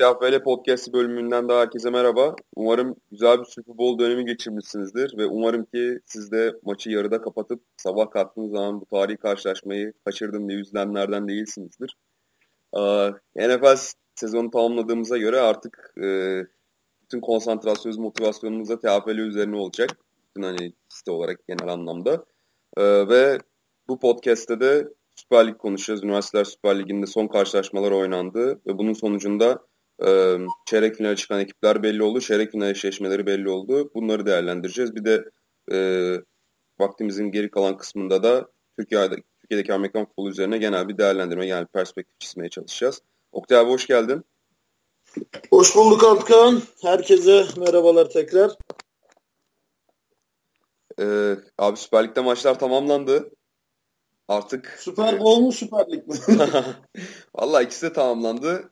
TFL 0.00 0.42
Podcast 0.42 0.92
bölümünden 0.92 1.48
daha 1.48 1.60
herkese 1.60 1.90
merhaba. 1.90 2.34
Umarım 2.56 2.96
güzel 3.10 3.38
bir 3.38 3.44
Super 3.44 3.78
Bowl 3.78 4.04
dönemi 4.04 4.24
geçirmişsinizdir 4.24 5.18
ve 5.18 5.26
umarım 5.26 5.64
ki 5.64 6.00
siz 6.06 6.32
de 6.32 6.52
maçı 6.62 6.90
yarıda 6.90 7.20
kapatıp 7.20 7.62
sabah 7.76 8.10
kalktığınız 8.10 8.50
zaman 8.50 8.80
bu 8.80 8.86
tarihi 8.86 9.16
karşılaşmayı 9.16 9.92
kaçırdım 10.04 10.48
diye 10.48 10.58
üzülenlerden 10.58 11.28
değilsinizdir. 11.28 11.96
Ee, 12.76 13.10
NFL 13.36 13.76
sezonu 14.14 14.50
tamamladığımıza 14.50 15.18
göre 15.18 15.40
artık 15.40 15.94
e, 16.02 16.40
bütün 17.02 17.20
konsantrasyonumuz, 17.20 17.98
motivasyonumuz 17.98 18.68
da 18.68 18.80
TFL 18.80 19.18
üzerine 19.18 19.56
olacak. 19.56 19.90
Bütün 20.28 20.42
hani 20.42 20.72
site 20.88 21.10
olarak 21.10 21.48
genel 21.48 21.72
anlamda. 21.72 22.24
Ee, 22.76 23.08
ve 23.08 23.38
bu 23.88 23.98
podcast'te 23.98 24.60
de 24.60 24.88
Süper 25.16 25.46
Lig 25.46 25.58
konuşacağız. 25.58 26.04
Üniversiteler 26.04 26.44
Süper 26.44 26.78
Ligi'nde 26.78 27.06
son 27.06 27.26
karşılaşmalar 27.26 27.90
oynandı 27.90 28.60
ve 28.66 28.78
bunun 28.78 28.92
sonucunda 28.92 29.69
e, 30.06 30.38
çeyrek 30.66 30.96
finale 30.96 31.16
çıkan 31.16 31.40
ekipler 31.40 31.82
belli 31.82 32.02
oldu. 32.02 32.20
Çeyrek 32.20 32.52
final 32.52 32.70
eşleşmeleri 32.70 33.26
belli 33.26 33.48
oldu. 33.48 33.90
Bunları 33.94 34.26
değerlendireceğiz. 34.26 34.94
Bir 34.94 35.04
de 35.04 35.24
e, 35.72 35.78
vaktimizin 36.80 37.30
geri 37.30 37.50
kalan 37.50 37.76
kısmında 37.76 38.22
da 38.22 38.48
Türkiye'de, 38.78 39.16
Türkiye'deki 39.40 39.74
Amerikan 39.74 40.04
futbolu 40.04 40.30
üzerine 40.30 40.58
genel 40.58 40.88
bir 40.88 40.98
değerlendirme, 40.98 41.46
yani 41.46 41.66
perspektif 41.66 42.20
çizmeye 42.20 42.48
çalışacağız. 42.48 43.02
Oktay 43.32 43.58
abi 43.58 43.70
hoş 43.70 43.86
geldin. 43.86 44.24
Hoş 45.50 45.76
bulduk 45.76 46.04
Altkan. 46.04 46.62
Herkese 46.82 47.46
merhabalar 47.56 48.10
tekrar. 48.10 48.56
Ee, 51.00 51.36
abi 51.58 51.76
Süper 51.76 52.04
Lig'de 52.04 52.20
maçlar 52.20 52.58
tamamlandı. 52.58 53.30
Artık 54.28 54.76
Süper 54.78 55.20
Bowl 55.20 55.40
mu 55.40 55.52
Süper 55.52 55.90
Lig 55.90 56.06
mi? 56.06 56.14
Valla 57.34 57.62
ikisi 57.62 57.86
de 57.86 57.92
tamamlandı. 57.92 58.70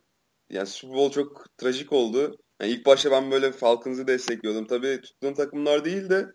Yani 0.51 0.66
Super 0.66 0.97
Bowl 0.97 1.15
çok 1.15 1.47
trajik 1.59 1.93
oldu. 1.93 2.38
Yani 2.61 2.73
ilk 2.73 2.87
başta 2.87 3.11
ben 3.11 3.31
böyle 3.31 3.53
Falcons'ı 3.53 4.06
destekliyordum. 4.06 4.67
Tabii 4.67 5.00
tuttuğum 5.00 5.34
takımlar 5.34 5.84
değil 5.84 6.11
de 6.11 6.27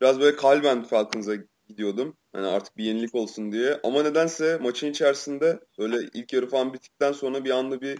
biraz 0.00 0.20
böyle 0.20 0.36
kalben 0.36 0.82
Falcons'a 0.82 1.34
gidiyordum. 1.68 2.16
Hani 2.32 2.46
artık 2.46 2.76
bir 2.76 2.84
yenilik 2.84 3.14
olsun 3.14 3.52
diye. 3.52 3.80
Ama 3.84 4.02
nedense 4.02 4.58
maçın 4.58 4.90
içerisinde 4.90 5.60
böyle 5.78 6.08
ilk 6.14 6.32
yarı 6.32 6.48
falan 6.48 6.74
bittikten 6.74 7.12
sonra 7.12 7.44
bir 7.44 7.50
anda 7.50 7.80
bir 7.80 7.98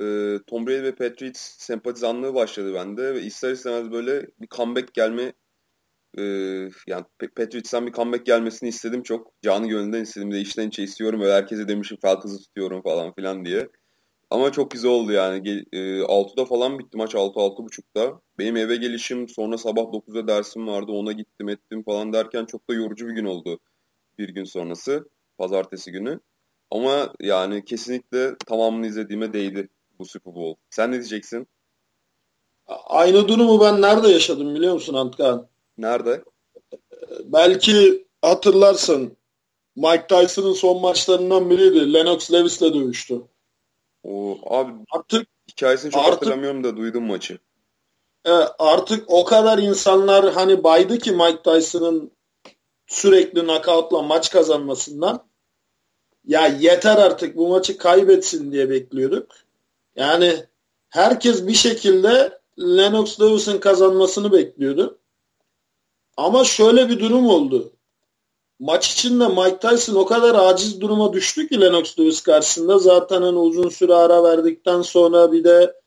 e, 0.00 0.38
Tom 0.46 0.66
Brady 0.66 0.82
ve 0.82 0.94
Patriots 0.94 1.40
sempatizanlığı 1.58 2.34
başladı 2.34 2.74
bende. 2.74 3.14
Ve 3.14 3.22
ister 3.22 3.52
istemez 3.52 3.90
böyle 3.90 4.26
bir 4.40 4.48
comeback 4.48 4.94
gelme 4.94 5.32
ee, 6.18 6.22
yani 6.86 7.04
Patriots'tan 7.36 7.86
bir 7.86 7.92
comeback 7.92 8.26
gelmesini 8.26 8.68
istedim 8.68 9.02
çok. 9.02 9.42
Canı 9.42 9.68
gönülden 9.68 10.02
istedim 10.02 10.32
de 10.32 10.40
içten 10.40 10.68
içe 10.68 10.82
istiyorum. 10.82 11.20
Böyle 11.20 11.32
herkese 11.32 11.68
demişim 11.68 11.98
Falcons'ı 12.02 12.38
tutuyorum 12.38 12.82
falan 12.82 13.14
filan 13.14 13.44
diye. 13.44 13.68
Ama 14.30 14.52
çok 14.52 14.70
güzel 14.70 14.90
oldu 14.90 15.12
yani. 15.12 15.64
E, 15.72 15.78
6'da 16.02 16.44
falan 16.44 16.78
bitti 16.78 16.96
maç 16.96 17.14
6-6.30'da. 17.14 18.20
Benim 18.38 18.56
eve 18.56 18.76
gelişim 18.76 19.28
sonra 19.28 19.58
sabah 19.58 19.82
9'da 19.82 20.28
dersim 20.28 20.66
vardı. 20.66 20.92
Ona 20.92 21.12
gittim 21.12 21.48
ettim 21.48 21.82
falan 21.82 22.12
derken 22.12 22.44
çok 22.44 22.68
da 22.70 22.74
yorucu 22.74 23.08
bir 23.08 23.12
gün 23.12 23.24
oldu. 23.24 23.58
Bir 24.18 24.28
gün 24.28 24.44
sonrası. 24.44 25.08
Pazartesi 25.38 25.92
günü. 25.92 26.20
Ama 26.70 27.12
yani 27.20 27.64
kesinlikle 27.64 28.36
tamamını 28.46 28.86
izlediğime 28.86 29.32
değdi 29.32 29.68
bu 29.98 30.04
Super 30.04 30.34
Bowl. 30.34 30.60
Sen 30.70 30.90
ne 30.90 30.94
diyeceksin? 30.94 31.48
Aynı 32.86 33.28
durumu 33.28 33.60
ben 33.60 33.82
nerede 33.82 34.08
yaşadım 34.08 34.54
biliyor 34.54 34.74
musun 34.74 34.94
Antkan? 34.94 35.48
Nerede? 35.78 36.24
Belki 37.24 38.06
hatırlarsın. 38.22 39.16
Mike 39.76 40.06
Tyson'ın 40.08 40.52
son 40.52 40.80
maçlarından 40.80 41.50
biriydi. 41.50 41.94
Lennox 41.94 42.32
Lewis'le 42.32 42.74
dövüştü. 42.74 43.22
O 44.04 44.38
abi 44.46 44.72
artık 44.90 45.28
hikayesini 45.50 45.90
çok 45.90 46.02
artık, 46.02 46.14
hatırlamıyorum 46.14 46.64
da 46.64 46.76
duydum 46.76 47.04
maçı. 47.04 47.38
E, 48.24 48.30
artık 48.58 49.04
o 49.06 49.24
kadar 49.24 49.58
insanlar 49.58 50.32
hani 50.32 50.64
baydı 50.64 50.98
ki 50.98 51.12
Mike 51.12 51.42
Tyson'ın 51.42 52.12
sürekli 52.86 53.40
knockout'la 53.40 54.02
maç 54.02 54.30
kazanmasından. 54.30 55.24
Ya 56.24 56.46
yeter 56.46 56.96
artık 56.96 57.36
bu 57.36 57.48
maçı 57.48 57.78
kaybetsin 57.78 58.52
diye 58.52 58.70
bekliyorduk. 58.70 59.32
Yani 59.96 60.44
herkes 60.88 61.46
bir 61.46 61.54
şekilde 61.54 62.40
Lennox 62.58 63.20
Lewis'in 63.20 63.58
kazanmasını 63.58 64.32
bekliyordu. 64.32 64.98
Ama 66.16 66.44
şöyle 66.44 66.88
bir 66.88 67.00
durum 67.00 67.26
oldu. 67.26 67.72
Maç 68.60 68.92
içinde 68.92 69.28
Mike 69.28 69.58
Tyson 69.58 69.94
o 69.94 70.06
kadar 70.06 70.34
aciz 70.34 70.80
duruma 70.80 71.12
düştü 71.12 71.48
ki 71.48 71.60
Lennox 71.60 71.98
Lewis 71.98 72.20
karşısında. 72.22 72.78
Zaten 72.78 73.22
hani 73.22 73.38
uzun 73.38 73.68
süre 73.68 73.94
ara 73.94 74.24
verdikten 74.24 74.82
sonra 74.82 75.32
bir 75.32 75.44
de 75.44 75.80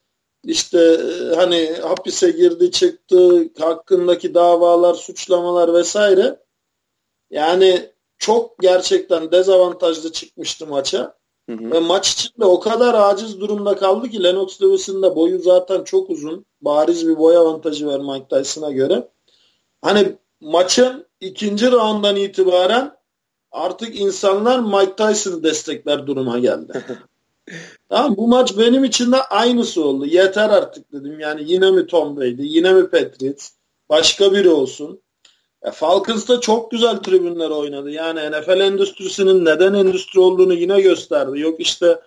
işte 0.44 0.80
e, 0.80 1.36
hani 1.36 1.76
hapise 1.82 2.32
girdi 2.32 2.72
çıktı 2.72 3.50
hakkındaki 3.60 4.34
davalar 4.34 4.94
suçlamalar 4.94 5.74
vesaire 5.74 6.40
yani 7.32 7.90
çok 8.18 8.60
gerçekten 8.60 9.32
dezavantajlı 9.32 10.12
çıkmıştı 10.12 10.68
maça 10.68 11.18
hı 11.50 11.56
hı. 11.56 11.72
ve 11.72 11.80
maç 11.80 12.12
içinde 12.14 12.46
o 12.46 12.60
kadar 12.60 12.94
aciz 12.94 13.40
durumda 13.40 13.76
kaldı 13.76 14.10
ki 14.10 14.24
Lennox 14.24 14.62
Lewis'in 14.62 15.02
de 15.02 15.16
boyu 15.16 15.40
zaten 15.40 15.84
çok 15.84 16.10
uzun 16.10 16.46
bariz 16.62 17.08
bir 17.08 17.18
boy 17.18 17.38
avantajı 17.38 17.88
var 17.88 18.00
Mike 18.00 18.28
Tyson'a 18.28 18.72
göre 18.72 19.08
hani 19.82 20.16
maçın 20.42 21.06
ikinci 21.24 21.72
roundan 21.72 22.16
itibaren 22.16 22.98
artık 23.52 24.00
insanlar 24.00 24.60
Mike 24.60 24.96
Tyson'ı 24.96 25.44
destekler 25.44 26.08
duruma 26.08 26.40
geldi. 26.40 26.84
tamam 27.90 28.18
bu 28.18 28.28
maç 28.28 28.58
benim 28.58 28.84
için 28.84 29.12
de 29.12 29.22
aynısı 29.22 29.86
oldu. 29.86 30.06
Yeter 30.06 30.50
artık 30.50 30.92
dedim. 30.92 31.20
Yani 31.20 31.42
yine 31.46 31.72
mi 31.72 31.88
Tom 31.88 32.18
Brady, 32.18 32.46
yine 32.46 32.74
mi 32.74 32.90
Patriots, 32.90 33.50
başka 33.90 34.34
biri 34.34 34.50
olsun. 34.50 35.02
E, 35.64 35.72
Falcons 35.72 36.28
da 36.28 36.40
çok 36.40 36.72
güzel 36.72 36.98
tribünler 36.98 37.50
oynadı. 37.50 37.92
Yani 37.92 38.32
NFL 38.32 38.60
endüstrisinin 38.60 39.46
neden 39.46 39.74
endüstri 39.74 40.20
olduğunu 40.20 40.54
yine 40.54 40.82
gösterdi. 40.82 41.40
Yok 41.40 41.60
işte 41.60 42.00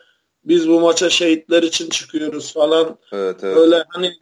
biz 0.45 0.69
bu 0.69 0.81
maça 0.81 1.11
şehitler 1.11 1.63
için 1.63 1.89
çıkıyoruz 1.89 2.53
falan. 2.53 2.99
Evet, 3.13 3.37
evet. 3.43 3.57
Öyle 3.57 3.85
hani 3.89 4.13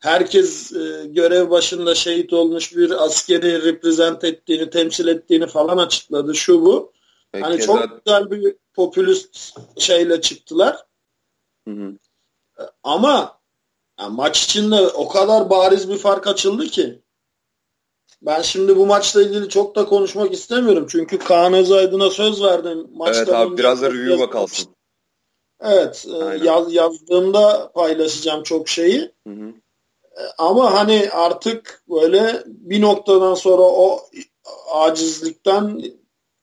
herkes 0.00 0.72
e, 0.72 1.06
görev 1.06 1.50
başında 1.50 1.94
şehit 1.94 2.32
olmuş 2.32 2.76
bir 2.76 3.04
askeri 3.04 3.64
reprezent 3.64 4.24
ettiğini, 4.24 4.70
temsil 4.70 5.08
ettiğini 5.08 5.46
falan 5.46 5.78
açıkladı. 5.78 6.34
Şu 6.34 6.62
bu. 6.62 6.92
Peki, 7.32 7.44
hani 7.44 7.60
çok 7.60 7.78
zaten... 7.78 8.00
güzel 8.04 8.30
bir 8.30 8.56
popülist 8.74 9.56
şeyle 9.78 10.20
çıktılar. 10.20 10.76
Hı 11.68 11.74
hı. 11.74 11.92
E, 12.58 12.62
ama 12.82 13.40
yani 14.00 14.14
maç 14.16 14.44
içinde 14.44 14.80
o 14.80 15.08
kadar 15.08 15.50
bariz 15.50 15.88
bir 15.88 15.98
fark 15.98 16.26
açıldı 16.26 16.66
ki 16.66 17.02
ben 18.22 18.42
şimdi 18.42 18.76
bu 18.76 18.86
maçla 18.86 19.22
ilgili 19.22 19.48
çok 19.48 19.76
da 19.76 19.84
konuşmak 19.84 20.32
istemiyorum. 20.32 20.86
Çünkü 20.90 21.18
Kaan 21.18 21.54
Özaydın'a 21.54 22.10
söz 22.10 22.42
verdim. 22.42 22.86
Maçta 22.94 23.22
evet 23.22 23.34
abi 23.34 23.58
biraz 23.58 23.82
da 23.82 23.90
review'a 23.90 24.30
kalsın. 24.30 24.74
Evet. 25.60 26.06
E, 26.08 26.44
yaz, 26.44 26.74
yazdığımda 26.74 27.72
paylaşacağım 27.74 28.42
çok 28.42 28.68
şeyi. 28.68 29.12
Hı 29.26 29.32
hı. 29.32 29.52
Ama 30.38 30.74
hani 30.74 31.10
artık 31.10 31.82
böyle 31.88 32.42
bir 32.46 32.80
noktadan 32.80 33.34
sonra 33.34 33.62
o 33.62 34.00
acizlikten 34.72 35.82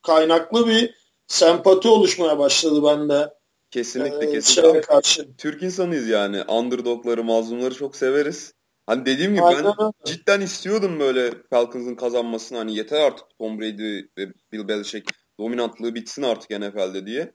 kaynaklı 0.02 0.68
bir 0.68 0.96
sempati 1.28 1.88
oluşmaya 1.88 2.40
başladı 2.40 2.84
bende. 2.84 3.34
Kesinlikle 3.72 4.30
ee, 4.30 4.32
kesinlikle. 4.32 4.82
Karşı. 4.82 5.28
Türk 5.38 5.64
insanıyız 5.64 6.08
yani. 6.08 6.44
Underdogları, 6.44 7.24
mazlumları 7.24 7.76
çok 7.76 7.96
severiz. 7.96 8.54
Hani 8.86 9.06
dediğim 9.06 9.32
gibi 9.34 9.44
Aynen. 9.44 9.74
ben 9.80 9.92
cidden 10.06 10.42
istiyordum 10.42 11.00
böyle 11.00 11.32
Falcons'ın 11.50 11.96
kazanmasını. 11.96 12.58
Hani 12.58 12.76
yeter 12.76 13.02
artık 13.02 13.26
Tom 13.38 13.60
Brady 13.60 13.98
ve 14.18 14.34
Bill 14.52 14.68
Belichick 14.68 15.12
dominantlığı 15.40 15.96
bitsin 15.96 16.24
artık 16.24 16.50
NFL'de 16.50 17.06
diye. 17.06 17.34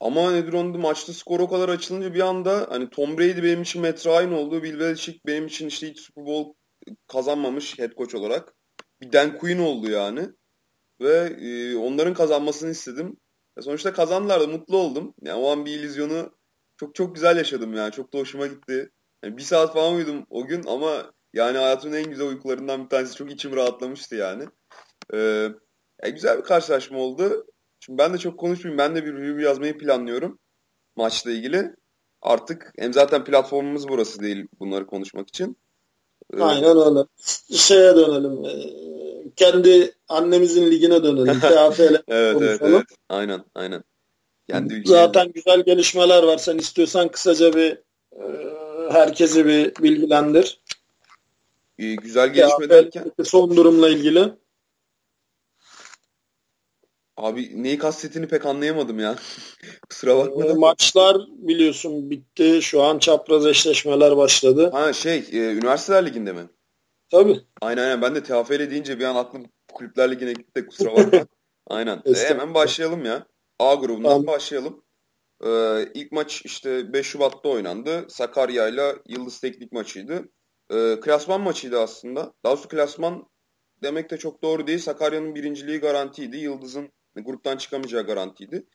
Ama 0.00 0.32
nedir 0.32 0.52
onu 0.52 0.78
maçta 0.78 1.12
skor 1.12 1.40
o 1.40 1.48
kadar 1.48 1.68
açılınca 1.68 2.14
bir 2.14 2.20
anda 2.20 2.66
hani 2.70 2.90
Tom 2.90 3.18
Brady 3.18 3.42
benim 3.42 3.62
için 3.62 3.94
aynı 4.08 4.38
oldu. 4.38 4.62
Bill 4.62 4.80
Belichick 4.80 5.26
benim 5.26 5.46
için 5.46 5.66
işte 5.66 5.90
hiç 5.90 6.00
Super 6.00 6.26
Bowl 6.26 6.50
kazanmamış 7.08 7.78
head 7.78 7.92
coach 7.92 8.14
olarak. 8.14 8.54
Bir 9.00 9.12
Dan 9.12 9.38
Quinn 9.38 9.58
oldu 9.58 9.90
yani. 9.90 10.28
Ve 11.00 11.36
e, 11.40 11.76
onların 11.76 12.14
kazanmasını 12.14 12.70
istedim. 12.70 13.16
E, 13.58 13.62
sonuçta 13.62 13.92
kazandılar 13.92 14.40
da 14.40 14.46
mutlu 14.46 14.76
oldum. 14.76 15.14
Yani 15.22 15.40
o 15.40 15.50
an 15.50 15.66
bir 15.66 15.72
illüzyonu 15.72 16.32
çok 16.76 16.94
çok 16.94 17.14
güzel 17.14 17.36
yaşadım 17.36 17.74
yani. 17.74 17.92
Çok 17.92 18.12
da 18.12 18.18
hoşuma 18.18 18.46
gitti. 18.46 18.90
Yani 19.24 19.36
bir 19.36 19.42
saat 19.42 19.74
falan 19.74 19.94
uyudum 19.94 20.26
o 20.30 20.46
gün 20.46 20.64
ama 20.66 21.12
yani 21.32 21.58
hayatımın 21.58 21.96
en 21.96 22.10
güzel 22.10 22.26
uykularından 22.26 22.84
bir 22.84 22.88
tanesi. 22.88 23.16
Çok 23.16 23.32
içim 23.32 23.56
rahatlamıştı 23.56 24.16
yani. 24.16 24.44
Ee, 25.14 25.48
yani 26.02 26.14
güzel 26.14 26.38
bir 26.38 26.44
karşılaşma 26.44 26.98
oldu. 26.98 27.46
Şimdi 27.80 27.98
ben 27.98 28.14
de 28.14 28.18
çok 28.18 28.38
konuşmayayım. 28.38 28.78
Ben 28.78 28.96
de 28.96 29.04
bir 29.06 29.12
review 29.14 29.42
yazmayı 29.42 29.78
planlıyorum 29.78 30.38
maçla 30.96 31.30
ilgili. 31.30 31.76
Artık 32.22 32.72
hem 32.78 32.92
zaten 32.92 33.24
platformumuz 33.24 33.88
burası 33.88 34.20
değil 34.20 34.46
bunları 34.60 34.86
konuşmak 34.86 35.28
için. 35.28 35.56
Ee, 36.34 36.42
Aynen 36.42 36.76
öyle. 36.76 37.06
Şeye 37.56 37.96
dönelim. 37.96 38.44
Ee, 38.44 39.30
kendi 39.36 39.94
annemizin 40.08 40.70
ligine 40.70 41.02
dönelim. 41.02 41.40
TFL 41.40 42.02
evet, 42.08 42.36
evet, 42.40 42.60
evet. 42.62 42.84
Aynen, 43.08 43.44
aynen. 43.54 43.84
Kendi 44.50 44.82
zaten 44.86 45.20
ülkenin... 45.20 45.32
güzel 45.32 45.62
gelişmeler 45.62 46.22
var. 46.22 46.38
Sen 46.38 46.58
istiyorsan 46.58 47.08
kısaca 47.08 47.54
bir 47.54 47.78
e, 48.12 48.24
herkesi 48.90 49.46
bir 49.46 49.74
bilgilendir. 49.82 50.60
Ee, 51.78 51.94
güzel 51.94 52.32
gelişme 52.32 52.70
derken. 52.70 53.12
Son 53.24 53.56
durumla 53.56 53.88
ilgili. 53.88 54.32
Abi 57.20 57.62
neyi 57.62 57.78
kastettiğini 57.78 58.28
pek 58.28 58.46
anlayamadım 58.46 58.98
ya. 58.98 59.16
Kusura 59.90 60.16
bakma. 60.18 60.46
E, 60.46 60.52
maçlar 60.52 61.16
biliyorsun 61.28 62.10
bitti. 62.10 62.58
Şu 62.62 62.82
an 62.82 62.98
çapraz 62.98 63.46
eşleşmeler 63.46 64.16
başladı. 64.16 64.70
Ha 64.72 64.92
şey, 64.92 65.18
e, 65.32 65.52
Üniversiteler 65.52 66.06
Ligi'nde 66.06 66.32
mi? 66.32 66.48
Tabii. 67.10 67.40
Aynen 67.60 67.82
aynen. 67.82 68.02
Ben 68.02 68.14
de 68.14 68.22
TFL 68.22 68.70
deyince 68.70 68.98
bir 68.98 69.04
an 69.04 69.16
aklım 69.16 69.46
Kulüpler 69.72 70.10
Ligi'ne 70.10 70.32
gitti. 70.32 70.66
Kusura 70.66 70.96
bakma. 70.96 71.26
aynen. 71.66 72.02
e, 72.04 72.14
hemen 72.14 72.54
başlayalım 72.54 73.04
ya. 73.04 73.26
A 73.58 73.74
grubundan 73.74 74.10
tamam. 74.10 74.26
başlayalım. 74.26 74.84
Ee, 75.44 75.88
ilk 75.94 76.12
maç 76.12 76.42
işte 76.44 76.92
5 76.92 77.06
Şubat'ta 77.06 77.48
oynandı. 77.48 78.06
Sakarya 78.08 78.68
ile 78.68 78.96
Yıldız 79.08 79.40
Teknik 79.40 79.72
maçıydı. 79.72 80.28
Ee, 80.72 80.96
klasman 81.00 81.40
maçıydı 81.40 81.80
aslında. 81.80 82.32
Daha 82.44 82.52
doğrusu 82.52 82.68
klasman 82.68 83.28
demek 83.82 84.10
de 84.10 84.16
çok 84.16 84.42
doğru 84.42 84.66
değil. 84.66 84.78
Sakarya'nın 84.78 85.34
birinciliği 85.34 85.78
garantiydi. 85.78 86.36
Yıldız'ın 86.36 86.92
gruptan 87.16 87.56
çıkamayacağı 87.56 88.06
garantiydi. 88.06 88.66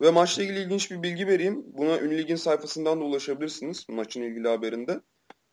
Ve 0.00 0.10
maçla 0.10 0.42
ilgili 0.42 0.60
ilginç 0.60 0.90
bir 0.90 1.02
bilgi 1.02 1.26
vereyim. 1.26 1.62
Buna 1.66 2.00
Ünlü 2.00 2.38
sayfasından 2.38 3.00
da 3.00 3.04
ulaşabilirsiniz 3.04 3.86
maçın 3.88 4.22
ilgili 4.22 4.48
haberinde. 4.48 5.00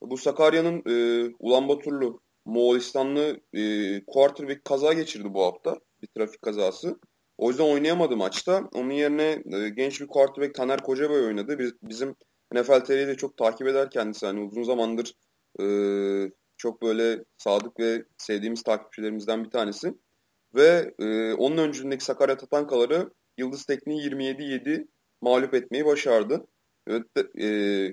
Bu 0.02 0.18
Sakarya'nın 0.18 0.84
e, 0.86 1.28
Ulan 1.40 1.68
Baturlu 1.68 2.22
Moğolistanlı 2.46 3.42
e, 3.54 3.62
quarterback 4.06 4.66
kaza 4.66 4.94
geçirdi 4.94 5.34
bu 5.34 5.44
hafta. 5.44 5.76
Bir 6.02 6.08
trafik 6.08 6.42
kazası. 6.42 7.00
O 7.38 7.50
yüzden 7.50 7.64
oynayamadı 7.64 8.18
maçta. 8.18 8.70
Onun 8.74 8.92
yerine 8.92 9.44
e, 9.54 9.70
genç 9.70 10.02
bir 10.02 10.08
quarterback 10.08 10.56
Taner 10.56 10.84
Kocabay 10.84 11.26
oynadı. 11.26 11.60
Biz, 11.60 11.74
bizim 11.84 12.16
NFL 12.54 12.80
TR'yi 12.80 13.08
de 13.08 13.16
çok 13.16 13.38
takip 13.38 13.68
eder 13.68 13.90
kendisi. 13.90 14.26
Hani 14.26 14.40
uzun 14.40 14.64
zamandır 14.64 15.14
e, 15.62 15.66
çok 16.58 16.82
böyle 16.82 17.24
sadık 17.38 17.80
ve 17.80 18.06
sevdiğimiz 18.18 18.64
takipçilerimizden 18.64 19.44
bir 19.44 19.50
tanesi. 19.50 19.94
Ve 20.56 20.94
e, 21.00 21.34
onun 21.34 21.58
öncülüğündeki 21.58 22.06
Sakarya 22.06 22.38
Tatankaları 22.38 23.10
Yıldız 23.38 23.66
Tekniği 23.66 24.02
27-7 24.10 24.88
mağlup 25.22 25.54
etmeyi 25.54 25.86
başardı. 25.86 26.48
Evet, 26.88 27.06
e, 27.36 27.46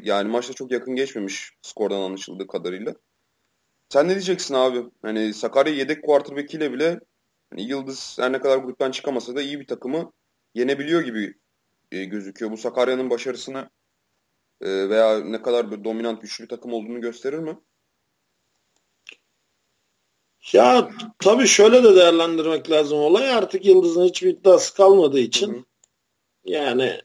yani 0.02 0.28
maçta 0.28 0.54
çok 0.54 0.70
yakın 0.70 0.96
geçmemiş 0.96 1.52
skordan 1.62 2.00
anlaşıldığı 2.00 2.46
kadarıyla. 2.46 2.94
Sen 3.88 4.08
ne 4.08 4.10
diyeceksin 4.10 4.54
abi? 4.54 4.90
Hani 5.02 5.34
Sakarya 5.34 5.74
yedek 5.74 6.04
quarterback 6.04 6.54
ile 6.54 6.72
bile 6.72 7.00
hani 7.50 7.62
Yıldız 7.62 8.16
her 8.20 8.32
ne 8.32 8.40
kadar 8.40 8.58
gruptan 8.58 8.90
çıkamasa 8.90 9.36
da 9.36 9.42
iyi 9.42 9.60
bir 9.60 9.66
takımı 9.66 10.12
yenebiliyor 10.54 11.02
gibi 11.02 11.34
e, 11.92 12.04
gözüküyor. 12.04 12.52
Bu 12.52 12.56
Sakarya'nın 12.56 13.10
başarısını 13.10 13.70
e, 14.60 14.88
veya 14.88 15.18
ne 15.20 15.42
kadar 15.42 15.70
bir 15.70 15.84
dominant 15.84 16.22
güçlü 16.22 16.44
bir 16.44 16.48
takım 16.48 16.72
olduğunu 16.72 17.00
gösterir 17.00 17.38
mi? 17.38 17.58
Ya 20.52 20.90
tabii 21.18 21.46
şöyle 21.46 21.82
de 21.84 21.96
değerlendirmek 21.96 22.70
lazım 22.70 22.98
olay. 22.98 23.30
Artık 23.30 23.66
Yıldız'ın 23.66 24.04
hiçbir 24.04 24.28
iddiası 24.28 24.74
kalmadığı 24.74 25.20
için 25.20 25.52
hı 25.52 25.56
hı. 25.56 25.62
yani 26.44 27.00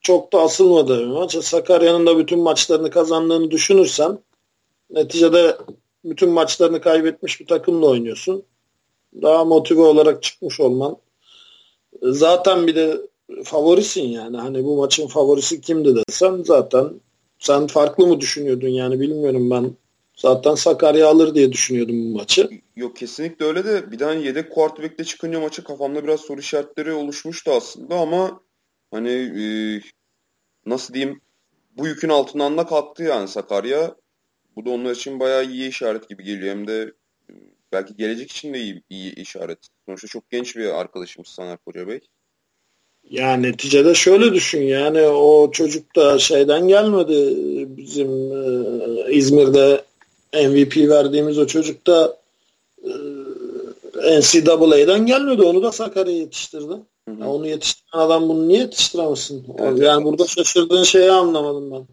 çok 0.00 0.32
da 0.32 0.40
asılmadı 0.40 1.00
bir 1.00 1.06
maç. 1.06 1.44
Sakarya'nın 1.44 2.06
da 2.06 2.18
bütün 2.18 2.38
maçlarını 2.38 2.90
kazandığını 2.90 3.50
düşünürsen 3.50 4.18
neticede 4.90 5.58
bütün 6.04 6.30
maçlarını 6.30 6.80
kaybetmiş 6.80 7.40
bir 7.40 7.46
takımla 7.46 7.86
oynuyorsun. 7.86 8.44
Daha 9.22 9.44
motive 9.44 9.82
olarak 9.82 10.22
çıkmış 10.22 10.60
olman. 10.60 10.96
Zaten 12.02 12.66
bir 12.66 12.74
de 12.74 13.00
favorisin 13.44 14.08
yani. 14.08 14.36
Hani 14.36 14.64
bu 14.64 14.76
maçın 14.76 15.06
favorisi 15.06 15.60
kimdi 15.60 15.96
desen 15.96 16.42
zaten 16.42 17.00
sen 17.38 17.66
farklı 17.66 18.06
mı 18.06 18.20
düşünüyordun 18.20 18.68
yani 18.68 19.00
bilmiyorum 19.00 19.50
ben 19.50 19.76
Zaten 20.16 20.54
Sakarya 20.54 21.08
alır 21.08 21.34
diye 21.34 21.52
düşünüyordum 21.52 22.04
bu 22.04 22.16
maçı. 22.16 22.50
Yok 22.76 22.96
kesinlikle 22.96 23.44
öyle 23.44 23.64
de 23.64 23.92
bir 23.92 23.98
tane 23.98 24.20
yedek 24.20 24.50
quarterback'te 24.50 25.04
çıkınca 25.04 25.40
maçı 25.40 25.64
kafamda 25.64 26.04
biraz 26.04 26.20
soru 26.20 26.40
işaretleri 26.40 26.92
oluşmuştu 26.92 27.52
aslında 27.52 27.96
ama 27.96 28.40
hani 28.90 29.10
e, 29.10 29.44
nasıl 30.66 30.94
diyeyim 30.94 31.20
bu 31.76 31.86
yükün 31.86 32.08
altından 32.08 32.58
da 32.58 32.66
kalktı 32.66 33.02
yani 33.02 33.28
Sakarya. 33.28 33.94
Bu 34.56 34.64
da 34.64 34.70
onlar 34.70 34.90
için 34.90 35.20
bayağı 35.20 35.44
iyi 35.44 35.68
işaret 35.68 36.08
gibi 36.08 36.24
geliyor. 36.24 36.56
Hem 36.56 36.66
de 36.66 36.92
e, 37.30 37.32
belki 37.72 37.96
gelecek 37.96 38.30
için 38.30 38.54
de 38.54 38.60
iyi, 38.60 38.82
iyi 38.90 39.14
işaret. 39.14 39.58
Sonuçta 39.86 40.08
çok 40.08 40.30
genç 40.30 40.56
bir 40.56 40.80
arkadaşımız 40.80 41.28
Saner 41.28 41.56
Koca 41.56 41.88
Bey. 41.88 42.00
Yani 43.10 43.42
neticede 43.42 43.94
şöyle 43.94 44.32
düşün 44.32 44.62
yani 44.62 45.00
o 45.02 45.50
çocuk 45.50 45.96
da 45.96 46.18
şeyden 46.18 46.68
gelmedi 46.68 47.34
bizim 47.76 48.08
e, 48.08 49.12
İzmir'de 49.12 49.83
MVP 50.34 50.76
verdiğimiz 50.76 51.38
o 51.38 51.46
çocuk 51.46 51.86
da 51.86 52.16
e, 52.84 54.20
NCAA'den 54.20 55.06
gelmedi. 55.06 55.42
Onu 55.42 55.62
da 55.62 55.72
Sakarya 55.72 56.12
yetiştirdi. 56.12 56.74
Hı 57.08 57.14
hı. 57.14 57.28
onu 57.28 57.46
yetiştiren 57.46 58.00
adam 58.00 58.28
bunu 58.28 58.48
niye 58.48 58.60
yetiştiremezsin? 58.60 59.46
Evet, 59.58 59.78
yani 59.78 60.02
evet. 60.02 60.04
burada 60.04 60.26
şaşırdığın 60.26 60.82
şeyi 60.82 61.10
anlamadım 61.10 61.70
ben. 61.70 61.86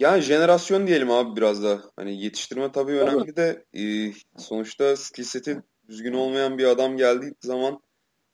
Yani 0.00 0.22
jenerasyon 0.22 0.86
diyelim 0.86 1.10
abi 1.10 1.36
biraz 1.36 1.62
da. 1.62 1.78
Hani 1.96 2.24
yetiştirme 2.24 2.72
tabii 2.72 2.92
önemli 2.92 3.36
de 3.36 3.64
e, 3.74 4.12
sonuçta 4.38 4.96
skill 4.96 5.24
seti 5.24 5.62
düzgün 5.88 6.12
olmayan 6.12 6.58
bir 6.58 6.64
adam 6.64 6.96
geldiği 6.96 7.34
zaman 7.40 7.80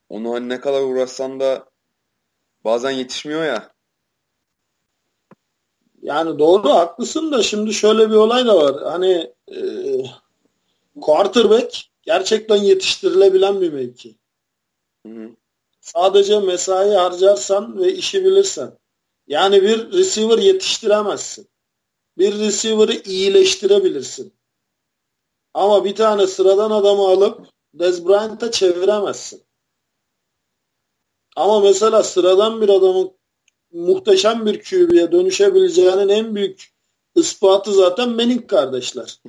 onu 0.08 0.34
hani 0.34 0.48
ne 0.48 0.60
kadar 0.60 0.80
uğraşsan 0.80 1.40
da 1.40 1.64
bazen 2.64 2.90
yetişmiyor 2.90 3.44
ya. 3.44 3.72
Yani 6.02 6.38
doğru 6.38 6.68
haklısın 6.70 7.32
da 7.32 7.42
şimdi 7.42 7.74
şöyle 7.74 8.10
bir 8.10 8.14
olay 8.14 8.46
da 8.46 8.56
var. 8.56 8.82
Hani 8.82 9.34
e, 9.52 9.60
quarterback 11.00 11.76
gerçekten 12.02 12.56
yetiştirilebilen 12.56 13.60
bir 13.60 13.72
mevki. 13.72 14.16
Hı 15.06 15.12
hı. 15.12 15.30
Sadece 15.80 16.40
mesai 16.40 16.90
harcarsan 16.90 17.78
ve 17.78 17.92
işi 17.92 18.24
bilirsen. 18.24 18.78
Yani 19.26 19.62
bir 19.62 19.92
receiver 19.92 20.38
yetiştiremezsin. 20.38 21.48
Bir 22.18 22.38
receiver'ı 22.38 22.92
iyileştirebilirsin. 22.92 24.32
Ama 25.54 25.84
bir 25.84 25.94
tane 25.94 26.26
sıradan 26.26 26.70
adamı 26.70 27.02
alıp 27.02 27.46
Dez 27.74 28.08
Bryant'a 28.08 28.50
çeviremezsin. 28.50 29.42
Ama 31.36 31.60
mesela 31.60 32.02
sıradan 32.02 32.60
bir 32.60 32.68
adamın 32.68 33.19
muhteşem 33.72 34.46
bir 34.46 34.62
QB'ye 34.62 35.12
dönüşebileceğinin 35.12 36.08
en 36.08 36.34
büyük 36.34 36.72
ispatı 37.14 37.72
zaten 37.72 38.08
Manning 38.10 38.50
kardeşler. 38.50 39.20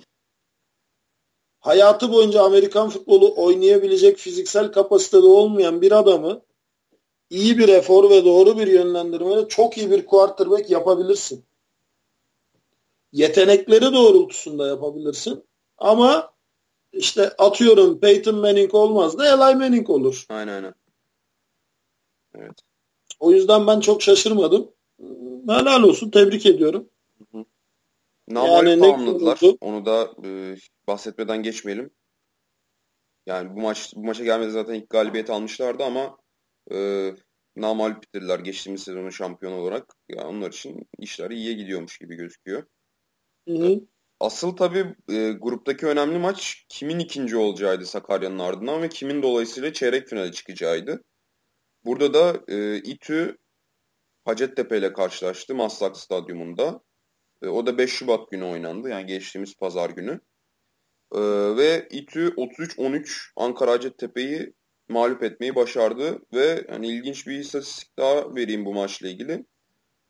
Hayatı 1.59 2.11
boyunca 2.11 2.41
Amerikan 2.41 2.89
futbolu 2.89 3.33
oynayabilecek 3.43 4.17
fiziksel 4.17 4.71
kapasitede 4.71 5.25
olmayan 5.25 5.81
bir 5.81 5.91
adamı 5.91 6.41
iyi 7.29 7.57
bir 7.57 7.69
efor 7.69 8.09
ve 8.09 8.25
doğru 8.25 8.57
bir 8.57 8.67
yönlendirmeyle 8.67 9.47
çok 9.47 9.77
iyi 9.77 9.91
bir 9.91 10.05
quarterback 10.05 10.69
yapabilirsin. 10.69 11.45
Yetenekleri 13.11 13.93
doğrultusunda 13.93 14.67
yapabilirsin. 14.67 15.43
Ama 15.77 16.33
işte 16.93 17.29
atıyorum 17.37 17.99
Peyton 17.99 18.35
Manning 18.35 18.73
olmaz 18.75 19.17
da 19.17 19.27
Eli 19.27 19.55
Manning 19.55 19.89
olur. 19.89 20.25
Aynen 20.29 20.53
aynen. 20.53 20.73
Evet. 22.35 22.70
O 23.21 23.31
yüzden 23.31 23.67
ben 23.67 23.79
çok 23.79 24.01
şaşırmadım. 24.01 24.71
Helal 25.47 25.83
olsun. 25.83 26.09
Tebrik 26.09 26.45
ediyorum. 26.45 26.89
Namalip 28.29 28.67
yani 28.69 28.81
tamamladılar. 28.81 29.39
Onu 29.61 29.85
da 29.85 30.11
e, 30.25 30.55
bahsetmeden 30.87 31.43
geçmeyelim. 31.43 31.91
Yani 33.25 33.55
bu 33.55 33.61
maç 33.61 33.93
bu 33.95 34.05
maça 34.05 34.23
gelmedi 34.23 34.51
zaten 34.51 34.73
ilk 34.73 34.89
galibiyet 34.89 35.29
almışlardı 35.29 35.83
ama 35.83 36.17
e, 36.71 37.09
namalip 37.55 38.01
bitirdiler 38.01 38.39
geçtiğimiz 38.39 38.83
sezonun 38.83 39.09
şampiyon 39.09 39.53
olarak. 39.53 39.95
Yani 40.09 40.27
onlar 40.27 40.49
için 40.49 40.87
işler 40.99 41.31
iyiye 41.31 41.53
gidiyormuş 41.53 41.97
gibi 41.97 42.15
gözüküyor. 42.15 42.63
Hı 43.47 43.53
hı. 43.53 43.81
Asıl 44.19 44.55
tabii 44.55 44.95
e, 45.09 45.31
gruptaki 45.31 45.85
önemli 45.85 46.19
maç 46.19 46.65
kimin 46.69 46.99
ikinci 46.99 47.37
olacağıydı 47.37 47.85
Sakarya'nın 47.85 48.39
ardından 48.39 48.81
ve 48.81 48.89
kimin 48.89 49.23
dolayısıyla 49.23 49.73
çeyrek 49.73 50.07
finale 50.07 50.31
çıkacağıydı. 50.31 51.03
Burada 51.85 52.13
da 52.13 52.41
e, 52.47 52.77
İTÜ 52.77 53.37
Hacettepe 54.25 54.77
ile 54.77 54.93
karşılaştı 54.93 55.55
Maslak 55.55 55.97
Stadyumunda. 55.97 56.81
E, 57.41 57.47
o 57.47 57.65
da 57.65 57.77
5 57.77 57.91
Şubat 57.91 58.31
günü 58.31 58.43
oynandı. 58.43 58.89
Yani 58.89 59.05
geçtiğimiz 59.05 59.55
pazar 59.55 59.89
günü. 59.89 60.19
E, 61.15 61.19
ve 61.57 61.87
İTÜ 61.91 62.33
33-13 62.37 63.31
Ankara 63.35 63.71
Hacettepe'yi 63.71 64.53
mağlup 64.89 65.23
etmeyi 65.23 65.55
başardı. 65.55 66.19
Ve 66.33 66.65
hani 66.69 66.87
ilginç 66.87 67.27
bir 67.27 67.39
istatistik 67.39 67.97
daha 67.97 68.35
vereyim 68.35 68.65
bu 68.65 68.73
maçla 68.73 69.07
ilgili. 69.07 69.45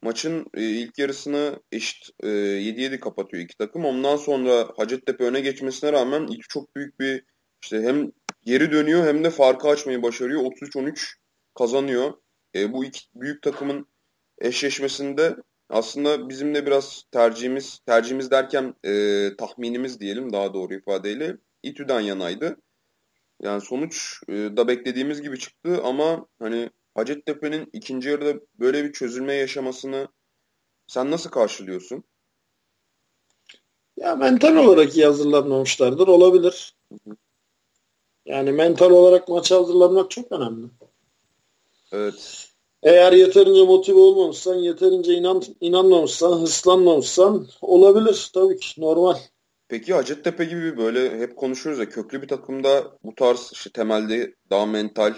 Maçın 0.02 0.46
e, 0.54 0.64
ilk 0.64 1.00
yarısını 1.00 1.60
eşit 1.72 2.10
e, 2.24 2.28
7-7 2.28 3.00
kapatıyor 3.00 3.44
iki 3.44 3.58
takım. 3.58 3.86
Ondan 3.86 4.16
sonra 4.16 4.68
Hacettepe 4.78 5.24
öne 5.24 5.42
geçmesine 5.42 5.92
rağmen 5.92 6.28
İTÜ 6.28 6.48
çok 6.50 6.76
büyük 6.76 7.00
bir 7.00 7.24
işte 7.64 7.82
hem 7.82 8.12
geri 8.46 8.72
dönüyor 8.72 9.08
hem 9.08 9.24
de 9.24 9.30
farkı 9.30 9.68
açmayı 9.68 10.04
başarıyor. 10.04 10.42
33-13 10.42 11.21
kazanıyor. 11.56 12.14
E, 12.56 12.74
bu 12.74 12.86
iki 12.86 13.00
büyük 13.16 13.42
takımın 13.42 13.88
eşleşmesinde 14.40 15.36
Aslında 15.72 16.30
bizim 16.30 16.56
de 16.56 16.66
biraz 16.66 17.04
tercihimiz, 17.12 17.80
tercihimiz 17.86 18.32
derken 18.32 18.76
e, 18.84 19.30
tahminimiz 19.38 20.00
diyelim 20.00 20.34
daha 20.34 20.54
doğru 20.54 20.74
ifadeyle 20.74 21.38
İTÜ'den 21.64 22.00
yanaydı. 22.00 22.58
Yani 23.42 23.62
sonuç 23.62 24.22
e, 24.28 24.34
da 24.34 24.68
beklediğimiz 24.68 25.22
gibi 25.22 25.40
çıktı 25.40 25.82
ama 25.84 26.26
hani 26.40 26.70
Hacettepe'nin 26.96 27.70
ikinci 27.74 28.10
yarıda 28.10 28.40
böyle 28.60 28.84
bir 28.84 28.94
çözülme 28.94 29.34
yaşamasını 29.34 30.08
sen 30.88 31.12
nasıl 31.12 31.30
karşılıyorsun? 31.30 32.04
Ya 33.98 34.16
mental 34.16 34.56
olarak 34.56 34.98
iyi 34.98 35.06
hazırlanmamışlardır. 35.06 36.08
Olabilir. 36.08 36.76
Yani 38.26 38.52
mental 38.52 38.92
olarak 38.92 39.28
maça 39.30 39.56
hazırlanmak 39.56 40.12
çok 40.12 40.32
önemli. 40.32 40.68
Evet. 41.92 42.48
Eğer 42.84 43.14
yeterince 43.14 43.64
motive 43.64 44.00
olmamışsan, 44.00 44.56
yeterince 44.56 45.14
inan, 45.14 45.44
inanmamışsan, 45.62 46.42
hırslanmamışsan 46.42 47.48
olabilir. 47.62 48.32
Tabii 48.34 48.58
ki 48.58 48.82
normal. 48.82 49.18
Peki 49.68 49.94
Hacettepe 49.94 50.46
gibi 50.46 50.78
böyle 50.78 51.20
hep 51.20 51.38
konuşuyoruz 51.38 51.80
ya 51.80 51.90
köklü 51.90 52.22
bir 52.22 52.28
takımda 52.28 52.98
bu 53.04 53.16
tarz 53.16 53.50
işte 53.54 53.70
temelde 53.70 54.36
daha 54.50 54.66
mental, 54.66 55.14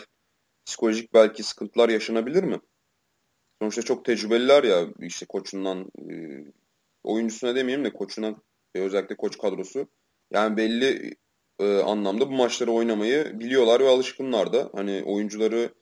psikolojik 0.66 1.14
belki 1.14 1.44
sıkıntılar 1.44 1.90
yaşanabilir 1.90 2.44
mi? 2.44 2.60
Sonuçta 3.62 3.82
çok 3.82 4.06
tecrübeliler 4.06 4.64
ya 4.64 4.88
işte 5.00 5.26
koçundan 5.26 5.92
e, 6.12 6.14
oyuncusuna 7.04 7.56
demeyeyim 7.56 7.86
de 7.86 7.94
koçuna 7.94 8.36
e, 8.76 8.80
özellikle 8.80 9.18
koç 9.18 9.38
kadrosu. 9.38 9.88
Yani 10.32 10.58
belli 10.58 11.16
e, 11.60 11.78
anlamda 11.78 12.30
bu 12.30 12.34
maçları 12.34 12.72
oynamayı 12.72 13.40
biliyorlar 13.40 13.80
ve 13.80 13.90
alışkınlar 13.90 14.54
da. 14.54 14.70
Hani 14.76 15.04
oyuncuları, 15.06 15.74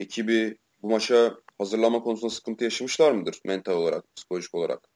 ekibi 0.00 0.58
bu 0.82 0.90
maça 0.90 1.34
hazırlama 1.58 2.02
konusunda 2.02 2.30
sıkıntı 2.30 2.64
yaşamışlar 2.64 3.12
mıdır 3.12 3.40
mental 3.44 3.72
olarak, 3.72 4.16
psikolojik 4.16 4.54
olarak? 4.54 4.88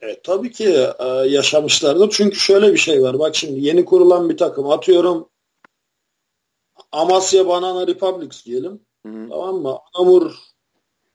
E, 0.00 0.22
tabii 0.22 0.50
ki 0.50 0.68
e, 0.98 1.06
yaşamışlardır. 1.08 2.10
Çünkü 2.10 2.36
şöyle 2.36 2.72
bir 2.72 2.78
şey 2.78 3.02
var. 3.02 3.18
Bak 3.18 3.36
şimdi 3.36 3.60
yeni 3.60 3.84
kurulan 3.84 4.28
bir 4.28 4.36
takım. 4.36 4.70
Atıyorum 4.70 5.28
Amasya 6.92 7.48
Banana 7.48 7.86
Republics 7.86 8.44
diyelim. 8.44 8.80
Hı 9.06 9.12
hı. 9.12 9.28
Tamam 9.28 9.56
mı? 9.56 9.78
Anamur 9.94 10.34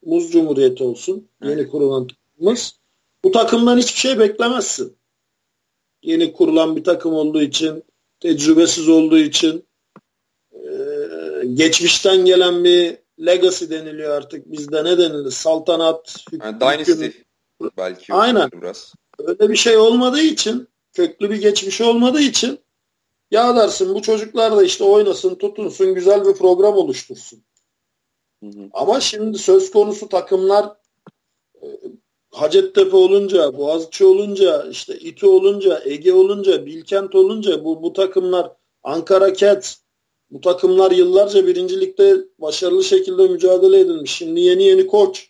Muz 0.05 0.31
Cumhuriyeti 0.31 0.83
olsun. 0.83 1.29
Hı. 1.41 1.49
Yeni 1.49 1.67
kurulan 1.67 2.07
takımımız. 2.07 2.79
Bu 3.23 3.31
takımdan 3.31 3.77
hiçbir 3.77 3.99
şey 3.99 4.19
beklemezsin. 4.19 4.97
Yeni 6.01 6.33
kurulan 6.33 6.75
bir 6.75 6.83
takım 6.83 7.13
olduğu 7.13 7.41
için, 7.41 7.83
tecrübesiz 8.19 8.89
olduğu 8.89 9.17
için, 9.17 9.66
geçmişten 11.53 12.25
gelen 12.25 12.63
bir 12.63 12.97
legacy 13.25 13.65
deniliyor 13.69 14.11
artık 14.11 14.51
bizde 14.51 14.83
ne 14.83 14.97
denilir? 14.97 15.31
Saltanat, 15.31 16.25
yani 16.31 16.59
Dynasty 16.59 17.07
belki. 17.77 18.13
Aynen. 18.13 18.49
Biraz. 18.51 18.93
Öyle 19.19 19.49
bir 19.49 19.55
şey 19.55 19.77
olmadığı 19.77 20.21
için, 20.21 20.67
köklü 20.93 21.29
bir 21.29 21.41
geçmiş 21.41 21.81
olmadığı 21.81 22.21
için 22.21 22.59
ya 23.31 23.55
dersin 23.55 23.95
bu 23.95 24.01
çocuklar 24.01 24.55
da 24.55 24.63
işte 24.63 24.83
oynasın, 24.83 25.35
tutunsun, 25.35 25.93
güzel 25.93 26.25
bir 26.25 26.33
program 26.33 26.77
oluştursun. 26.77 27.43
Hı 28.43 28.49
hı. 28.49 28.69
Ama 28.73 28.99
şimdi 28.99 29.37
söz 29.37 29.71
konusu 29.71 30.09
takımlar 30.09 30.65
e, 31.61 31.67
Hacettepe 32.31 32.95
olunca, 32.95 33.57
Boğaziçi 33.57 34.05
olunca, 34.05 34.69
işte 34.69 34.99
İTÜ 34.99 35.27
olunca, 35.27 35.81
Ege 35.85 36.13
olunca, 36.13 36.65
Bilkent 36.65 37.15
olunca 37.15 37.63
bu, 37.63 37.83
bu 37.83 37.93
takımlar 37.93 38.51
Ankara 38.83 39.33
Cat 39.33 39.77
bu 40.31 40.41
takımlar 40.41 40.91
yıllarca 40.91 41.47
birincilikte 41.47 42.17
başarılı 42.39 42.83
şekilde 42.83 43.27
mücadele 43.27 43.79
edilmiş. 43.79 44.11
Şimdi 44.11 44.39
yeni 44.39 44.63
yeni 44.63 44.87
koç. 44.87 45.29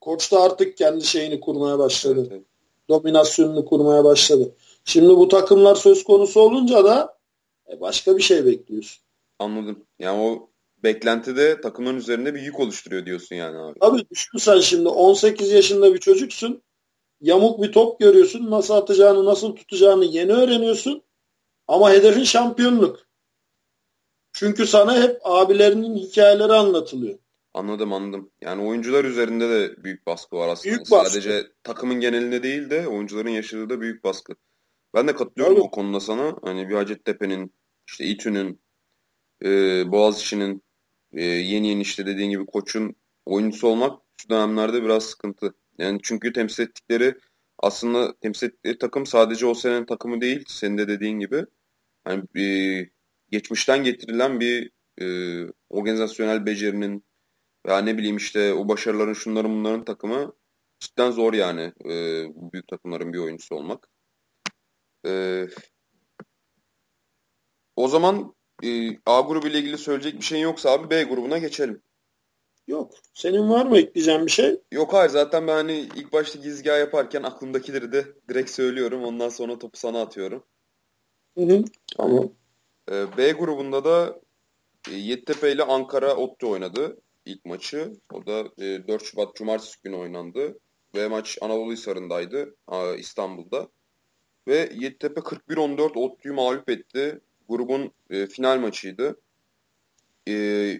Koç 0.00 0.32
da 0.32 0.40
artık 0.42 0.76
kendi 0.76 1.04
şeyini 1.04 1.40
kurmaya 1.40 1.78
başladı. 1.78 2.28
Evet. 2.30 2.42
Dominasyonunu 2.88 3.64
kurmaya 3.64 4.04
başladı. 4.04 4.54
Şimdi 4.84 5.08
bu 5.08 5.28
takımlar 5.28 5.74
söz 5.74 6.04
konusu 6.04 6.40
olunca 6.40 6.84
da 6.84 7.18
e, 7.72 7.80
başka 7.80 8.16
bir 8.16 8.22
şey 8.22 8.46
bekliyorsun. 8.46 9.02
Anladım. 9.38 9.84
Yani 9.98 10.22
o 10.22 10.48
beklentide 10.82 11.60
takımın 11.60 11.96
üzerinde 11.96 12.34
bir 12.34 12.42
yük 12.42 12.60
oluşturuyor 12.60 13.06
diyorsun 13.06 13.36
yani 13.36 13.58
abi. 13.58 13.78
Abi 13.80 14.08
düşün 14.10 14.38
sen 14.38 14.60
şimdi 14.60 14.88
18 14.88 15.52
yaşında 15.52 15.94
bir 15.94 15.98
çocuksun. 15.98 16.62
Yamuk 17.20 17.62
bir 17.62 17.72
top 17.72 18.00
görüyorsun. 18.00 18.50
Nasıl 18.50 18.74
atacağını, 18.74 19.24
nasıl 19.24 19.56
tutacağını 19.56 20.04
yeni 20.04 20.32
öğreniyorsun. 20.32 21.02
Ama 21.68 21.90
hedefin 21.90 22.24
şampiyonluk. 22.24 23.09
Çünkü 24.32 24.66
sana 24.66 25.02
hep 25.02 25.18
abilerinin 25.24 25.96
hikayeleri 25.96 26.52
anlatılıyor. 26.52 27.18
Anladım 27.54 27.92
anladım. 27.92 28.30
Yani 28.40 28.62
oyuncular 28.62 29.04
üzerinde 29.04 29.48
de 29.48 29.84
büyük 29.84 30.06
baskı 30.06 30.36
var 30.36 30.48
aslında. 30.48 30.76
Büyük 30.76 30.90
baskı. 30.90 31.10
Sadece 31.10 31.46
takımın 31.62 32.00
genelinde 32.00 32.42
değil 32.42 32.70
de 32.70 32.88
oyuncuların 32.88 33.28
yaşadığı 33.28 33.70
da 33.70 33.80
büyük 33.80 34.04
baskı. 34.04 34.34
Ben 34.94 35.08
de 35.08 35.14
katılıyorum 35.14 35.56
Tabii. 35.56 35.66
o 35.66 35.70
konuda 35.70 36.00
sana. 36.00 36.36
Hani 36.42 36.68
bir 36.68 36.74
Hacettepe'nin, 36.74 37.54
işte 37.88 38.04
İTÜ'nün, 38.04 38.60
e, 39.44 39.48
Boğaziçi'nin 39.92 40.62
e, 41.12 41.24
yeni 41.24 41.68
yeni 41.68 41.80
işte 41.80 42.06
dediğin 42.06 42.30
gibi 42.30 42.46
koçun 42.46 42.96
oyuncusu 43.26 43.68
olmak 43.68 44.00
şu 44.22 44.28
dönemlerde 44.28 44.82
biraz 44.82 45.04
sıkıntı. 45.04 45.54
Yani 45.78 45.98
çünkü 46.02 46.32
temsil 46.32 46.62
ettikleri 46.62 47.14
aslında 47.58 48.14
temsil 48.20 48.46
ettikleri 48.46 48.78
takım 48.78 49.06
sadece 49.06 49.46
o 49.46 49.54
senenin 49.54 49.86
takımı 49.86 50.20
değil. 50.20 50.44
Senin 50.48 50.78
de 50.78 50.88
dediğin 50.88 51.18
gibi. 51.18 51.46
Hani 52.04 52.24
e, 52.44 52.44
geçmişten 53.30 53.84
getirilen 53.84 54.40
bir 54.40 54.70
e, 55.00 55.06
organizasyonel 55.70 56.46
becerinin 56.46 57.04
veya 57.66 57.78
ne 57.78 57.98
bileyim 57.98 58.16
işte 58.16 58.54
o 58.54 58.68
başarıların 58.68 59.12
şunların 59.12 59.50
bunların 59.50 59.84
takımı 59.84 60.32
cidden 60.80 61.10
zor 61.10 61.34
yani 61.34 61.72
e, 61.84 61.94
büyük 62.52 62.68
takımların 62.68 63.12
bir 63.12 63.18
oyuncusu 63.18 63.54
olmak. 63.54 63.88
E, 65.06 65.46
o 67.76 67.88
zaman 67.88 68.34
e, 68.64 68.90
A 69.06 69.20
grubu 69.20 69.46
ile 69.46 69.58
ilgili 69.58 69.78
söyleyecek 69.78 70.20
bir 70.20 70.24
şeyin 70.24 70.42
yoksa 70.42 70.70
abi 70.70 70.90
B 70.90 71.02
grubuna 71.02 71.38
geçelim. 71.38 71.82
Yok. 72.66 72.94
Senin 73.14 73.50
var 73.50 73.66
mı 73.66 73.78
ekleyeceğin 73.78 74.26
bir 74.26 74.30
şey? 74.30 74.60
Yok 74.72 74.92
hayır 74.92 75.10
zaten 75.10 75.46
ben 75.46 75.54
hani 75.54 75.72
ilk 75.72 76.12
başta 76.12 76.38
gizgah 76.38 76.78
yaparken 76.78 77.22
aklımdakileri 77.22 77.92
de 77.92 78.06
direkt 78.28 78.50
söylüyorum. 78.50 79.04
Ondan 79.04 79.28
sonra 79.28 79.58
topu 79.58 79.78
sana 79.78 80.02
atıyorum. 80.02 80.44
Hı 81.38 81.44
hı. 81.44 81.64
Tamam. 81.96 82.30
Ee, 82.90 83.16
B 83.16 83.32
grubunda 83.32 83.84
da 83.84 84.20
e, 84.90 84.94
Yeditepe 84.94 85.52
ile 85.52 85.62
Ankara 85.62 86.16
Ottu 86.16 86.50
oynadı 86.50 86.96
ilk 87.24 87.44
maçı. 87.44 87.92
O 88.12 88.26
da 88.26 88.44
4 88.58 89.02
e, 89.02 89.04
Şubat 89.04 89.36
Cumartesi 89.36 89.82
günü 89.82 89.96
oynandı. 89.96 90.58
Ve 90.94 91.08
maç 91.08 91.38
Anadolu 91.40 91.72
Hisarı'ndaydı 91.72 92.56
İstanbul'da. 92.98 93.68
Ve 94.48 94.72
Yeditepe 94.74 95.20
41-14 95.20 95.98
Ottu'yu 95.98 96.34
mağlup 96.34 96.68
etti. 96.70 97.20
Grubun 97.48 97.92
e, 98.10 98.26
final 98.26 98.58
maçıydı. 98.58 99.20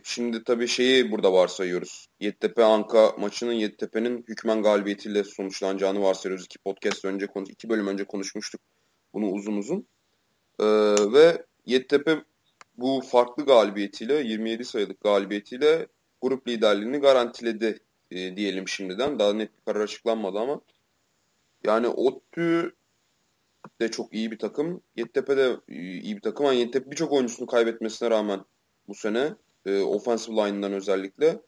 şimdi 0.05 0.45
tabii 0.45 0.69
şeyi 0.69 1.13
burada 1.13 1.33
varsayıyoruz. 1.33 2.07
Yeditepe 2.21 2.65
Anka 2.65 3.15
maçının 3.19 3.53
Yeditepe'nin 3.53 4.25
hükmen 4.29 4.63
galibiyetiyle 4.63 5.25
sonuçlanacağını 5.25 6.03
varsayıyoruz. 6.03 6.45
İki 6.45 6.59
podcast 6.59 7.05
önce, 7.05 7.27
iki 7.49 7.69
bölüm 7.69 7.87
önce 7.87 8.05
konuşmuştuk 8.05 8.61
bunu 9.15 9.31
uzun 9.31 9.57
uzun. 9.57 9.87
ve 11.13 11.45
Yeditepe 11.71 12.25
bu 12.79 13.01
farklı 13.01 13.45
galibiyetiyle 13.45 14.15
27 14.15 14.65
sayılık 14.65 15.01
galibiyetiyle 15.01 15.87
grup 16.23 16.49
liderliğini 16.49 16.99
garantiledi 16.99 17.79
e, 18.11 18.37
diyelim 18.37 18.69
şimdiden. 18.69 19.19
Daha 19.19 19.33
net 19.33 19.59
bir 19.59 19.65
karar 19.65 19.81
açıklanmadı 19.81 20.39
ama 20.39 20.61
yani 21.65 21.89
ODTÜ 21.89 22.73
de 23.81 23.91
çok 23.91 24.15
iyi 24.15 24.31
bir 24.31 24.39
takım. 24.39 24.81
Yeditepe 24.97 25.37
de 25.37 25.57
iyi 25.69 26.17
bir 26.17 26.23
takım. 26.23 26.47
Ama 26.47 26.55
Yeditepe 26.55 26.91
birçok 26.91 27.13
oyuncusunu 27.13 27.47
kaybetmesine 27.47 28.11
rağmen 28.11 28.45
bu 28.89 28.95
sene 28.95 29.35
e, 29.67 29.81
offensive 29.81 30.37
line'dan 30.37 30.73
özellikle 30.73 31.41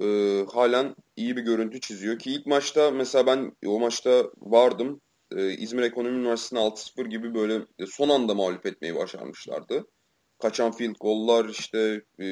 e, 0.00 0.06
halen 0.52 0.94
iyi 1.16 1.36
bir 1.36 1.42
görüntü 1.42 1.80
çiziyor. 1.80 2.18
Ki 2.18 2.30
ilk 2.30 2.46
maçta 2.46 2.90
mesela 2.90 3.26
ben 3.26 3.52
o 3.66 3.80
maçta 3.80 4.24
vardım. 4.38 5.00
E, 5.36 5.52
İzmir 5.52 5.82
Ekonomi 5.82 6.16
Üniversitesi'ni 6.18 6.58
6-0 6.58 7.08
gibi 7.08 7.34
böyle 7.34 7.60
son 7.86 8.08
anda 8.08 8.34
mağlup 8.34 8.66
etmeyi 8.66 8.94
başarmışlardı. 8.94 9.86
Kaçan 10.38 10.72
field 10.72 10.94
gollar 11.00 11.48
işte 11.48 12.02
e, 12.20 12.26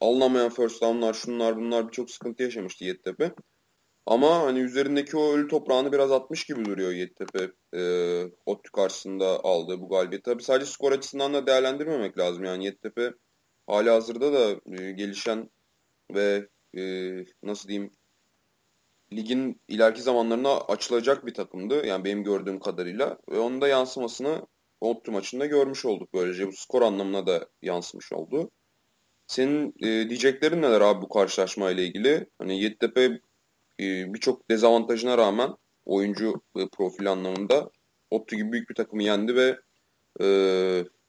alınamayan 0.00 0.50
first 0.50 0.82
down'lar 0.82 1.14
şunlar 1.14 1.56
bunlar 1.56 1.88
birçok 1.88 2.10
sıkıntı 2.10 2.42
yaşamıştı 2.42 2.84
Yeditepe. 2.84 3.34
Ama 4.06 4.42
hani 4.42 4.58
üzerindeki 4.58 5.16
o 5.16 5.32
ölü 5.32 5.48
toprağını 5.48 5.92
biraz 5.92 6.12
atmış 6.12 6.44
gibi 6.44 6.64
duruyor 6.64 6.92
Yeditepe 6.92 7.50
e, 7.74 7.82
ODTÜ 8.46 8.72
karşısında 8.72 9.44
aldığı 9.44 9.80
bu 9.80 9.88
galibiyet. 9.88 10.24
Tabii 10.24 10.42
sadece 10.42 10.70
skor 10.70 10.92
açısından 10.92 11.34
da 11.34 11.46
değerlendirmemek 11.46 12.18
lazım. 12.18 12.44
Yani 12.44 12.64
Yeditepe 12.64 13.12
hali 13.66 13.90
hazırda 13.90 14.32
da 14.32 14.60
e, 14.82 14.92
gelişen 14.92 15.50
ve 16.14 16.48
e, 16.76 16.82
nasıl 17.42 17.68
diyeyim 17.68 17.90
ligin 19.12 19.60
ileriki 19.68 20.02
zamanlarına 20.02 20.56
açılacak 20.60 21.26
bir 21.26 21.34
takımdı. 21.34 21.86
Yani 21.86 22.04
benim 22.04 22.24
gördüğüm 22.24 22.60
kadarıyla. 22.60 23.18
Ve 23.30 23.38
onun 23.38 23.60
da 23.60 23.68
yansımasını 23.68 24.46
ODTÜ 24.80 25.10
maçında 25.10 25.46
görmüş 25.46 25.84
olduk 25.84 26.08
böylece. 26.14 26.46
Bu 26.46 26.52
skor 26.52 26.82
anlamına 26.82 27.26
da 27.26 27.48
yansımış 27.62 28.12
oldu. 28.12 28.50
Senin 29.26 29.74
e, 29.82 30.08
diyeceklerin 30.08 30.62
neler 30.62 30.80
abi 30.80 31.02
bu 31.02 31.08
karşılaşma 31.08 31.70
ile 31.70 31.84
ilgili? 31.84 32.26
Hani 32.38 32.62
Yeditepe 32.62 33.04
e, 33.80 34.14
birçok 34.14 34.50
dezavantajına 34.50 35.18
rağmen 35.18 35.50
oyuncu 35.86 36.42
e, 36.56 36.68
profil 36.68 37.12
anlamında 37.12 37.70
Ottu 38.10 38.36
gibi 38.36 38.52
büyük 38.52 38.70
bir 38.70 38.74
takımı 38.74 39.02
yendi 39.02 39.36
ve 39.36 39.58
e, 40.20 40.26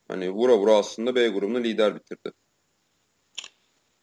hani 0.08 0.32
vura 0.32 0.58
vura 0.58 0.76
aslında 0.76 1.16
B 1.16 1.28
grubunu 1.28 1.64
lider 1.64 1.96
bitirdi. 1.96 2.32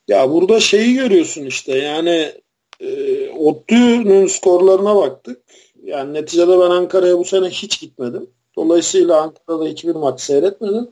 Ya 0.08 0.30
burada 0.30 0.60
şeyi 0.60 0.94
görüyorsun 0.94 1.46
işte 1.46 1.78
yani 1.78 2.32
e, 2.80 4.28
skorlarına 4.28 4.96
baktık. 4.96 5.42
Yani 5.84 6.14
neticede 6.14 6.58
ben 6.58 6.70
Ankara'ya 6.70 7.18
bu 7.18 7.24
sene 7.24 7.48
hiç 7.48 7.80
gitmedim. 7.80 8.30
Dolayısıyla 8.56 9.22
Ankara'da 9.22 9.64
hiçbir 9.64 9.94
maç 9.94 10.20
seyretmedim. 10.20 10.90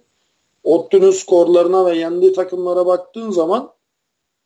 Ottu'nun 0.64 1.11
skorlarına 1.11 1.87
ve 1.87 1.99
yendiği 1.99 2.33
takımlara 2.33 2.87
baktığın 2.87 3.31
zaman 3.31 3.73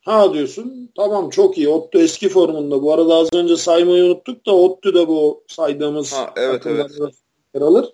ha 0.01 0.33
diyorsun 0.33 0.89
tamam 0.95 1.29
çok 1.29 1.57
iyi 1.57 1.69
Ottu 1.69 1.99
eski 1.99 2.29
formunda. 2.29 2.81
Bu 2.81 2.93
arada 2.93 3.15
az 3.15 3.33
önce 3.33 3.57
saymayı 3.57 4.03
unuttuk 4.03 4.45
da 4.45 4.55
Ottu 4.55 4.95
da 4.95 5.07
bu 5.07 5.43
saydığımız 5.47 6.13
ha, 6.13 6.33
evet, 6.35 6.65
evet. 6.65 6.91
yer 7.55 7.61
alır. 7.61 7.93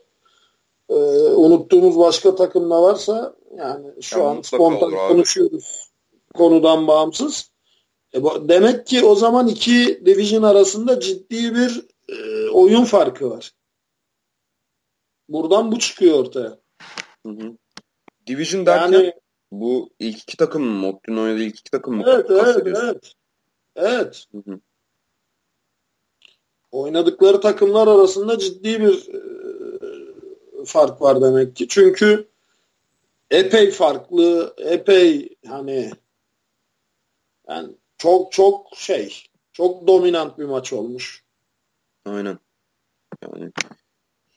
Ee, 0.89 0.93
unuttuğumuz 1.35 1.99
başka 1.99 2.35
takım 2.35 2.69
da 2.69 2.81
varsa 2.81 3.35
yani 3.57 3.87
şu 4.01 4.19
ya 4.19 4.25
an 4.25 4.41
spontan 4.41 4.91
konuşuyoruz 5.09 5.89
konudan 6.35 6.87
bağımsız. 6.87 7.49
E, 8.15 8.19
demek 8.49 8.87
ki 8.87 9.05
o 9.05 9.15
zaman 9.15 9.47
iki 9.47 10.01
division 10.05 10.43
arasında 10.43 10.99
ciddi 10.99 11.55
bir 11.55 11.85
e, 12.09 12.49
oyun 12.49 12.83
farkı 12.83 13.29
var. 13.29 13.51
Buradan 15.29 15.71
bu 15.71 15.79
çıkıyor 15.79 16.19
ortaya. 16.19 16.59
Hı 17.25 17.29
hı. 17.29 17.57
Division 18.27 18.65
derken 18.65 18.99
yani, 18.99 19.13
bu 19.51 19.89
ilk 19.99 20.19
iki 20.19 20.37
takım 20.37 20.63
mı? 20.63 20.79
Motlu'nun 20.79 21.23
oynadığı 21.23 21.43
ilk 21.43 21.59
iki 21.59 21.71
takım 21.71 21.95
mı? 21.95 22.03
Evet, 22.07 22.25
evet, 22.29 22.57
evet. 22.65 23.13
Evet. 23.75 24.25
Hı 24.31 24.51
hı. 24.51 24.59
Oynadıkları 26.71 27.41
takımlar 27.41 27.87
arasında 27.87 28.39
ciddi 28.39 28.81
bir 28.81 29.09
e, 29.13 29.19
fark 30.65 31.01
var 31.01 31.21
demek 31.21 31.55
ki. 31.55 31.67
Çünkü 31.67 32.27
epey 33.31 33.71
farklı, 33.71 34.53
epey 34.57 35.35
hani 35.47 35.91
yani 37.49 37.69
çok 38.05 38.31
çok 38.31 38.67
şey, 38.77 39.23
çok 39.53 39.87
dominant 39.87 40.39
bir 40.39 40.45
maç 40.45 40.73
olmuş. 40.73 41.23
Aynen. 42.05 42.39
Yani 43.23 43.51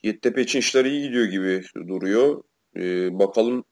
Yeditepe 0.03 0.43
için 0.43 0.59
işler 0.59 0.85
iyi 0.85 1.03
gidiyor 1.03 1.25
gibi 1.25 1.63
duruyor. 1.89 2.43
Ee, 2.77 3.19
bakalım 3.19 3.65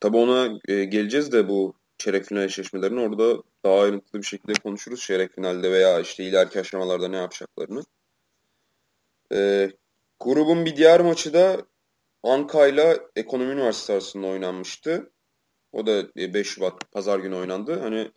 tabi 0.00 0.16
ona 0.16 0.58
e, 0.68 0.84
geleceğiz 0.84 1.32
de 1.32 1.48
bu 1.48 1.74
çeyrek 1.98 2.24
final 2.24 2.44
eşleşmelerini 2.44 3.00
orada 3.00 3.42
daha 3.64 3.80
ayrıntılı 3.80 4.20
bir 4.20 4.26
şekilde 4.26 4.52
konuşuruz. 4.52 5.00
Çeyrek 5.00 5.34
finalde 5.34 5.72
veya 5.72 6.00
işte 6.00 6.24
ileriki 6.24 6.60
aşamalarda 6.60 7.08
ne 7.08 7.16
yapacaklarını. 7.16 7.82
Ee, 9.32 9.70
grubun 10.20 10.64
bir 10.64 10.76
diğer 10.76 11.00
maçı 11.00 11.32
da 11.32 11.66
Anka 12.22 12.66
ile 12.66 12.98
Ekonomi 13.16 13.52
Üniversitesi 13.52 13.92
arasında 13.92 14.26
oynanmıştı. 14.26 15.12
O 15.72 15.86
da 15.86 16.14
5 16.16 16.36
e, 16.36 16.44
Şubat 16.44 16.92
pazar 16.92 17.18
günü 17.18 17.34
oynandı. 17.34 17.80
Hani 17.80 18.10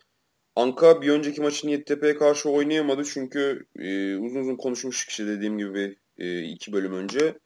Anka 0.56 1.02
bir 1.02 1.08
önceki 1.08 1.40
maçını 1.40 1.70
Yeditepe'ye 1.70 2.16
karşı 2.16 2.50
oynayamadı 2.50 3.04
çünkü 3.04 3.66
e, 3.78 4.16
uzun 4.16 4.40
uzun 4.40 4.56
konuşmuştuk 4.56 5.10
işte 5.10 5.26
dediğim 5.26 5.58
gibi 5.58 5.96
e, 6.18 6.42
iki 6.42 6.72
bölüm 6.72 6.92
önce. 6.92 7.38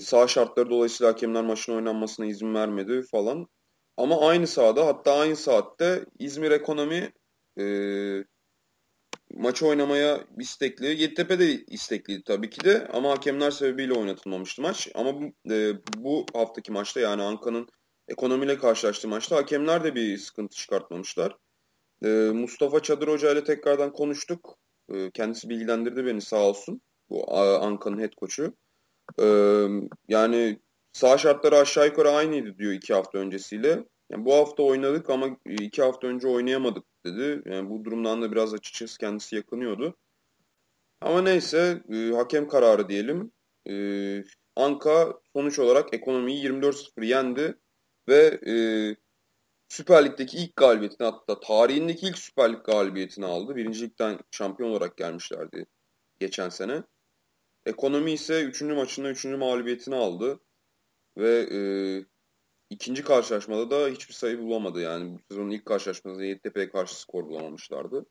Sağ 0.00 0.28
şartları 0.28 0.70
dolayısıyla 0.70 1.12
hakemler 1.12 1.44
maçın 1.44 1.72
oynanmasına 1.72 2.26
izin 2.26 2.54
vermedi 2.54 3.02
falan. 3.02 3.46
Ama 3.96 4.28
aynı 4.28 4.46
sahada 4.46 4.86
hatta 4.86 5.14
aynı 5.14 5.36
saatte 5.36 6.04
İzmir 6.18 6.50
Ekonomi 6.50 7.12
e, 7.60 7.64
maçı 9.34 9.66
oynamaya 9.66 10.24
istekli. 10.38 10.86
Yeditepe 10.86 11.38
de 11.38 11.64
istekliydi 11.64 12.22
tabii 12.24 12.50
ki 12.50 12.64
de 12.64 12.88
ama 12.92 13.10
hakemler 13.10 13.50
sebebiyle 13.50 13.92
oynatılmamıştı 13.92 14.62
maç. 14.62 14.88
Ama 14.94 15.10
e, 15.50 15.72
bu 15.96 16.26
haftaki 16.34 16.72
maçta 16.72 17.00
yani 17.00 17.22
Anka'nın 17.22 17.68
ekonomiyle 18.08 18.58
karşılaştığı 18.58 19.08
maçta 19.08 19.36
hakemler 19.36 19.84
de 19.84 19.94
bir 19.94 20.18
sıkıntı 20.18 20.56
çıkartmamışlar. 20.56 21.36
E, 22.04 22.08
Mustafa 22.34 22.80
Çadır 22.82 23.08
Hoca 23.08 23.32
ile 23.32 23.44
tekrardan 23.44 23.92
konuştuk. 23.92 24.58
E, 24.92 25.10
kendisi 25.10 25.48
bilgilendirdi 25.48 26.06
beni 26.06 26.20
sağ 26.20 26.48
olsun. 26.48 26.80
Bu 27.10 27.34
Anka'nın 27.38 28.00
head 28.00 28.14
koçu. 28.16 28.54
E, 29.20 29.26
yani 30.08 30.60
sağ 30.92 31.18
şartları 31.18 31.56
aşağı 31.56 31.86
yukarı 31.86 32.10
aynıydı 32.10 32.58
diyor 32.58 32.72
iki 32.72 32.94
hafta 32.94 33.18
öncesiyle. 33.18 33.84
Yani 34.10 34.24
bu 34.24 34.34
hafta 34.34 34.62
oynadık 34.62 35.10
ama 35.10 35.36
iki 35.46 35.82
hafta 35.82 36.06
önce 36.06 36.28
oynayamadık 36.28 36.84
dedi. 37.06 37.42
Yani 37.46 37.70
bu 37.70 37.84
durumdan 37.84 38.22
da 38.22 38.32
biraz 38.32 38.54
açıkçası 38.54 38.98
kendisi 38.98 39.36
yakınıyordu. 39.36 39.96
Ama 41.00 41.22
neyse 41.22 41.82
e, 41.92 42.10
hakem 42.10 42.48
kararı 42.48 42.88
diyelim. 42.88 43.32
E, 43.70 43.74
Anka 44.56 45.14
sonuç 45.36 45.58
olarak 45.58 45.94
ekonomiyi 45.94 46.44
24-0 46.44 47.04
yendi 47.04 47.58
ve 48.08 48.40
e, 48.46 48.54
Süper 49.70 50.04
Lig'deki 50.04 50.36
ilk 50.38 50.56
galibiyetini 50.56 51.06
hatta 51.06 51.40
tarihindeki 51.40 52.06
ilk 52.06 52.18
Süper 52.18 52.52
Lig 52.52 52.64
galibiyetini 52.64 53.26
aldı. 53.26 53.56
Birinci 53.56 53.82
Lig'den 53.82 54.18
şampiyon 54.30 54.70
olarak 54.70 54.96
gelmişlerdi 54.96 55.66
geçen 56.18 56.48
sene. 56.48 56.82
Ekonomi 57.66 58.12
ise 58.12 58.42
3. 58.42 58.62
maçında 58.62 59.10
3. 59.10 59.24
mağlubiyetini 59.24 59.94
aldı. 59.94 60.40
Ve 61.16 61.48
e, 61.52 61.60
ikinci 62.70 63.04
karşılaşmada 63.04 63.70
da 63.70 63.88
hiçbir 63.88 64.14
sayı 64.14 64.38
bulamadı. 64.38 64.80
Yani 64.80 65.14
bu 65.14 65.18
sezonun 65.30 65.50
ilk 65.50 65.66
karşılaşmasında 65.66 66.24
Yeditepe'ye 66.24 66.70
karşı 66.70 67.00
skor 67.00 67.24
bulamamışlardı. 67.24 68.06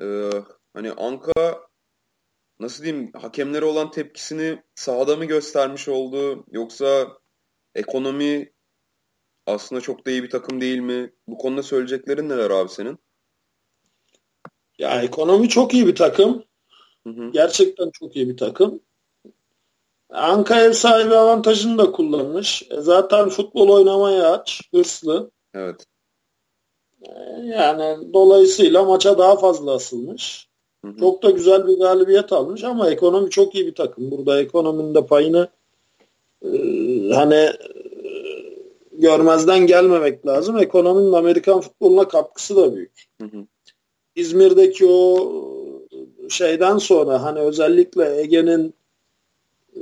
E, 0.00 0.30
hani 0.74 0.92
Anka 0.92 1.68
nasıl 2.60 2.84
diyeyim 2.84 3.12
hakemlere 3.12 3.64
olan 3.64 3.90
tepkisini 3.90 4.62
sahada 4.74 5.16
mı 5.16 5.24
göstermiş 5.24 5.88
oldu 5.88 6.44
yoksa 6.50 7.18
ekonomi 7.74 8.52
aslında 9.48 9.80
çok 9.80 10.06
da 10.06 10.10
iyi 10.10 10.22
bir 10.22 10.30
takım 10.30 10.60
değil 10.60 10.78
mi? 10.78 11.12
Bu 11.28 11.38
konuda 11.38 11.62
söyleyeceklerin 11.62 12.28
neler 12.28 12.50
abi 12.50 12.68
senin? 12.68 12.98
Ya 14.78 15.02
ekonomi 15.02 15.48
çok 15.48 15.74
iyi 15.74 15.86
bir 15.86 15.94
takım. 15.94 16.44
Hı 17.06 17.10
hı. 17.10 17.30
Gerçekten 17.32 17.90
çok 17.90 18.16
iyi 18.16 18.28
bir 18.28 18.36
takım. 18.36 18.80
Anka 20.10 20.60
ev 20.60 20.72
sahibi 20.72 21.14
avantajını 21.14 21.78
da 21.78 21.92
kullanmış. 21.92 22.62
E 22.70 22.80
zaten 22.80 23.28
futbol 23.28 23.68
oynamaya 23.68 24.32
aç, 24.32 24.60
hırslı. 24.74 25.30
Evet. 25.54 25.86
E 27.02 27.12
yani 27.44 28.12
dolayısıyla 28.12 28.84
maça 28.84 29.18
daha 29.18 29.36
fazla 29.36 29.74
asılmış. 29.74 30.48
Hı 30.84 30.90
hı. 30.90 30.96
Çok 31.00 31.22
da 31.22 31.30
güzel 31.30 31.66
bir 31.66 31.78
galibiyet 31.78 32.32
almış 32.32 32.64
ama 32.64 32.90
ekonomi 32.90 33.30
çok 33.30 33.54
iyi 33.54 33.66
bir 33.66 33.74
takım. 33.74 34.10
Burada 34.10 34.40
ekonominin 34.40 34.94
de 34.94 35.06
payını 35.06 35.48
e, 36.44 36.48
hani 37.14 37.52
görmezden 39.00 39.66
gelmemek 39.66 40.26
lazım. 40.26 40.58
Ekonominin 40.58 41.12
Amerikan 41.12 41.60
futboluna 41.60 42.08
katkısı 42.08 42.56
da 42.56 42.76
büyük. 42.76 43.04
Hı 43.20 43.24
hı. 43.24 43.46
İzmir'deki 44.14 44.86
o 44.86 45.32
şeyden 46.28 46.78
sonra 46.78 47.22
hani 47.22 47.38
özellikle 47.38 48.20
Ege'nin 48.20 48.74
e, 49.76 49.80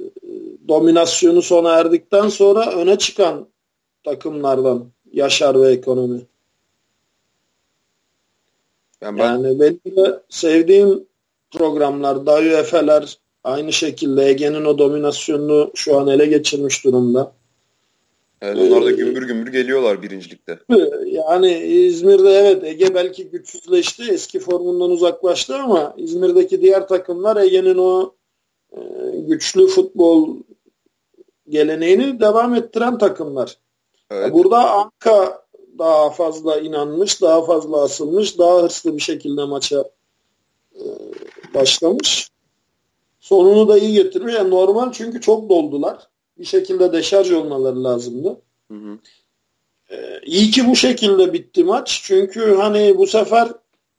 dominasyonu 0.68 1.42
sona 1.42 1.72
erdikten 1.72 2.28
sonra 2.28 2.72
öne 2.72 2.98
çıkan 2.98 3.46
takımlardan 4.04 4.86
Yaşar 5.12 5.62
ve 5.62 5.72
ekonomi. 5.72 6.20
Yani, 9.00 9.18
ben... 9.18 9.24
yani 9.24 9.60
benim 9.60 9.96
de 9.96 10.22
sevdiğim 10.28 11.06
programlar, 11.50 12.26
Dayu 12.26 12.52
Efeler 12.52 13.18
aynı 13.44 13.72
şekilde 13.72 14.24
Ege'nin 14.24 14.64
o 14.64 14.78
dominasyonunu 14.78 15.70
şu 15.74 15.98
an 15.98 16.08
ele 16.08 16.26
geçirmiş 16.26 16.84
durumda. 16.84 17.32
Evet, 18.42 18.58
onlar 18.58 18.84
da 18.84 18.90
gümbür 18.90 19.22
gümbür 19.22 19.52
geliyorlar 19.52 20.02
birincilikte. 20.02 20.58
Yani 21.06 21.58
İzmir'de 21.58 22.30
evet 22.30 22.64
Ege 22.64 22.94
belki 22.94 23.30
güçsüzleşti. 23.30 24.02
Eski 24.10 24.40
formundan 24.40 24.90
uzaklaştı 24.90 25.56
ama 25.56 25.94
İzmir'deki 25.96 26.62
diğer 26.62 26.88
takımlar 26.88 27.36
Ege'nin 27.36 27.78
o 27.78 28.14
e, 28.72 28.80
güçlü 29.26 29.66
futbol 29.66 30.36
geleneğini 31.48 32.20
devam 32.20 32.54
ettiren 32.54 32.98
takımlar. 32.98 33.56
Evet. 34.10 34.32
Burada 34.32 34.70
Anka 34.70 35.42
daha 35.78 36.10
fazla 36.10 36.60
inanmış, 36.60 37.22
daha 37.22 37.44
fazla 37.44 37.82
asılmış, 37.82 38.38
daha 38.38 38.62
hırslı 38.62 38.96
bir 38.96 39.02
şekilde 39.02 39.44
maça 39.44 39.84
e, 40.74 40.84
başlamış. 41.54 42.30
Sonunu 43.20 43.68
da 43.68 43.78
iyi 43.78 43.92
getirmiş. 43.92 44.34
Yani 44.34 44.50
normal 44.50 44.92
çünkü 44.92 45.20
çok 45.20 45.50
doldular 45.50 46.08
bir 46.38 46.44
şekilde 46.44 46.92
deşarj 46.92 47.30
olmaları 47.30 47.84
lazımdı. 47.84 48.40
Hı 48.70 48.74
hı. 48.74 48.98
Ee, 49.90 50.20
iyi 50.24 50.50
ki 50.50 50.68
bu 50.68 50.76
şekilde 50.76 51.32
bitti 51.32 51.64
maç. 51.64 52.00
Çünkü 52.04 52.54
hani 52.54 52.98
bu 52.98 53.06
sefer 53.06 53.48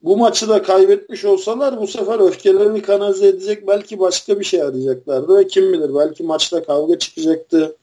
bu 0.02 0.18
maçı 0.18 0.50
da 0.50 0.62
kaybetmiş 0.62 1.26
olsalar 1.26 1.82
bu 1.82 1.88
sefer 1.88 2.20
öfkelerini 2.20 2.82
kanalize 2.82 3.28
edecek 3.28 3.68
belki 3.68 4.00
başka 4.00 4.40
bir 4.40 4.46
şey 4.46 4.62
arayacaklardı 4.62 5.38
ve 5.38 5.48
kim 5.48 5.74
bilir 5.74 5.96
belki 5.96 6.24
maçta 6.24 6.64
kavga 6.64 7.00
çıkacaktı. 7.00 7.76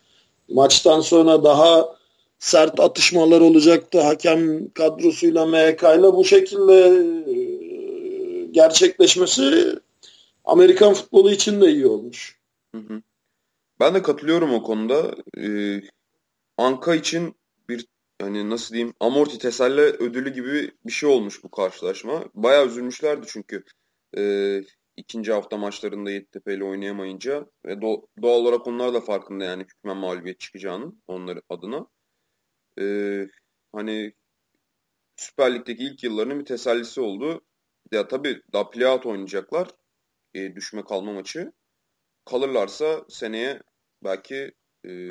Maçtan 0.48 1.00
sonra 1.00 1.44
daha 1.44 1.96
sert 2.38 2.80
atışmalar 2.80 3.40
olacaktı. 3.40 4.00
Hakem 4.00 4.70
kadrosuyla 4.70 5.46
MHK 5.46 5.82
ile 5.82 6.12
bu 6.12 6.24
şekilde 6.24 6.74
e, 7.30 7.36
gerçekleşmesi 8.50 9.78
Amerikan 10.44 10.94
futbolu 10.94 11.30
için 11.30 11.60
de 11.60 11.72
iyi 11.72 11.86
olmuş. 11.86 12.38
Hı 12.74 12.78
hı. 12.78 13.02
Ben 13.80 13.94
de 13.94 14.02
katılıyorum 14.02 14.54
o 14.54 14.62
konuda. 14.62 15.14
Ee, 15.38 15.80
Anka 16.58 16.94
için 16.94 17.34
bir 17.68 17.86
hani 18.22 18.50
nasıl 18.50 18.74
diyeyim 18.74 18.94
amorti 19.00 19.38
teselli 19.38 19.80
ödülü 19.80 20.34
gibi 20.34 20.72
bir 20.86 20.92
şey 20.92 21.08
olmuş 21.08 21.44
bu 21.44 21.50
karşılaşma. 21.50 22.24
Bayağı 22.34 22.66
üzülmüşlerdi 22.66 23.26
çünkü 23.28 23.64
e, 24.18 24.60
ikinci 24.96 25.32
hafta 25.32 25.56
maçlarında 25.56 26.10
Yeditepe 26.10 26.54
ile 26.54 26.64
oynayamayınca 26.64 27.46
ve 27.66 27.82
do, 27.82 28.06
doğal 28.22 28.40
olarak 28.40 28.66
onlar 28.66 28.94
da 28.94 29.00
farkında 29.00 29.44
yani 29.44 29.62
hükmen 29.62 29.96
mağlubiyet 29.96 30.40
çıkacağının 30.40 31.02
onları 31.06 31.42
adına. 31.48 31.86
E, 32.80 32.84
hani 33.72 34.14
Süper 35.16 35.54
Lig'deki 35.54 35.84
ilk 35.84 36.04
yıllarının 36.04 36.40
bir 36.40 36.44
tesellisi 36.44 37.00
oldu. 37.00 37.44
Ya 37.92 38.08
tabii 38.08 38.42
daha 38.52 38.70
playout 38.70 39.06
oynayacaklar. 39.06 39.68
E, 40.34 40.56
düşme 40.56 40.84
kalma 40.84 41.12
maçı. 41.12 41.52
Kalırlarsa 42.24 43.04
seneye 43.08 43.62
belki 44.04 44.52
e, 44.86 45.08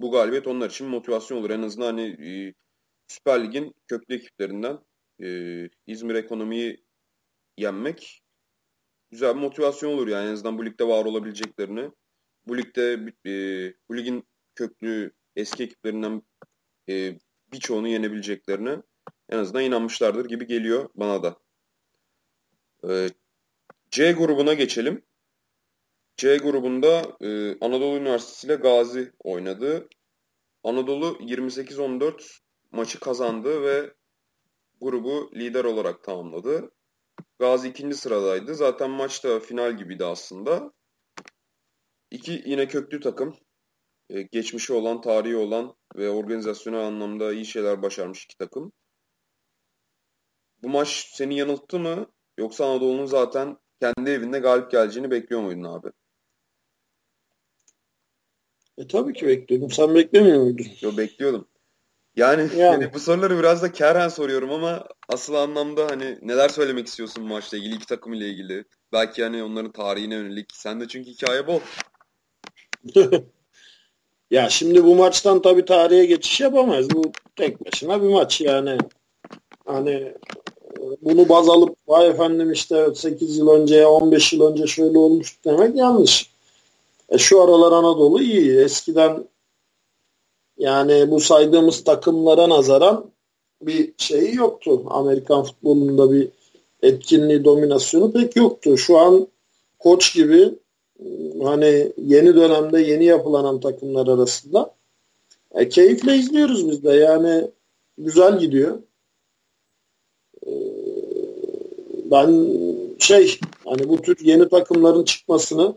bu 0.00 0.10
galibiyet 0.10 0.46
onlar 0.46 0.70
için 0.70 0.86
motivasyon 0.86 1.38
olur. 1.38 1.50
En 1.50 1.62
azından 1.62 1.86
hani 1.86 2.28
e, 2.28 2.54
Süper 3.08 3.44
Lig'in 3.44 3.74
köklü 3.86 4.14
ekiplerinden 4.14 4.78
e, 5.22 5.28
İzmir 5.86 6.14
ekonomiyi 6.14 6.84
yenmek 7.58 8.22
güzel 9.10 9.34
bir 9.34 9.40
motivasyon 9.40 9.92
olur 9.92 10.08
yani 10.08 10.28
en 10.28 10.32
azından 10.32 10.58
bu 10.58 10.66
ligde 10.66 10.88
var 10.88 11.04
olabileceklerini. 11.04 11.90
Bu 12.46 12.58
ligde 12.58 13.12
e, 13.26 13.74
bu 13.88 13.96
ligin 13.96 14.24
köklü 14.54 15.12
eski 15.36 15.64
ekiplerinden 15.64 16.22
e, 16.88 17.18
birçoğunu 17.52 17.88
yenebileceklerini 17.88 18.82
en 19.28 19.38
azından 19.38 19.64
inanmışlardır 19.64 20.24
gibi 20.24 20.46
geliyor 20.46 20.90
bana 20.94 21.22
da. 21.22 21.38
E, 22.88 23.08
C 23.90 24.12
grubuna 24.12 24.54
geçelim. 24.54 25.02
C 26.16 26.36
grubunda 26.36 27.16
e, 27.20 27.58
Anadolu 27.60 27.96
Üniversitesi 27.96 28.46
ile 28.46 28.54
Gazi 28.54 29.12
oynadı. 29.18 29.88
Anadolu 30.64 31.18
28-14 31.20 32.40
maçı 32.72 33.00
kazandı 33.00 33.62
ve 33.62 33.94
grubu 34.80 35.30
lider 35.34 35.64
olarak 35.64 36.04
tamamladı. 36.04 36.72
Gazi 37.38 37.68
ikinci 37.68 37.96
sıradaydı. 37.96 38.54
Zaten 38.54 38.90
maçta 38.90 39.40
final 39.40 39.76
gibiydi 39.76 40.04
aslında. 40.04 40.72
İki 42.10 42.42
yine 42.46 42.68
köklü 42.68 43.00
takım. 43.00 43.36
Ee, 44.10 44.22
geçmişi 44.22 44.72
olan, 44.72 45.00
tarihi 45.00 45.36
olan 45.36 45.76
ve 45.96 46.10
organizasyonel 46.10 46.80
anlamda 46.80 47.32
iyi 47.32 47.44
şeyler 47.44 47.82
başarmış 47.82 48.24
iki 48.24 48.36
takım. 48.38 48.72
Bu 50.62 50.68
maç 50.68 51.10
seni 51.12 51.38
yanılttı 51.38 51.78
mı? 51.78 52.06
Yoksa 52.38 52.66
Anadolu'nun 52.66 53.06
zaten 53.06 53.56
kendi 53.80 54.10
evinde 54.10 54.38
galip 54.38 54.70
geleceğini 54.70 55.10
bekliyor 55.10 55.42
muydun 55.42 55.64
abi? 55.64 55.88
E 58.78 58.86
tabii 58.88 59.12
ki 59.12 59.26
bekliyordum. 59.26 59.70
Sen 59.70 59.94
beklemiyor 59.94 60.42
muydun? 60.42 60.66
Yo 60.80 60.96
bekliyordum. 60.96 61.48
Yani, 62.16 62.42
yani. 62.56 62.82
yani 62.82 62.94
bu 62.94 63.00
soruları 63.00 63.38
biraz 63.38 63.62
da 63.62 63.72
Kerhen 63.72 64.08
soruyorum 64.08 64.52
ama 64.52 64.88
asıl 65.08 65.34
anlamda 65.34 65.86
hani 65.90 66.18
neler 66.22 66.48
söylemek 66.48 66.86
istiyorsun 66.86 67.24
bu 67.24 67.28
maçla 67.28 67.58
ilgili, 67.58 67.74
iki 67.74 67.86
takım 67.86 68.12
ile 68.12 68.28
ilgili. 68.28 68.64
Belki 68.92 69.22
hani 69.22 69.42
onların 69.42 69.72
tarihine 69.72 70.14
yönelik. 70.14 70.46
Sen 70.52 70.80
de 70.80 70.88
çünkü 70.88 71.10
hikaye 71.10 71.46
bol. 71.46 71.60
ya 74.30 74.48
şimdi 74.48 74.84
bu 74.84 74.94
maçtan 74.94 75.42
tabii 75.42 75.64
tarihe 75.64 76.04
geçiş 76.04 76.40
yapamayız. 76.40 76.90
Bu 76.90 77.12
tek 77.36 77.66
başına 77.66 78.02
bir 78.02 78.08
maç 78.08 78.40
yani. 78.40 78.78
Hani 79.66 80.14
bunu 81.02 81.28
baz 81.28 81.48
alıp 81.48 81.76
vay 81.86 82.08
efendim 82.08 82.52
işte 82.52 82.94
8 82.94 83.38
yıl 83.38 83.48
önce 83.48 83.86
15 83.86 84.32
yıl 84.32 84.52
önce 84.52 84.66
şöyle 84.66 84.98
olmuş 84.98 85.44
demek 85.44 85.76
yanlış. 85.76 86.35
E 87.08 87.18
şu 87.18 87.42
aralar 87.42 87.72
Anadolu 87.72 88.22
iyi. 88.22 88.58
Eskiden 88.60 89.24
yani 90.58 91.10
bu 91.10 91.20
saydığımız 91.20 91.84
takımlara 91.84 92.48
nazaran 92.48 93.10
bir 93.62 93.92
şeyi 93.98 94.34
yoktu. 94.34 94.82
Amerikan 94.90 95.42
futbolunda 95.44 96.12
bir 96.12 96.28
etkinliği, 96.82 97.44
dominasyonu 97.44 98.12
pek 98.12 98.36
yoktu. 98.36 98.76
Şu 98.76 98.98
an 98.98 99.28
koç 99.78 100.14
gibi 100.14 100.54
hani 101.42 101.92
yeni 101.98 102.36
dönemde 102.36 102.80
yeni 102.80 103.04
yapılanan 103.04 103.60
takımlar 103.60 104.06
arasında 104.06 104.74
e, 105.54 105.68
keyifle 105.68 106.16
izliyoruz 106.16 106.68
biz 106.68 106.84
de. 106.84 106.92
Yani 106.92 107.50
güzel 107.98 108.38
gidiyor. 108.38 108.78
E, 110.46 110.52
ben 112.10 112.48
şey 112.98 113.40
hani 113.64 113.88
bu 113.88 114.02
tür 114.02 114.16
yeni 114.20 114.48
takımların 114.48 115.04
çıkmasını 115.04 115.74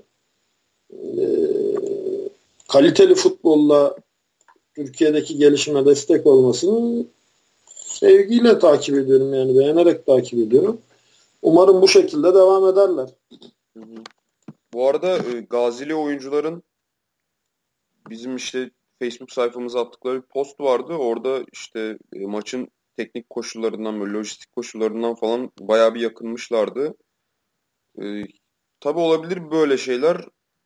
e, 0.92 1.00
kaliteli 2.68 3.16
futbolla 3.16 3.96
Türkiye'deki 4.76 5.38
gelişime 5.38 5.86
destek 5.86 6.28
olmasını 6.28 7.06
sevgiyle 7.76 8.60
takip 8.60 8.96
ediyorum 8.96 9.34
yani 9.34 9.58
beğenerek 9.58 10.06
takip 10.06 10.40
ediyorum. 10.40 10.82
Umarım 11.42 11.82
bu 11.82 11.88
şekilde 11.88 12.34
devam 12.34 12.68
ederler. 12.68 13.10
Bu 14.74 14.88
arada 14.88 15.18
e, 15.18 15.40
Gazili 15.50 15.96
oyuncuların 15.96 16.64
bizim 18.10 18.36
işte 18.36 18.72
Facebook 19.00 19.32
sayfamıza 19.32 19.82
attıkları 19.82 20.22
bir 20.22 20.28
post 20.28 20.60
vardı. 20.60 20.94
Orada 20.94 21.40
işte 21.54 21.98
e, 22.14 22.20
maçın 22.26 22.68
teknik 22.98 23.30
koşullarından 23.30 24.00
böyle 24.00 24.14
lojistik 24.14 24.52
koşullarından 24.52 25.16
falan 25.16 25.52
bayağı 25.60 25.96
bir 25.96 26.02
yakınmışlardı. 26.02 26.94
E, 28.02 28.24
tabii 28.80 29.00
olabilir 29.00 29.52
böyle 29.52 29.78
şeyler. 29.78 30.26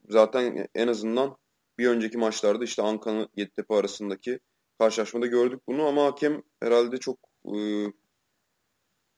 Zaten 0.09 0.67
en 0.75 0.87
azından 0.87 1.37
bir 1.77 1.87
önceki 1.87 2.17
maçlarda 2.17 2.63
işte 2.63 2.81
Ankara 2.81 3.27
Yeditepe 3.35 3.75
arasındaki 3.75 4.39
karşılaşmada 4.79 5.27
gördük 5.27 5.61
bunu 5.67 5.85
ama 5.87 6.05
hakem 6.05 6.43
herhalde 6.63 6.97
çok 6.97 7.19
e, 7.55 7.57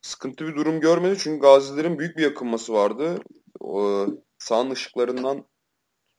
sıkıntı 0.02 0.48
bir 0.48 0.56
durum 0.56 0.80
görmedi. 0.80 1.15
Çünkü 1.19 1.41
gazilerin 1.41 2.00
büyük 2.00 2.17
bir 2.17 2.24
yakınması 2.24 2.74
vardı. 2.74 3.19
O, 3.60 4.08
sahanın 4.38 4.71
ışıklarından 4.71 5.45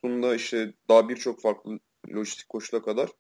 tutun 0.02 0.35
işte 0.35 0.74
daha 0.88 1.09
birçok 1.09 1.42
farklı 1.42 1.79
lojistik 2.14 2.48
koşula 2.48 2.83
kadar. 2.83 3.11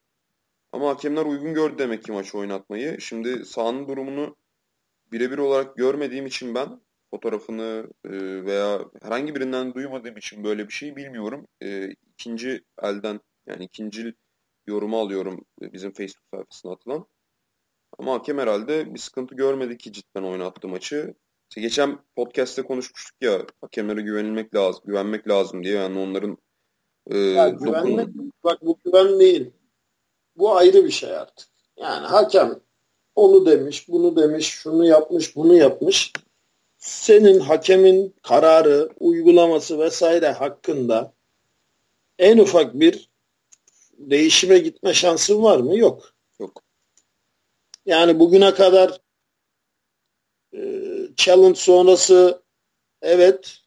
Ama 0.72 0.88
hakemler 0.88 1.24
uygun 1.24 1.54
gördü 1.54 1.78
demek 1.78 2.04
ki 2.04 2.12
maçı 2.12 2.38
oynatmayı. 2.38 3.00
Şimdi 3.00 3.44
sahanın 3.44 3.88
durumunu 3.88 4.36
birebir 5.12 5.38
olarak 5.38 5.76
görmediğim 5.76 6.26
için 6.26 6.54
ben 6.54 6.80
fotoğrafını 7.10 7.86
e, 8.04 8.10
veya 8.44 8.80
herhangi 9.02 9.34
birinden 9.34 9.74
duymadığım 9.74 10.16
için 10.16 10.44
böyle 10.44 10.68
bir 10.68 10.72
şey 10.72 10.96
bilmiyorum. 10.96 11.46
E, 11.62 11.88
ikinci 12.12 12.64
elden 12.82 13.20
yani 13.46 13.64
ikinci 13.64 14.14
yorumu 14.66 15.00
alıyorum 15.00 15.44
bizim 15.60 15.92
Facebook 15.92 16.24
sayfasına 16.34 16.72
atılan. 16.72 17.06
Ama 17.98 18.14
hakem 18.14 18.38
herhalde 18.38 18.94
bir 18.94 18.98
sıkıntı 18.98 19.34
görmedi 19.34 19.78
ki 19.78 19.92
cidden 19.92 20.22
oynattı 20.22 20.68
maçı. 20.68 21.14
İşte 21.50 21.60
geçen 21.60 21.98
podcast'te 22.16 22.62
konuşmuştuk 22.62 23.16
ya 23.20 23.46
hakemlere 23.60 24.00
güvenilmek 24.00 24.54
lazım, 24.54 24.82
güvenmek 24.86 25.28
lazım 25.28 25.64
diye 25.64 25.74
yani 25.74 25.98
onların 25.98 26.38
e, 27.06 27.18
ya 27.18 27.48
güvenmek, 27.48 28.08
dokun... 28.08 28.32
bak 28.44 28.58
bu 28.62 28.78
güven 28.84 29.20
değil. 29.20 29.50
Bu 30.36 30.56
ayrı 30.56 30.84
bir 30.84 30.90
şey 30.90 31.16
artık. 31.16 31.48
Yani 31.76 32.06
hakem 32.06 32.60
onu 33.14 33.46
demiş, 33.46 33.88
bunu 33.88 34.16
demiş, 34.16 34.46
şunu 34.46 34.84
yapmış, 34.84 35.36
bunu 35.36 35.54
yapmış 35.54 36.12
senin 36.86 37.40
hakemin 37.40 38.14
kararı, 38.22 38.90
uygulaması 39.00 39.78
vesaire 39.78 40.28
hakkında 40.32 41.12
en 42.18 42.38
ufak 42.38 42.74
bir 42.74 43.10
değişime 43.98 44.58
gitme 44.58 44.94
şansın 44.94 45.42
var 45.42 45.58
mı? 45.58 45.76
Yok. 45.76 46.12
Yok. 46.40 46.62
Yani 47.86 48.18
bugüne 48.18 48.54
kadar 48.54 49.00
e, 50.54 50.60
challenge 51.16 51.58
sonrası 51.58 52.42
evet 53.02 53.58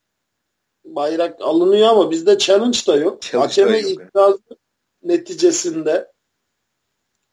bayrak 0.86 1.41
alınıyor 1.41 1.88
ama 1.88 2.12
bizde 2.12 2.38
challenge 2.38 2.79
da 2.88 2.95
yok. 2.95 3.21
Challenge 3.21 3.47
Hakeme 3.47 3.79
yok. 3.79 3.91
itiraz 3.91 4.36
neticesinde 5.03 6.12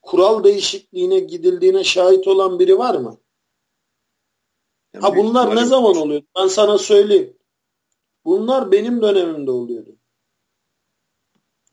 kural 0.03 0.45
değişikliğine 0.45 1.19
gidildiğine 1.19 1.85
şahit 1.85 2.29
olan 2.29 2.59
biri 2.59 2.79
var 2.79 2.95
mı? 2.95 3.19
Yani 4.97 5.07
ha 5.07 5.17
bunlar 5.17 5.57
ne 5.57 5.65
zaman 5.65 5.97
oluyor? 5.97 6.23
Ben 6.39 6.47
sana 6.47 6.79
söyleyeyim. 6.79 7.37
Bunlar 8.25 8.73
benim 8.73 9.03
dönemimde 9.03 9.51
oluyordu. 9.51 9.97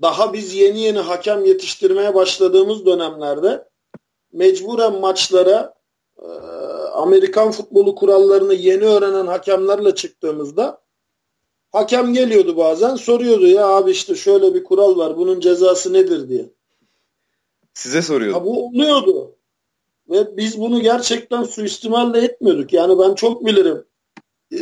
Daha 0.02 0.34
biz 0.34 0.54
yeni 0.54 0.80
yeni 0.80 1.00
hakem 1.00 1.46
yetiştirmeye 1.46 2.16
başladığımız 2.16 2.86
dönemlerde 2.86 3.70
mecburen 4.32 5.00
maçlara 5.00 5.74
e, 6.22 6.28
Amerikan 6.94 7.52
futbolu 7.52 7.96
kurallarını 7.96 8.54
yeni 8.54 8.84
öğrenen 8.84 9.28
hakemlerle 9.28 9.96
çıktığımızda 9.96 10.82
hakem 11.72 12.14
geliyordu 12.14 12.58
bazen 12.58 12.96
soruyordu 12.96 13.48
ya 13.48 13.68
abi 13.68 13.92
işte 13.92 14.16
şöyle 14.16 14.54
bir 14.54 14.64
kural 14.64 14.98
var 14.98 15.18
bunun 15.18 15.40
cezası 15.40 15.94
nedir 15.94 16.30
diye. 16.30 16.50
Size 17.74 18.02
soruyordu. 18.02 18.38
Ha, 18.38 18.46
bu 18.46 18.68
oluyordu. 18.68 19.36
Ve 20.10 20.38
biz 20.38 20.60
bunu 20.60 20.82
gerçekten 20.82 21.44
suistimal 21.44 22.14
de 22.14 22.20
etmiyorduk. 22.20 22.74
Yani 22.74 23.00
ben 23.00 23.16
çok 23.16 23.46
bilirim. 23.46 23.86
Ee, 24.54 24.58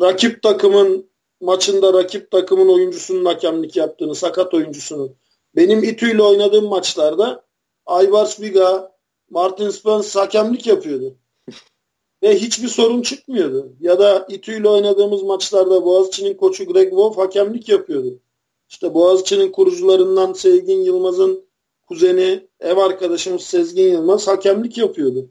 rakip 0.00 0.42
takımın 0.42 1.10
maçında 1.40 1.92
rakip 1.92 2.30
takımın 2.30 2.68
oyuncusunun 2.68 3.24
hakemlik 3.24 3.76
yaptığını, 3.76 4.14
sakat 4.14 4.54
oyuncusunun. 4.54 5.16
Benim 5.56 5.84
İTÜ 5.84 6.14
ile 6.14 6.22
oynadığım 6.22 6.68
maçlarda 6.68 7.44
Aybars 7.86 8.40
Biga, 8.40 8.92
Martin 9.30 9.70
Spence 9.70 10.18
hakemlik 10.18 10.66
yapıyordu. 10.66 11.16
Ve 12.22 12.38
hiçbir 12.38 12.68
sorun 12.68 13.02
çıkmıyordu. 13.02 13.72
Ya 13.80 13.98
da 13.98 14.26
İTÜ 14.28 14.60
ile 14.60 14.68
oynadığımız 14.68 15.22
maçlarda 15.22 15.84
Boğaziçi'nin 15.84 16.34
koçu 16.34 16.66
Greg 16.66 16.88
Wolf 16.88 17.18
hakemlik 17.18 17.68
yapıyordu. 17.68 18.20
İşte 18.68 18.94
Boğaziçi'nin 18.94 19.52
kurucularından 19.52 20.32
Sevgin 20.32 20.80
Yılmaz'ın 20.80 21.47
kuzeni, 21.88 22.48
ev 22.60 22.76
arkadaşımız 22.76 23.42
Sezgin 23.42 23.92
Yılmaz 23.92 24.28
hakemlik 24.28 24.78
yapıyordu. 24.78 25.30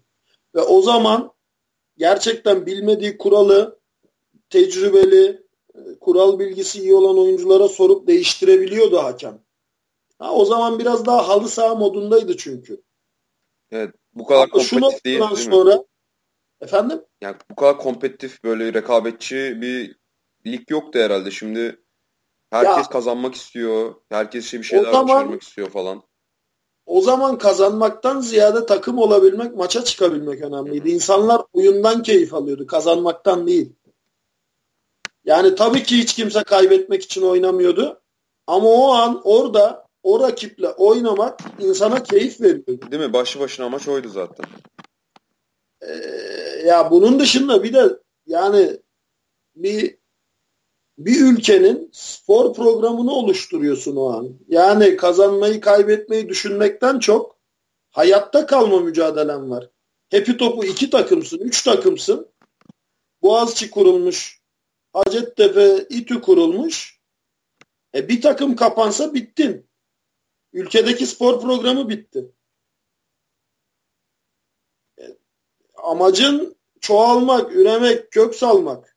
Ve 0.56 0.62
o 0.62 0.82
zaman 0.82 1.34
gerçekten 1.98 2.66
bilmediği 2.66 3.18
kuralı 3.18 3.80
tecrübeli, 4.50 5.44
e, 5.76 6.00
kural 6.00 6.40
bilgisi 6.40 6.80
iyi 6.80 6.94
olan 6.94 7.20
oyunculara 7.20 7.68
sorup 7.68 8.08
değiştirebiliyordu 8.08 8.98
hakem. 8.98 9.44
Ha, 10.20 10.34
o 10.34 10.46
zaman 10.46 10.80
biraz 10.80 11.06
daha 11.06 11.28
halı 11.28 11.50
saha 11.50 11.76
modundaydı 11.76 12.38
çünkü. 12.38 12.84
Evet. 13.72 13.96
Bu 14.14 14.26
kadar 14.26 14.44
Ama 14.44 14.48
kompetitif 14.52 15.06
değil, 15.06 15.20
değil 15.20 15.36
sonra, 15.36 15.76
mi? 15.76 15.84
Efendim? 16.62 17.02
Yani 17.22 17.36
bu 17.52 17.56
kadar 17.56 17.78
kompetitif 17.78 18.44
böyle 18.44 18.74
rekabetçi 18.74 19.62
bir 19.62 19.96
lig 20.46 20.72
yoktu 20.72 21.00
herhalde. 21.00 21.32
Şimdi 21.32 21.80
herkes 22.50 22.86
ya, 22.86 22.90
kazanmak 22.90 23.36
istiyor. 23.36 23.96
Herkes 24.10 24.54
bir 24.54 24.64
şeyler 24.64 24.92
zaman, 24.92 25.08
başarmak 25.08 25.42
istiyor 25.42 25.70
falan. 25.70 26.04
O 26.88 27.02
zaman 27.02 27.38
kazanmaktan 27.38 28.22
ziyade 28.22 28.66
takım 28.66 28.98
olabilmek, 28.98 29.56
maça 29.56 29.84
çıkabilmek 29.84 30.42
önemliydi. 30.42 30.90
İnsanlar 30.90 31.42
oyundan 31.54 32.04
keyif 32.04 32.34
alıyordu, 32.34 32.68
kazanmaktan 32.68 33.48
değil. 33.48 33.74
Yani 35.26 35.56
tabii 35.56 35.84
ki 35.84 35.98
hiç 35.98 36.14
kimse 36.16 36.44
kaybetmek 36.44 37.04
için 37.04 37.22
oynamıyordu. 37.22 38.02
Ama 38.48 38.70
o 38.70 38.92
an 38.92 39.22
orada 39.24 39.86
o 40.04 40.20
rakiple 40.20 40.70
oynamak 40.70 41.40
insana 41.60 42.04
keyif 42.04 42.42
veriyor. 42.42 42.92
Değil 42.92 43.04
mi? 43.04 43.14
Başlı 43.14 43.40
başına 43.40 43.66
amaç 43.66 43.88
oydu 43.88 44.10
zaten. 44.10 44.46
Ee, 45.82 45.94
ya 46.66 46.92
bunun 46.92 47.20
dışında 47.20 47.64
bir 47.64 47.74
de 47.74 48.00
yani 48.28 48.78
bir 49.56 49.98
bir 50.98 51.22
ülkenin 51.22 51.90
spor 51.94 52.54
programını 52.54 53.12
oluşturuyorsun 53.12 53.96
o 53.96 54.10
an. 54.10 54.40
Yani 54.48 54.96
kazanmayı 54.96 55.62
kaybetmeyi 55.62 56.30
düşünmekten 56.30 57.00
çok 57.00 57.38
hayatta 57.92 58.46
kalma 58.46 58.80
mücadelen 58.80 59.50
var. 59.50 59.70
Hepi 60.10 60.38
topu 60.38 60.66
iki 60.66 60.90
takımsın, 60.90 61.40
üç 61.40 61.64
takımsın. 61.64 62.32
Boğaziçi 63.22 63.70
kurulmuş, 63.70 64.42
Hacettepe, 64.94 65.86
İTÜ 65.90 66.22
kurulmuş. 66.22 67.00
E 67.96 68.10
bir 68.10 68.22
takım 68.22 68.56
kapansa 68.56 69.14
bittin. 69.14 69.68
Ülkedeki 70.54 71.06
spor 71.06 71.42
programı 71.42 71.90
bitti. 71.90 72.32
Amacın 75.76 76.56
çoğalmak, 76.82 77.56
üremek, 77.56 78.12
kök 78.12 78.36
salmak. 78.36 78.97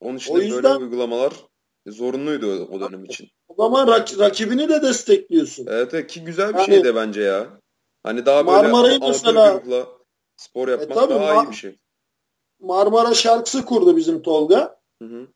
Onun 0.00 0.16
için 0.16 0.34
o 0.34 0.38
yüzden, 0.38 0.62
böyle 0.62 0.76
uygulamalar 0.76 1.32
zorunluydu 1.86 2.68
o 2.72 2.80
dönem 2.80 3.04
için. 3.04 3.28
O 3.48 3.54
zaman 3.54 3.88
rak, 3.88 4.18
rakibini 4.18 4.68
de 4.68 4.82
destekliyorsun. 4.82 5.66
Evet, 5.66 5.94
evet 5.94 6.10
ki 6.10 6.24
güzel 6.24 6.54
bir 6.54 6.58
yani, 6.58 6.66
şey 6.66 6.84
de 6.84 6.94
bence 6.94 7.20
ya. 7.20 7.46
Hani 8.02 8.26
daha 8.26 8.46
böyle 8.46 8.68
Marmara'yı 8.68 9.00
mesela 9.00 9.62
spor 10.36 10.68
e, 10.68 10.70
yapmak 10.70 10.90
e, 10.90 10.94
tabii, 10.94 11.14
daha 11.14 11.44
iyi 11.44 11.50
bir 11.50 11.56
şey. 11.56 11.78
Marmara 12.60 13.14
şarkısı 13.14 13.64
kurdu 13.64 13.96
bizim 13.96 14.22
Tolga. 14.22 14.80
Hı 15.02 15.08
hı. 15.08 15.26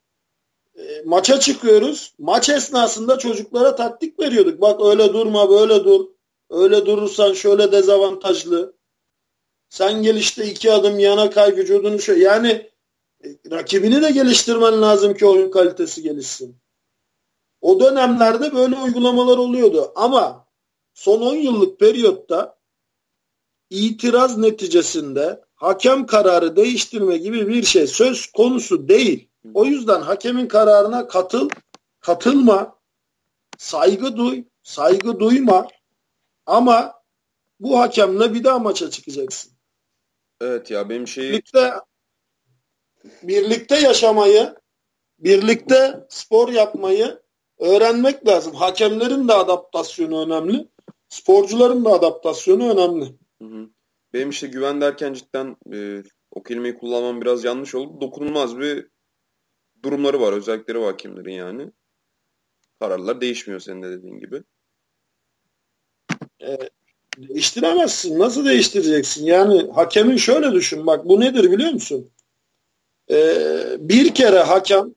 E, 0.83 1.03
maça 1.05 1.41
çıkıyoruz. 1.41 2.15
Maç 2.19 2.49
esnasında 2.49 3.19
çocuklara 3.19 3.77
taktik 3.77 4.21
veriyorduk. 4.21 4.61
Bak 4.61 4.81
öyle 4.85 5.13
durma 5.13 5.51
böyle 5.51 5.85
dur. 5.85 6.07
Öyle 6.51 6.87
durursan 6.87 7.33
şöyle 7.33 7.73
dezavantajlı. 7.73 8.75
Sen 9.69 10.03
gel 10.03 10.17
işte 10.17 10.47
iki 10.47 10.73
adım 10.73 10.99
yana 10.99 11.31
kay 11.31 11.57
vücudunu 11.57 11.99
şöyle. 11.99 12.25
Yani 12.25 12.71
rakibini 13.51 14.03
de 14.03 14.11
geliştirmen 14.11 14.83
lazım 14.83 15.15
ki 15.15 15.27
oyun 15.27 15.51
kalitesi 15.51 16.03
gelişsin. 16.03 16.57
O 17.61 17.81
dönemlerde 17.81 18.55
böyle 18.55 18.77
uygulamalar 18.77 19.39
oluyordu. 19.39 19.93
Ama 19.97 20.47
son 20.95 21.21
10 21.21 21.35
yıllık 21.35 21.81
periyotta 21.81 22.59
itiraz 23.71 24.39
neticesinde 24.39 25.45
hakem 25.55 26.07
kararı 26.07 26.57
değiştirme 26.57 27.17
gibi 27.17 27.49
bir 27.49 27.63
şey 27.63 27.87
söz 27.87 28.27
konusu 28.27 28.89
değil. 28.89 29.29
O 29.55 29.65
yüzden 29.65 30.01
hakemin 30.01 30.49
kararına 30.49 31.09
katıl, 31.09 31.49
katılma, 32.01 32.79
saygı 33.59 34.17
duy, 34.17 34.45
saygı 34.63 35.21
duyma 35.21 35.69
ama 36.47 36.95
bu 37.61 37.81
hakemle 37.81 38.35
bir 38.35 38.45
daha 38.45 38.59
maça 38.59 38.91
çıkacaksın. 38.91 39.53
Evet 40.41 40.71
ya 40.71 40.89
benim 40.89 41.09
şeyi... 41.09 41.33
Birlikte, 41.33 41.73
birlikte 43.23 43.77
yaşamayı, 43.77 44.55
birlikte 45.19 46.07
spor 46.09 46.49
yapmayı 46.49 47.21
öğrenmek 47.59 48.29
lazım. 48.29 48.55
Hakemlerin 48.55 49.29
de 49.29 49.33
adaptasyonu 49.33 50.25
önemli. 50.27 50.69
Sporcuların 51.09 51.85
da 51.85 51.91
adaptasyonu 51.91 52.71
önemli. 52.73 53.05
Hı 53.43 53.45
hı. 53.45 53.69
Benim 54.13 54.31
işte 54.31 54.47
güven 54.47 54.81
derken 54.81 55.13
cidden 55.13 55.57
e, 55.73 56.03
o 56.31 56.43
kelimeyi 56.43 56.79
kullanmam 56.79 57.21
biraz 57.21 57.45
yanlış 57.45 57.75
oldu. 57.75 58.01
Dokunulmaz 58.01 58.59
bir 58.59 58.89
durumları 59.83 60.21
var, 60.21 60.33
özellikleri 60.33 60.81
var 60.81 60.87
hakemlerin 60.87 61.33
yani. 61.33 61.71
Kararlar 62.81 63.21
değişmiyor 63.21 63.61
senin 63.61 63.83
de 63.83 63.91
dediğin 63.91 64.19
gibi. 64.19 64.43
E, 66.43 66.59
değiştiremezsin. 67.19 68.19
Nasıl 68.19 68.45
değiştireceksin? 68.45 69.27
Yani 69.27 69.71
hakemin 69.75 70.17
şöyle 70.17 70.53
düşün. 70.53 70.87
Bak 70.87 71.05
bu 71.05 71.21
nedir 71.21 71.51
biliyor 71.53 71.73
musun? 71.73 72.11
E, 73.11 73.17
bir 73.79 74.15
kere 74.15 74.39
hakem 74.39 74.95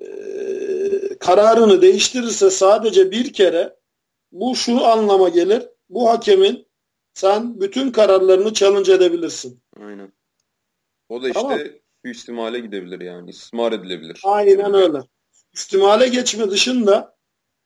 e, 0.00 0.08
kararını 1.20 1.82
değiştirirse 1.82 2.50
sadece 2.50 3.10
bir 3.10 3.32
kere 3.32 3.76
bu 4.32 4.56
şu 4.56 4.84
anlama 4.84 5.28
gelir. 5.28 5.68
Bu 5.88 6.08
hakemin 6.08 6.68
sen 7.14 7.60
bütün 7.60 7.92
kararlarını 7.92 8.52
challenge 8.52 8.92
edebilirsin. 8.92 9.62
Aynen. 9.80 10.12
O 11.08 11.22
da 11.22 11.28
işte 11.28 11.40
tamam 11.40 11.58
suistimale 12.04 12.60
gidebilir 12.60 13.00
yani. 13.00 13.30
İstismar 13.30 13.72
edilebilir. 13.72 14.20
Aynen 14.24 14.74
öyle. 14.74 14.98
İstimale 15.52 16.08
geçme 16.08 16.50
dışında 16.50 17.16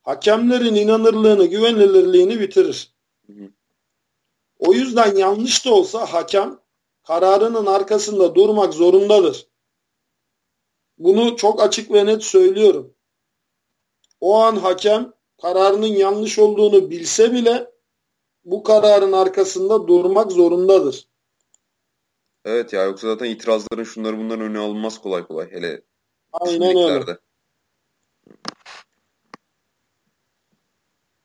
hakemlerin 0.03 0.75
inanırlığını, 0.75 1.45
güvenilirliğini 1.45 2.39
bitirir. 2.39 2.93
Hı 3.27 3.33
hı. 3.33 3.49
O 4.59 4.73
yüzden 4.73 5.15
yanlış 5.15 5.65
da 5.65 5.73
olsa 5.73 6.05
hakem 6.13 6.59
kararının 7.03 7.65
arkasında 7.65 8.35
durmak 8.35 8.73
zorundadır. 8.73 9.47
Bunu 10.97 11.35
çok 11.35 11.61
açık 11.61 11.91
ve 11.91 12.05
net 12.05 12.23
söylüyorum. 12.23 12.93
O 14.21 14.35
an 14.35 14.55
hakem 14.55 15.13
kararının 15.41 15.87
yanlış 15.87 16.39
olduğunu 16.39 16.89
bilse 16.89 17.33
bile 17.33 17.71
bu 18.45 18.63
kararın 18.63 19.11
arkasında 19.11 19.87
durmak 19.87 20.31
zorundadır. 20.31 21.07
Evet 22.45 22.73
ya 22.73 22.83
yoksa 22.83 23.07
zaten 23.07 23.25
itirazların 23.25 23.83
şunları 23.83 24.17
bunların 24.17 24.41
önüne 24.41 24.59
alınmaz 24.59 25.01
kolay 25.01 25.27
kolay 25.27 25.51
hele 25.51 25.81
Aynen 26.31 26.77
öyle. 26.77 27.17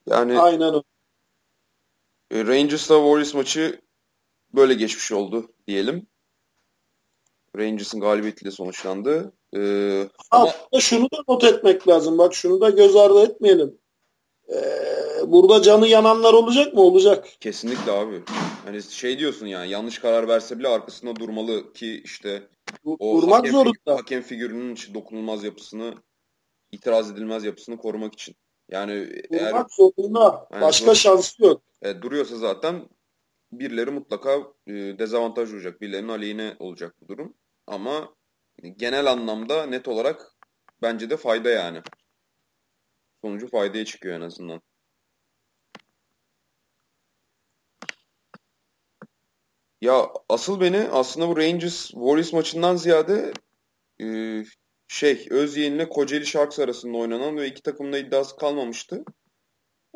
Yani 0.07 0.39
Aynen 0.39 0.75
öyle. 0.75 2.47
Rangers'la 2.47 2.95
Warriors 2.95 3.35
maçı 3.35 3.81
böyle 4.55 4.75
geçmiş 4.75 5.13
oldu 5.13 5.53
diyelim. 5.69 6.07
Rangers'ın 7.57 8.01
galibiyetiyle 8.01 8.51
sonuçlandı. 8.51 9.33
Ee, 9.57 10.09
ama... 10.31 10.53
Şunu 10.81 11.05
da 11.05 11.17
not 11.29 11.45
etmek 11.45 11.89
lazım. 11.89 12.19
Bak 12.19 12.35
şunu 12.35 12.61
da 12.61 12.71
göz 12.71 12.97
ardı 12.97 13.23
etmeyelim. 13.23 13.79
Ee, 14.53 14.63
burada 15.27 15.63
canı 15.63 15.87
yananlar 15.87 16.35
olacak 16.35 16.75
mı? 16.75 16.81
Olacak. 16.81 17.29
Kesinlikle 17.41 17.93
abi. 17.93 18.23
Hani 18.65 18.83
şey 18.83 19.19
diyorsun 19.19 19.47
yani 19.47 19.71
yanlış 19.71 19.99
karar 19.99 20.29
verse 20.29 20.59
bile 20.59 20.69
arkasında 20.69 21.17
durmalı 21.17 21.73
ki 21.73 22.03
işte 22.05 22.49
o 22.85 23.23
Durmak 23.23 23.39
hakem, 23.39 23.53
zorunda. 23.53 23.97
Hakem 23.97 24.23
figürünün 24.23 24.79
dokunulmaz 24.95 25.45
yapısını 25.45 25.95
itiraz 26.73 27.11
edilmez 27.11 27.45
yapısını 27.45 27.77
korumak 27.77 28.13
için. 28.15 28.35
Yani 28.69 29.09
Durmak 29.33 29.55
eğer, 29.55 29.65
zorunda. 29.71 30.49
Yani 30.53 30.63
Başka 30.63 30.87
zor, 30.87 30.95
şansı 30.95 31.45
yok. 31.45 31.63
E, 31.83 32.03
duruyorsa 32.03 32.37
zaten 32.37 32.89
birileri 33.53 33.91
mutlaka 33.91 34.39
e, 34.67 34.73
dezavantaj 34.73 35.55
olacak. 35.55 35.81
Birilerinin 35.81 36.09
aleyhine 36.09 36.57
olacak 36.59 36.95
bu 37.01 37.09
durum. 37.09 37.35
Ama 37.67 38.15
genel 38.77 39.07
anlamda 39.07 39.67
net 39.67 39.89
olarak 39.89 40.37
bence 40.83 41.11
de 41.11 41.17
fayda 41.17 41.51
yani 41.51 41.83
sonucu 43.23 43.49
faydaya 43.51 43.85
çıkıyor 43.85 44.17
en 44.17 44.21
azından. 44.21 44.61
Ya 49.81 50.09
asıl 50.29 50.61
beni 50.61 50.79
aslında 50.79 51.29
bu 51.29 51.37
Rangers 51.37 51.89
Warriors 51.89 52.33
maçından 52.33 52.77
ziyade 52.77 53.33
e, 54.03 54.07
şey 54.89 55.27
Özyeğin 55.31 55.73
ile 55.75 55.89
Kocaeli 55.89 56.27
Sharks 56.27 56.59
arasında 56.59 56.99
oynanan 56.99 57.37
ve 57.37 57.47
iki 57.47 57.63
takımın 57.63 57.93
da 57.93 57.99
iddiası 57.99 58.37
kalmamıştı. 58.37 59.05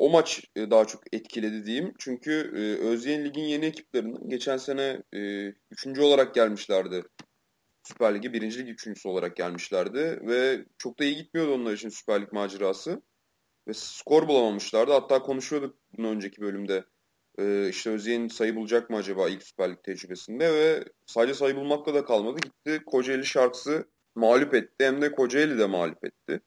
O 0.03 0.09
maç 0.09 0.43
e, 0.55 0.71
daha 0.71 0.85
çok 0.85 1.03
etkiledi 1.13 1.65
diyeyim. 1.65 1.93
Çünkü 1.99 2.31
e, 2.55 2.85
Özyeğin 2.87 3.25
ligin 3.25 3.43
yeni 3.43 3.65
ekiplerinin 3.65 4.29
geçen 4.29 4.57
sene 4.57 5.03
e, 5.13 5.47
üçüncü 5.71 6.01
olarak 6.01 6.35
gelmişlerdi. 6.35 7.03
Süper 7.83 8.15
Lig'e 8.15 8.33
birinci 8.33 8.59
lig 8.59 8.69
üçüncüsü 8.69 9.09
olarak 9.09 9.35
gelmişlerdi 9.35 10.19
ve 10.27 10.65
çok 10.77 10.99
da 10.99 11.03
iyi 11.03 11.15
gitmiyordu 11.15 11.53
onlar 11.53 11.73
için 11.73 11.89
Süper 11.89 12.21
Lig 12.21 12.33
macerası. 12.33 13.01
Ve 13.67 13.73
skor 13.73 14.27
bulamamışlardı. 14.27 14.91
Hatta 14.91 15.21
konuşuyorduk 15.21 15.77
bunun 15.97 16.15
önceki 16.15 16.41
bölümde. 16.41 16.83
Ee, 17.39 17.69
işte 17.69 17.89
Özyeğin 17.89 18.27
sayı 18.27 18.55
bulacak 18.55 18.89
mı 18.89 18.97
acaba 18.97 19.29
ilk 19.29 19.43
Süper 19.43 19.71
Lig 19.71 19.83
tecrübesinde 19.83 20.53
ve 20.53 20.83
sadece 21.05 21.33
sayı 21.33 21.55
bulmakla 21.55 21.93
da 21.93 22.05
kalmadı. 22.05 22.39
Gitti 22.43 22.83
Kocaeli 22.85 23.25
Sharks'ı 23.25 23.87
mağlup 24.15 24.53
etti. 24.53 24.85
Hem 24.85 25.01
de 25.01 25.11
Kocaeli 25.11 25.59
de 25.59 25.65
mağlup 25.65 26.05
etti. 26.05 26.41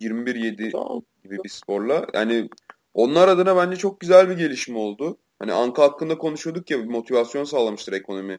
21-7 0.00 0.70
tamam. 0.70 1.02
gibi 1.24 1.38
bir 1.44 1.48
skorla. 1.48 2.06
Yani 2.14 2.48
onlar 2.94 3.28
adına 3.28 3.56
bence 3.56 3.76
çok 3.76 4.00
güzel 4.00 4.28
bir 4.28 4.36
gelişme 4.36 4.78
oldu. 4.78 5.18
Hani 5.38 5.52
Anka 5.52 5.82
hakkında 5.82 6.18
konuşuyorduk 6.18 6.70
ya 6.70 6.78
motivasyon 6.78 7.44
sağlamıştır 7.44 7.92
ekonomi 7.92 8.38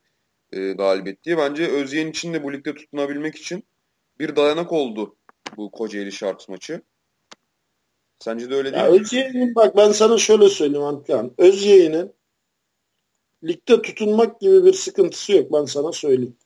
e, 0.51 0.71
galibiyet 0.71 1.23
diye. 1.23 1.37
Bence 1.37 1.67
Özyeğin 1.67 2.07
için 2.07 2.33
de 2.33 2.43
bu 2.43 2.53
ligde 2.53 2.75
tutunabilmek 2.75 3.35
için 3.35 3.63
bir 4.19 4.35
dayanak 4.35 4.71
oldu 4.71 5.15
bu 5.57 5.71
Kocaeli 5.71 6.11
Sharks 6.11 6.49
maçı. 6.49 6.81
Sence 8.19 8.49
de 8.49 8.55
öyle 8.55 8.73
değil 8.73 8.83
ya 8.83 8.91
mi? 8.91 8.99
Özyeğin'in 8.99 9.55
bak 9.55 9.77
ben 9.77 9.91
sana 9.91 10.17
şöyle 10.17 10.49
söyleyeyim 10.49 10.85
Antkan. 10.85 11.33
Özyeğin'in 11.37 12.13
ligde 13.43 13.81
tutunmak 13.81 14.41
gibi 14.41 14.65
bir 14.65 14.73
sıkıntısı 14.73 15.31
yok 15.33 15.53
ben 15.53 15.65
sana 15.65 15.91
söyleyeyim. 15.91 16.37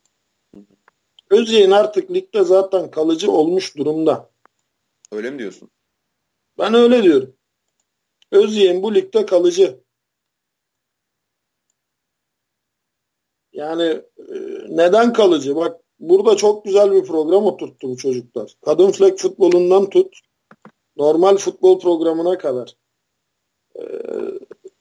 Özyeğin 1.29 1.71
artık 1.71 2.11
ligde 2.11 2.43
zaten 2.43 2.91
kalıcı 2.91 3.31
olmuş 3.31 3.77
durumda. 3.77 4.29
Öyle 5.11 5.31
mi 5.31 5.39
diyorsun? 5.39 5.69
Ben 6.59 6.73
öyle 6.73 7.03
diyorum. 7.03 7.34
Özyeğin 8.31 8.83
bu 8.83 8.95
ligde 8.95 9.25
kalıcı. 9.25 9.79
Yani 13.53 13.83
e, 14.17 14.35
neden 14.69 15.13
kalıcı? 15.13 15.55
Bak 15.55 15.81
burada 15.99 16.37
çok 16.37 16.65
güzel 16.65 16.91
bir 16.91 17.03
program 17.03 17.45
oturttu 17.45 17.89
bu 17.89 17.97
çocuklar. 17.97 18.55
Kadın 18.65 18.91
flag 18.91 19.17
futbolundan 19.17 19.89
tut 19.89 20.19
normal 20.97 21.37
futbol 21.37 21.79
programına 21.79 22.37
kadar 22.37 22.75
e, 23.79 23.83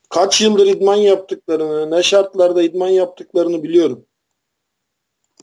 kaç 0.09 0.41
yıldır 0.41 0.67
idman 0.67 0.95
yaptıklarını, 0.95 1.91
ne 1.91 2.03
şartlarda 2.03 2.63
idman 2.63 2.89
yaptıklarını 2.89 3.63
biliyorum. 3.63 4.05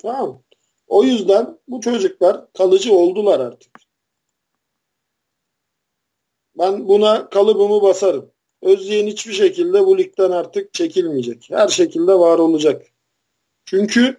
Tamam. 0.02 0.42
O 0.86 1.04
yüzden 1.04 1.58
bu 1.68 1.80
çocuklar 1.80 2.52
kalıcı 2.52 2.94
oldular 2.94 3.40
artık. 3.40 3.81
Ben 6.62 6.88
buna 6.88 7.28
kalıbımı 7.28 7.82
basarım. 7.82 8.30
Özyeğin 8.62 9.06
hiçbir 9.06 9.32
şekilde 9.32 9.86
bu 9.86 9.98
ligden 9.98 10.30
artık 10.30 10.74
çekilmeyecek. 10.74 11.48
Her 11.50 11.68
şekilde 11.68 12.12
var 12.14 12.38
olacak. 12.38 12.86
Çünkü 13.64 14.16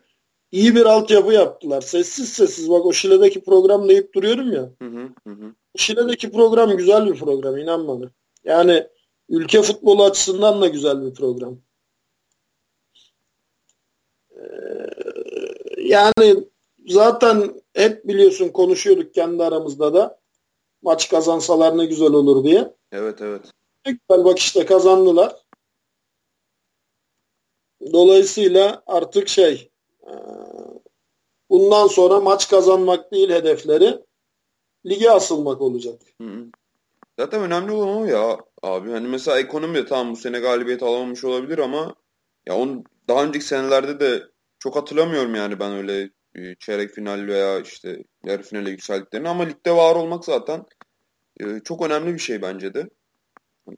iyi 0.52 0.76
bir 0.76 0.86
altyapı 0.86 1.34
yaptılar. 1.34 1.82
Sessiz 1.82 2.30
sessiz 2.30 2.70
bak 2.70 2.86
o 2.86 2.94
Şile'deki 2.94 3.44
program 3.44 3.90
deyip 3.90 4.14
duruyorum 4.14 4.54
ya. 4.54 4.70
Hı 4.82 4.86
hı 4.86 5.30
hı. 5.30 5.54
Şile'deki 5.76 6.32
program 6.32 6.78
güzel 6.78 7.06
bir 7.06 7.20
program 7.20 7.58
inan 7.58 7.88
bana. 7.88 8.12
Yani 8.44 8.88
ülke 9.30 9.62
futbolu 9.62 10.04
açısından 10.04 10.62
da 10.62 10.68
güzel 10.68 11.06
bir 11.06 11.14
program. 11.14 11.58
Ee, 14.32 14.42
yani 15.78 16.44
zaten 16.88 17.62
hep 17.74 18.08
biliyorsun 18.08 18.50
konuşuyorduk 18.50 19.14
kendi 19.14 19.44
aramızda 19.44 19.94
da 19.94 20.23
maç 20.84 21.10
kazansalar 21.10 21.78
ne 21.78 21.86
güzel 21.86 22.14
olur 22.14 22.44
diye. 22.44 22.74
Evet 22.92 23.22
evet. 23.22 23.52
Ne 23.86 23.92
güzel 23.92 24.26
bak 24.26 24.40
işte 24.40 24.66
kazandılar. 24.66 25.36
Dolayısıyla 27.94 28.84
artık 28.88 29.28
şey 29.28 29.72
e, 30.04 30.14
bundan 31.50 31.88
sonra 31.88 32.20
maç 32.20 32.50
kazanmak 32.50 33.12
değil 33.12 33.30
hedefleri 33.30 34.00
lige 34.86 35.12
asılmak 35.12 35.62
olacak. 35.62 36.02
Hı 36.22 36.28
hı. 36.28 36.46
Zaten 37.20 37.42
önemli 37.42 37.72
olan 37.72 37.98
o 37.98 38.06
ya 38.06 38.38
abi. 38.62 38.92
Hani 38.92 39.08
mesela 39.08 39.40
ekonomi 39.40 39.76
de 39.76 39.86
tamam 39.86 40.12
bu 40.12 40.16
sene 40.16 40.40
galibiyet 40.40 40.84
alamamış 40.84 41.24
olabilir 41.24 41.58
ama 41.58 41.96
ya 42.48 42.56
onun 42.56 42.84
daha 43.08 43.24
önceki 43.24 43.46
senelerde 43.46 44.00
de 44.00 44.24
çok 44.60 44.76
hatırlamıyorum 44.76 45.36
yani 45.36 45.60
ben 45.60 45.72
öyle 45.72 46.10
çeyrek 46.60 46.92
final 46.92 47.28
veya 47.28 47.60
işte 47.60 48.04
yarı 48.26 48.44
finale 48.44 48.70
yükseldiklerini 48.70 49.30
ama 49.30 49.44
ligde 49.44 49.72
var 49.72 49.96
olmak 49.96 50.26
zaten 50.26 50.66
e, 51.40 51.60
çok 51.60 51.86
önemli 51.86 52.14
bir 52.14 52.20
şey 52.20 52.42
bence 52.42 52.74
de. 52.74 52.90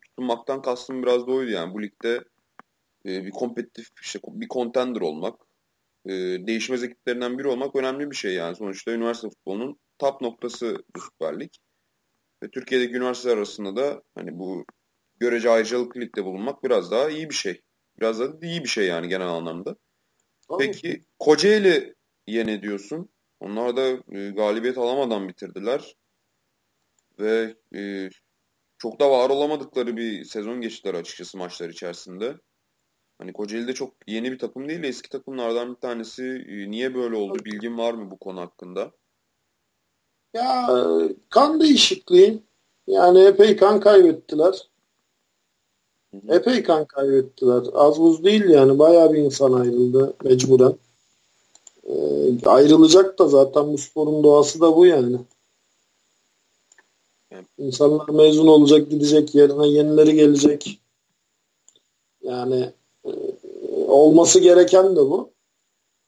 Tutunmaktan 0.05 0.61
kastım 0.61 1.03
biraz 1.03 1.27
da 1.27 1.31
oydu 1.31 1.51
yani 1.51 1.73
bu 1.73 1.81
ligde 1.81 2.23
e, 3.05 3.25
bir 3.25 3.31
kompetitif 3.31 3.87
işte 4.01 4.19
bir 4.27 4.47
contender 4.47 5.01
olmak, 5.01 5.39
değişmez 6.47 6.83
ekiplerinden 6.83 7.39
biri 7.39 7.47
olmak 7.47 7.75
önemli 7.75 8.11
bir 8.11 8.15
şey 8.15 8.33
yani 8.33 8.55
sonuçta 8.55 8.91
üniversite 8.91 9.29
futbolunun 9.29 9.79
top 9.99 10.21
noktası 10.21 10.77
bu 10.95 10.99
Süper 10.99 11.39
Lig. 11.39 11.49
Ve 12.43 12.49
Türkiye'deki 12.51 12.95
üniversiteler 12.95 13.37
arasında 13.37 13.75
da 13.75 14.01
hani 14.15 14.39
bu 14.39 14.65
görece 15.19 15.49
ayrıcalıklı 15.49 16.01
ligde 16.01 16.25
bulunmak 16.25 16.63
biraz 16.63 16.91
daha 16.91 17.09
iyi 17.09 17.29
bir 17.29 17.35
şey. 17.35 17.61
Biraz 17.99 18.19
daha 18.19 18.29
iyi 18.41 18.63
bir 18.63 18.69
şey 18.69 18.87
yani 18.87 19.07
genel 19.07 19.27
anlamda. 19.27 19.75
Tabii. 20.49 20.65
Peki 20.65 21.03
Kocaeli'ye 21.19 21.94
ne 22.27 22.61
diyorsun? 22.61 23.09
Onlar 23.39 23.77
da 23.77 23.87
e, 23.89 24.29
galibiyet 24.29 24.77
alamadan 24.77 25.27
bitirdiler. 25.29 25.95
Ve 27.19 27.55
e, 27.75 28.09
çok 28.77 28.99
da 28.99 29.11
var 29.11 29.29
olamadıkları 29.29 29.97
bir 29.97 30.23
sezon 30.25 30.61
geçtiler 30.61 30.93
açıkçası 30.93 31.37
maçlar 31.37 31.69
içerisinde. 31.69 32.35
Hani 33.17 33.33
Kocaeli 33.33 33.67
de 33.67 33.73
çok 33.73 33.93
yeni 34.07 34.31
bir 34.31 34.39
takım 34.39 34.69
değil 34.69 34.83
eski 34.83 35.09
takımlardan 35.09 35.75
bir 35.75 35.79
tanesi. 35.79 36.23
E, 36.23 36.71
niye 36.71 36.95
böyle 36.95 37.15
oldu? 37.15 37.45
Bilgin 37.45 37.77
var 37.77 37.93
mı 37.93 38.11
bu 38.11 38.17
konu 38.17 38.41
hakkında? 38.41 38.91
Ya 40.33 40.67
kan 41.29 41.59
değişikliği 41.61 42.43
yani 42.87 43.25
epey 43.25 43.55
kan 43.55 43.79
kaybettiler. 43.79 44.69
Epey 46.29 46.63
kan 46.63 46.85
kaybettiler. 46.85 47.63
Az 47.73 47.99
buz 47.99 48.23
değil 48.23 48.49
yani. 48.49 48.79
Bayağı 48.79 49.13
bir 49.13 49.17
insan 49.17 49.53
ayrıldı 49.53 50.15
mecburen. 50.23 50.73
Ee, 51.85 52.45
ayrılacak 52.45 53.19
da 53.19 53.27
zaten 53.27 53.73
bu 53.73 53.77
sporun 53.77 54.23
doğası 54.23 54.61
da 54.61 54.75
bu 54.75 54.85
yani. 54.85 55.17
İnsanlar 57.57 58.09
mezun 58.09 58.47
olacak, 58.47 58.89
gidecek, 58.89 59.35
yerine 59.35 59.67
yenileri 59.67 60.15
gelecek. 60.15 60.79
Yani 62.21 62.73
e, 63.05 63.11
olması 63.87 64.39
gereken 64.39 64.95
de 64.95 64.99
bu. 64.99 65.29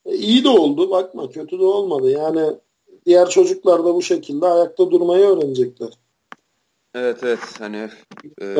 E, 0.06 0.16
iyi 0.16 0.44
de 0.44 0.50
oldu. 0.50 0.92
Bakma 0.92 1.30
kötü 1.30 1.60
de 1.60 1.66
olmadı. 1.66 2.12
Yani 2.12 2.58
diğer 3.06 3.30
çocuklar 3.30 3.86
da 3.86 3.96
bu 3.96 4.02
şekilde 4.02 4.48
ayakta 4.48 4.92
durmayı 4.92 5.26
öğrenecekler. 5.26 5.90
Evet 6.96 7.24
evet 7.24 7.40
hani 7.60 7.90
e, 8.42 8.56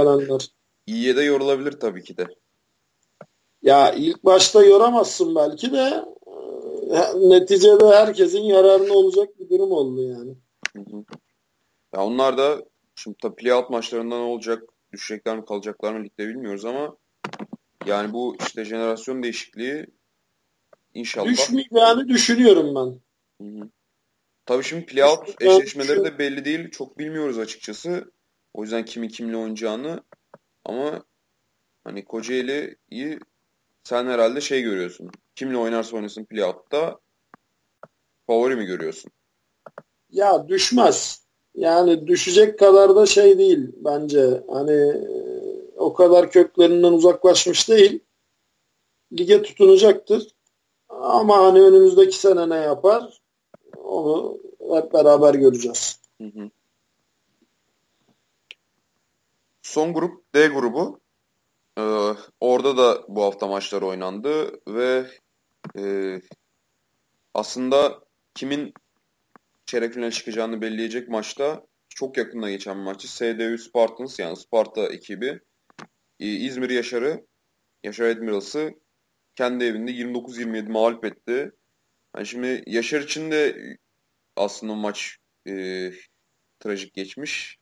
iyiye 0.88 1.16
de 1.16 1.22
yorulabilir 1.22 1.72
tabii 1.72 2.04
ki 2.04 2.18
de. 2.18 2.28
Ya 3.62 3.94
ilk 3.94 4.26
başta 4.26 4.64
yoramazsın 4.64 5.36
belki 5.36 5.72
de 5.72 6.06
e, 6.27 6.27
neticede 7.30 7.86
herkesin 7.88 8.42
yararına 8.42 8.94
olacak 8.94 9.40
bir 9.40 9.50
durum 9.50 9.72
oldu 9.72 10.02
yani. 10.02 10.36
Hı 10.74 10.80
hı. 10.80 11.04
Ya 11.96 12.04
onlar 12.06 12.38
da 12.38 12.66
şimdi 12.96 13.18
tabii 13.22 13.36
playout 13.36 13.70
maçlarında 13.70 14.16
ne 14.18 14.24
olacak? 14.24 14.64
Düşecekler 14.92 15.38
mi 15.38 15.46
kalacaklar 15.46 15.94
mı 15.94 16.04
ligde 16.04 16.28
bilmiyoruz 16.28 16.66
ama 16.66 16.98
yani 17.86 18.14
bu 18.14 18.36
işte 18.40 18.66
jenerasyon 18.66 19.24
değişikliği 19.24 19.88
inşallah. 20.94 21.28
Düşmeyeceğini 21.28 22.08
düşünüyorum 22.08 22.76
ben. 22.76 23.02
Hı 23.46 23.60
hı. 23.60 23.70
Tabii 24.46 24.64
şimdi 24.64 24.86
playout 24.86 25.42
eşleşmeleri 25.42 26.04
de 26.04 26.20
belli 26.20 26.46
değil. 26.46 26.70
Çok 26.72 27.00
bilmiyoruz 27.00 27.40
açıkçası. 27.40 28.12
O 28.54 28.64
yüzden 28.64 28.86
kimin 28.86 29.08
kimle 29.08 29.38
oynayacağını. 29.38 30.04
Ama 30.66 31.04
hani 31.84 32.06
Kocaeli'yi 32.06 33.20
sen 33.88 34.06
herhalde 34.08 34.42
şey 34.42 34.62
görüyorsun. 34.62 35.12
Kimle 35.36 35.58
oynarsa 35.58 35.96
oynasın 35.96 36.26
playout'ta 36.26 37.00
favori 38.28 38.56
mi 38.56 38.66
görüyorsun? 38.66 39.12
Ya 40.10 40.48
düşmez. 40.48 41.22
Yani 41.56 42.08
düşecek 42.08 42.60
kadar 42.60 42.96
da 42.96 43.06
şey 43.06 43.38
değil 43.38 43.70
bence. 43.76 44.44
Hani 44.50 44.94
o 45.78 45.94
kadar 45.94 46.32
köklerinden 46.32 46.94
uzaklaşmış 46.94 47.70
değil. 47.70 48.00
Lige 49.14 49.42
tutunacaktır. 49.42 50.28
Ama 50.90 51.38
hani 51.38 51.62
önümüzdeki 51.62 52.18
sene 52.18 52.50
ne 52.50 52.56
yapar? 52.56 53.22
Onu 53.78 54.38
hep 54.74 54.94
beraber 54.94 55.34
göreceğiz. 55.34 56.00
Hı 56.22 56.28
hı. 56.28 56.50
Son 59.62 59.94
grup 59.94 60.34
D 60.36 60.48
grubu. 60.48 61.00
Ee, 61.78 62.16
orada 62.40 62.78
da 62.78 63.06
bu 63.08 63.24
hafta 63.24 63.48
maçlar 63.48 63.82
oynandı 63.82 64.62
ve 64.68 65.06
e, 65.78 66.16
aslında 67.34 68.00
kimin 68.36 68.74
çeyrek 69.66 69.94
finale 69.94 70.12
çıkacağını 70.12 70.62
belleyecek 70.62 71.10
maçta 71.10 71.66
çok 71.90 72.18
yakında 72.18 72.50
geçen 72.50 72.78
maçı 72.78 73.12
SDU 73.14 73.58
Spartans 73.58 74.20
yani 74.20 74.38
Sparta 74.38 74.88
ekibi 74.88 75.40
e, 76.20 76.26
İzmir 76.28 76.70
Yaşar'ı 76.70 77.26
Yaşar 77.84 78.10
Admirals'ı 78.10 78.74
kendi 79.36 79.66
evinde 79.66 79.92
29-27 79.92 80.72
mağlup 80.72 81.06
etti. 81.06 81.52
Yani 82.16 82.28
şimdi 82.28 82.64
Yaşar 82.68 83.02
için 83.02 83.32
de 83.32 83.56
aslında 84.36 84.76
maç 84.76 85.18
e, 85.48 85.92
trajik 86.60 86.94
geçmiş. 86.94 87.58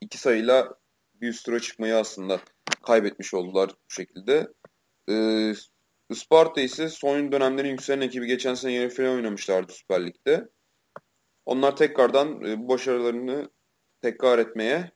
İki 0.00 0.18
sayıyla 0.18 0.74
bir 1.14 1.28
üst 1.28 1.46
tura 1.46 1.60
çıkmayı 1.60 1.96
aslında 1.96 2.40
kaybetmiş 2.82 3.34
oldular 3.34 3.70
bu 3.70 3.94
şekilde. 3.94 4.48
E, 5.10 5.14
Isparta 6.10 6.60
ise 6.60 6.88
son 6.88 7.32
dönemlerin 7.32 7.68
yükselen 7.68 8.00
ekibi 8.00 8.26
geçen 8.26 8.54
sene 8.54 8.72
yarı 8.72 8.88
final 8.88 9.14
oynamışlardı 9.14 9.72
Süper 9.72 10.06
Lig'de. 10.06 10.48
Onlar 11.46 11.76
tekrardan 11.76 12.44
e, 12.44 12.58
bu 12.58 12.68
başarılarını 12.68 13.50
tekrar 14.02 14.38
etmeye 14.38 14.92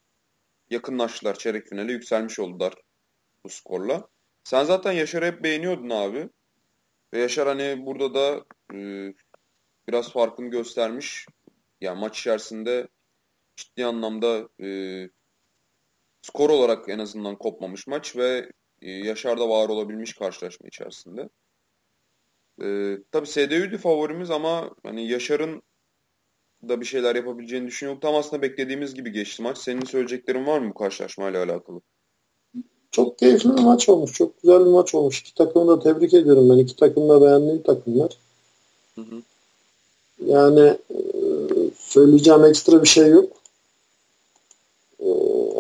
yakınlaştılar. 0.71 1.39
Çeyrek 1.39 1.69
finale 1.69 1.93
yükselmiş 1.93 2.39
oldular 2.39 2.75
bu 3.45 3.49
skorla. 3.49 4.09
Sen 4.45 4.65
zaten 4.65 4.93
Yaşar'ı 4.93 5.27
hep 5.27 5.43
beğeniyordun 5.43 5.91
abi. 5.91 6.29
Ve 7.15 7.19
Yaşar 7.19 7.49
hani 7.49 7.87
burada 7.87 8.15
da 8.15 8.45
e, 8.75 8.79
biraz 9.89 10.13
farkını 10.13 10.51
göstermiş. 10.51 11.27
Yani 11.81 12.01
maç 12.01 12.19
içerisinde 12.19 12.89
ciddi 13.57 13.87
anlamda 13.87 14.49
e, 14.63 14.69
skor 16.23 16.51
olarak 16.51 16.89
en 16.89 16.99
azından 16.99 17.37
kopmamış 17.37 17.87
maç 17.87 18.17
ve 18.17 18.51
e, 18.83 18.91
Yaşar'da 18.91 19.49
var 19.49 19.69
olabilmiş 19.69 20.13
karşılaşma 20.13 20.69
içerisinde. 20.69 21.29
E, 22.63 22.99
tabii 23.13 23.27
SDÜ'dü 23.27 23.79
favorimiz 23.79 24.31
ama 24.31 24.71
hani 24.83 25.09
Yaşar'ın 25.09 25.63
da 26.69 26.81
bir 26.81 26.87
şeyler 26.87 27.17
yapabileceğini 27.17 27.67
düşünüyorum. 27.67 28.01
Tam 28.01 28.15
aslında 28.15 28.43
beklediğimiz 28.43 28.95
gibi 28.95 29.13
geçti 29.13 29.43
maç. 29.43 29.59
Senin 29.59 29.85
söyleyeceklerin 29.85 30.47
var 30.47 30.59
mı 30.59 30.71
bu 30.71 30.75
karşılaşmayla 30.75 31.45
alakalı? 31.45 31.81
Çok 32.93 33.19
keyifli 33.19 33.57
bir 33.57 33.63
maç 33.63 33.89
olmuş. 33.89 34.13
Çok 34.13 34.43
güzel 34.43 34.61
bir 34.61 34.71
maç 34.71 34.95
olmuş. 34.95 35.21
İki 35.21 35.35
takımı 35.35 35.69
da 35.69 35.81
tebrik 35.81 36.15
ediyorum 36.15 36.51
ben. 36.51 36.57
İki 36.57 36.77
takım 36.77 37.09
da 37.09 37.23
beğendiğim 37.23 37.63
takımlar. 37.63 38.19
Hı 38.95 39.01
hı. 39.01 39.23
Yani 40.27 40.79
e, 40.91 40.99
söyleyeceğim 41.79 42.45
ekstra 42.45 42.83
bir 42.83 42.89
şey 42.89 43.09
yok. 43.09 43.38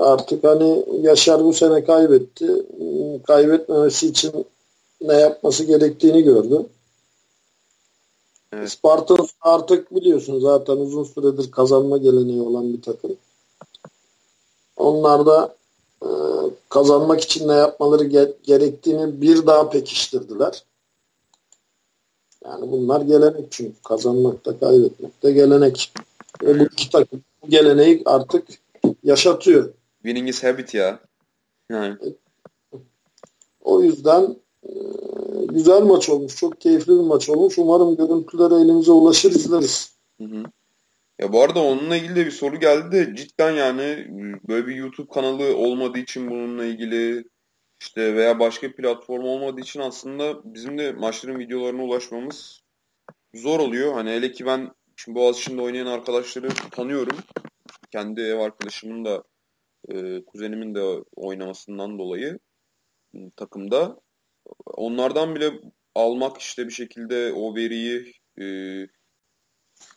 Artık 0.00 0.44
hani 0.44 0.84
Yaşar 1.02 1.44
bu 1.44 1.52
sene 1.52 1.84
kaybetti. 1.84 2.46
Kaybetmemesi 3.26 4.06
için 4.06 4.46
ne 5.00 5.14
yapması 5.14 5.64
gerektiğini 5.64 6.22
gördü. 6.22 6.66
Evet. 8.52 8.70
Sparta 8.70 9.16
artık 9.40 9.94
biliyorsun 9.94 10.40
zaten 10.40 10.76
uzun 10.76 11.04
süredir 11.04 11.50
kazanma 11.50 11.98
geleneği 11.98 12.40
olan 12.42 12.72
bir 12.72 12.82
takım. 12.82 13.16
Onlar 14.76 15.26
da 15.26 15.54
e, 16.02 16.08
kazanmak 16.68 17.20
için 17.20 17.48
ne 17.48 17.54
yapmaları 17.54 18.04
ge- 18.04 18.34
gerektiğini 18.42 19.20
bir 19.20 19.46
daha 19.46 19.70
pekiştirdiler. 19.70 20.64
Yani 22.44 22.72
bunlar 22.72 23.00
gelenek 23.00 23.46
çünkü. 23.50 23.82
Kazanmak 23.84 24.46
da 24.46 24.58
kaybetmek 24.58 25.22
de 25.22 25.32
gelenek. 25.32 25.92
Ve 26.42 26.60
bu 26.60 26.64
iki 26.64 26.90
takım 26.90 27.20
bu 27.42 27.48
geleneği 27.48 28.02
artık 28.04 28.48
yaşatıyor. 29.04 29.70
Winning 30.02 30.28
is 30.28 30.44
habit 30.44 30.74
ya. 30.74 31.00
Yani. 31.70 31.96
O 33.60 33.82
yüzden 33.82 34.36
e, 34.62 34.72
güzel 35.48 35.82
maç 35.82 36.08
olmuş. 36.08 36.36
Çok 36.36 36.60
keyifli 36.60 36.92
bir 36.92 37.06
maç 37.06 37.28
olmuş. 37.28 37.58
Umarım 37.58 37.96
görüntüleri 37.96 38.54
elimize 38.64 38.92
ulaşır 38.92 39.30
izleriz. 39.30 39.92
Hı 40.20 40.24
hı. 40.24 40.42
Ya 41.18 41.32
bu 41.32 41.42
arada 41.42 41.62
onunla 41.62 41.96
ilgili 41.96 42.16
de 42.16 42.26
bir 42.26 42.30
soru 42.30 42.60
geldi 42.60 42.92
de 42.92 43.16
cidden 43.16 43.50
yani 43.50 44.06
böyle 44.48 44.66
bir 44.66 44.74
YouTube 44.74 45.08
kanalı 45.08 45.56
olmadığı 45.56 45.98
için 45.98 46.30
bununla 46.30 46.64
ilgili 46.64 47.24
işte 47.80 48.14
veya 48.16 48.40
başka 48.40 48.72
platform 48.72 49.24
olmadığı 49.24 49.60
için 49.60 49.80
aslında 49.80 50.54
bizim 50.54 50.78
de 50.78 50.92
maçların 50.92 51.38
videolarına 51.38 51.82
ulaşmamız 51.82 52.62
zor 53.34 53.60
oluyor. 53.60 53.94
Hani 53.94 54.10
hele 54.10 54.32
ki 54.32 54.46
ben 54.46 54.70
şimdi 54.96 55.18
Boğaziçi'nde 55.18 55.62
oynayan 55.62 55.86
arkadaşları 55.86 56.48
tanıyorum. 56.70 57.16
Kendi 57.92 58.20
ev 58.20 58.38
arkadaşımın 58.38 59.04
da 59.04 59.22
e, 59.88 60.24
kuzenimin 60.24 60.74
de 60.74 61.04
oynamasından 61.16 61.98
dolayı 61.98 62.38
takımda 63.36 64.00
onlardan 64.66 65.34
bile 65.34 65.52
almak 65.94 66.38
işte 66.38 66.66
bir 66.66 66.72
şekilde 66.72 67.32
o 67.32 67.54
veriyi 67.54 68.12
e, 68.40 68.44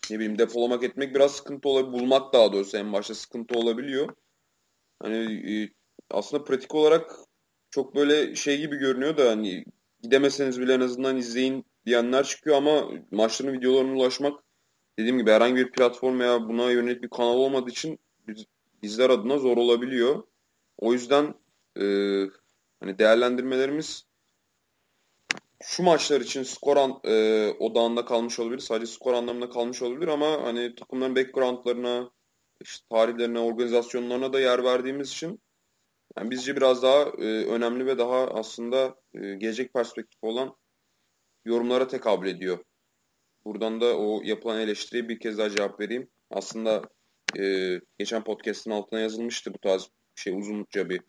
ne 0.09 0.15
bileyim 0.19 0.39
depolamak 0.39 0.83
etmek 0.83 1.15
biraz 1.15 1.31
sıkıntı 1.31 1.69
olabilir. 1.69 1.93
Bulmak 1.93 2.33
daha 2.33 2.53
doğrusu 2.53 2.77
en 2.77 2.93
başta 2.93 3.15
sıkıntı 3.15 3.59
olabiliyor. 3.59 4.15
Hani 4.99 5.53
e, 5.53 5.69
aslında 6.09 6.43
pratik 6.43 6.75
olarak 6.75 7.15
çok 7.71 7.95
böyle 7.95 8.35
şey 8.35 8.57
gibi 8.57 8.77
görünüyor 8.77 9.17
da 9.17 9.29
hani 9.29 9.65
gidemeseniz 10.01 10.61
bile 10.61 10.73
en 10.73 10.79
azından 10.79 11.17
izleyin 11.17 11.65
diyenler 11.85 12.23
çıkıyor 12.23 12.57
ama 12.57 12.91
maçların 13.11 13.53
videolarına 13.53 13.93
ulaşmak 13.93 14.43
dediğim 14.99 15.17
gibi 15.17 15.31
herhangi 15.31 15.55
bir 15.55 15.71
platform 15.71 16.19
veya 16.19 16.47
buna 16.47 16.71
yönelik 16.71 17.03
bir 17.03 17.09
kanal 17.09 17.35
olmadığı 17.35 17.69
için 17.69 17.99
bizler 18.83 19.09
adına 19.09 19.37
zor 19.37 19.57
olabiliyor. 19.57 20.23
O 20.77 20.93
yüzden 20.93 21.35
e, 21.79 21.85
hani 22.79 22.99
değerlendirmelerimiz 22.99 24.05
şu 25.63 25.83
maçlar 25.83 26.21
için 26.21 26.43
skor 26.43 26.77
an, 26.77 26.99
e, 27.03 27.47
odağında 27.59 28.05
kalmış 28.05 28.39
olabilir. 28.39 28.59
Sadece 28.59 28.91
skor 28.91 29.13
anlamında 29.13 29.49
kalmış 29.49 29.81
olabilir 29.81 30.07
ama 30.07 30.43
hani 30.43 30.75
takımların 30.75 31.15
backgroundlarına, 31.15 32.11
işte 32.61 32.85
tarihlerine, 32.89 33.39
organizasyonlarına 33.39 34.33
da 34.33 34.39
yer 34.39 34.63
verdiğimiz 34.63 35.11
için 35.11 35.41
yani 36.17 36.31
bizce 36.31 36.55
biraz 36.55 36.83
daha 36.83 37.01
e, 37.03 37.45
önemli 37.45 37.85
ve 37.85 37.97
daha 37.97 38.27
aslında 38.27 38.95
e, 39.13 39.19
gelecek 39.19 39.73
perspektifi 39.73 40.25
olan 40.25 40.55
yorumlara 41.45 41.87
tekabül 41.87 42.27
ediyor. 42.27 42.59
Buradan 43.45 43.81
da 43.81 43.97
o 43.97 44.21
yapılan 44.23 44.59
eleştiriye 44.59 45.09
bir 45.09 45.19
kez 45.19 45.37
daha 45.37 45.49
cevap 45.49 45.79
vereyim. 45.79 46.09
Aslında 46.29 46.81
e, 47.39 47.79
geçen 47.99 48.23
podcast'ın 48.23 48.71
altına 48.71 48.99
yazılmıştı 48.99 49.53
bu 49.53 49.57
tarz 49.57 49.89
şey 50.15 50.33
uzunca 50.33 50.89
bir 50.89 51.01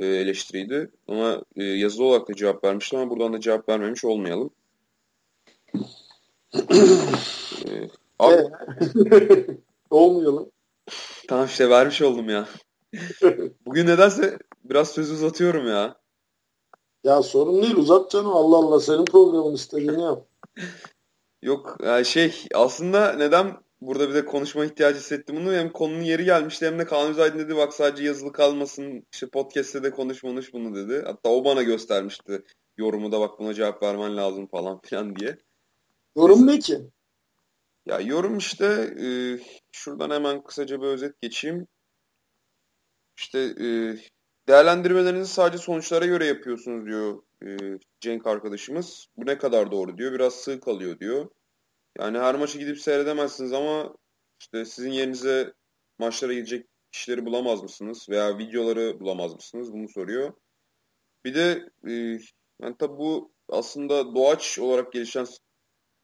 e, 0.00 0.06
eleştiriydi. 0.06 0.90
Ama 1.08 1.42
e, 1.56 1.64
yazılı 1.64 2.04
olarak 2.04 2.28
da 2.28 2.34
cevap 2.34 2.64
vermiştim 2.64 2.98
ama 2.98 3.10
buradan 3.10 3.32
da 3.32 3.40
cevap 3.40 3.68
vermemiş 3.68 4.04
olmayalım. 4.04 4.50
e, 6.54 7.90
abi, 8.18 8.42
olmayalım. 9.90 10.50
Tamam 11.28 11.46
işte 11.46 11.70
vermiş 11.70 12.02
oldum 12.02 12.28
ya. 12.28 12.48
Bugün 13.66 13.86
nedense 13.86 14.38
biraz 14.64 14.90
sözü 14.90 15.14
uzatıyorum 15.14 15.68
ya. 15.68 15.96
Ya 17.04 17.22
sorun 17.22 17.62
değil 17.62 17.76
uzat 17.76 18.10
canım 18.10 18.30
Allah 18.30 18.56
Allah 18.56 18.80
senin 18.80 19.04
programın 19.04 19.54
istediğini 19.54 20.02
yap. 20.02 20.26
Yok 21.42 21.78
şey 22.04 22.44
aslında 22.54 23.12
neden 23.12 23.56
burada 23.80 24.08
bir 24.08 24.14
de 24.14 24.24
konuşma 24.24 24.64
ihtiyacı 24.64 24.98
hissettim 24.98 25.36
bunu. 25.36 25.52
Hem 25.52 25.72
konunun 25.72 26.02
yeri 26.02 26.24
gelmişti 26.24 26.66
hem 26.66 26.78
de 26.78 26.84
Kaan 26.86 27.10
Üzaydın 27.10 27.38
dedi 27.38 27.56
bak 27.56 27.74
sadece 27.74 28.04
yazılı 28.04 28.32
kalmasın 28.32 29.06
işte 29.12 29.28
podcast'te 29.28 29.82
de 29.82 29.90
konuş 29.90 30.20
konuş 30.20 30.52
bunu 30.52 30.74
dedi. 30.74 31.02
Hatta 31.06 31.30
o 31.30 31.44
bana 31.44 31.62
göstermişti 31.62 32.42
yorumu 32.76 33.12
da 33.12 33.20
bak 33.20 33.38
buna 33.38 33.54
cevap 33.54 33.82
vermen 33.82 34.16
lazım 34.16 34.46
falan 34.46 34.80
filan 34.84 35.16
diye. 35.16 35.38
Yorum 36.16 36.46
ne 36.46 36.58
ki? 36.58 36.78
Ya 37.86 38.00
yorum 38.00 38.38
işte 38.38 38.66
e, 39.00 39.08
şuradan 39.72 40.10
hemen 40.10 40.42
kısaca 40.42 40.80
bir 40.82 40.86
özet 40.86 41.20
geçeyim. 41.22 41.66
İşte 43.18 43.38
e, 43.38 43.68
değerlendirmelerinizi 44.48 45.32
sadece 45.32 45.58
sonuçlara 45.58 46.06
göre 46.06 46.26
yapıyorsunuz 46.26 46.86
diyor 46.86 47.22
e, 47.46 47.78
Cenk 48.00 48.26
arkadaşımız. 48.26 49.06
Bu 49.16 49.26
ne 49.26 49.38
kadar 49.38 49.70
doğru 49.70 49.98
diyor. 49.98 50.12
Biraz 50.12 50.34
sığ 50.34 50.60
kalıyor 50.60 51.00
diyor. 51.00 51.30
Yani 51.98 52.18
her 52.18 52.34
maçı 52.34 52.58
gidip 52.58 52.78
seyredemezsiniz 52.78 53.52
ama 53.52 53.94
işte 54.40 54.64
sizin 54.64 54.90
yerinize 54.90 55.52
maçlara 55.98 56.32
gidecek 56.32 56.66
kişileri 56.92 57.26
bulamaz 57.26 57.62
mısınız? 57.62 58.06
Veya 58.10 58.38
videoları 58.38 59.00
bulamaz 59.00 59.34
mısınız? 59.34 59.72
Bunu 59.72 59.88
soruyor. 59.88 60.32
Bir 61.24 61.34
de 61.34 61.68
e, 61.88 61.92
yani 62.62 62.76
tabi 62.78 62.98
bu 62.98 63.32
aslında 63.48 64.14
doğaç 64.14 64.58
olarak 64.58 64.92
gelişen 64.92 65.26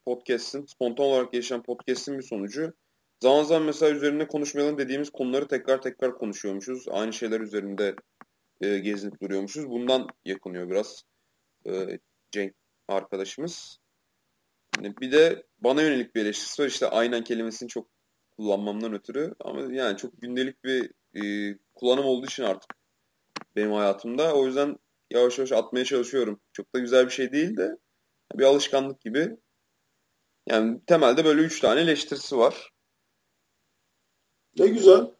podcast'in, 0.05 0.65
spontan 0.65 1.05
olarak 1.05 1.31
gelişen 1.31 1.63
podcast'in 1.63 2.17
bir 2.17 2.23
sonucu. 2.23 2.73
Zaman 3.23 3.43
zaman 3.43 3.63
mesela 3.63 3.95
üzerinde 3.95 4.27
konuşmayalım 4.27 4.77
dediğimiz 4.77 5.09
konuları 5.09 5.47
tekrar 5.47 5.81
tekrar 5.81 6.17
konuşuyormuşuz. 6.17 6.87
Aynı 6.89 7.13
şeyler 7.13 7.39
üzerinde 7.41 7.95
e, 8.61 8.79
gezinip 8.79 9.21
duruyormuşuz. 9.21 9.69
Bundan 9.69 10.07
yakınıyor 10.25 10.69
biraz 10.69 11.03
e, 11.67 11.99
Cenk 12.31 12.53
arkadaşımız. 12.87 13.79
Yani 14.77 14.97
bir 15.01 15.11
de 15.11 15.43
bana 15.59 15.81
yönelik 15.81 16.15
bir 16.15 16.21
eleştirisi 16.21 16.61
var. 16.61 16.67
İşte 16.67 16.87
aynen 16.87 17.23
kelimesini 17.23 17.69
çok 17.69 17.87
kullanmamdan 18.37 18.93
ötürü. 18.93 19.33
Ama 19.39 19.73
yani 19.73 19.97
çok 19.97 20.21
gündelik 20.21 20.63
bir 20.63 20.91
e, 21.15 21.57
kullanım 21.73 22.05
olduğu 22.05 22.25
için 22.25 22.43
artık 22.43 22.75
benim 23.55 23.71
hayatımda. 23.71 24.35
O 24.35 24.45
yüzden 24.45 24.77
yavaş 25.11 25.37
yavaş 25.37 25.51
atmaya 25.51 25.85
çalışıyorum. 25.85 26.41
Çok 26.53 26.75
da 26.75 26.79
güzel 26.79 27.05
bir 27.05 27.11
şey 27.11 27.31
değil 27.31 27.57
de 27.57 27.77
bir 28.33 28.43
alışkanlık 28.43 29.01
gibi. 29.01 29.37
Yani 30.49 30.81
temelde 30.87 31.25
böyle 31.25 31.41
üç 31.41 31.59
tane 31.59 31.81
eleştirisi 31.81 32.37
var. 32.37 32.71
Ne 34.59 34.67
güzel. 34.67 35.11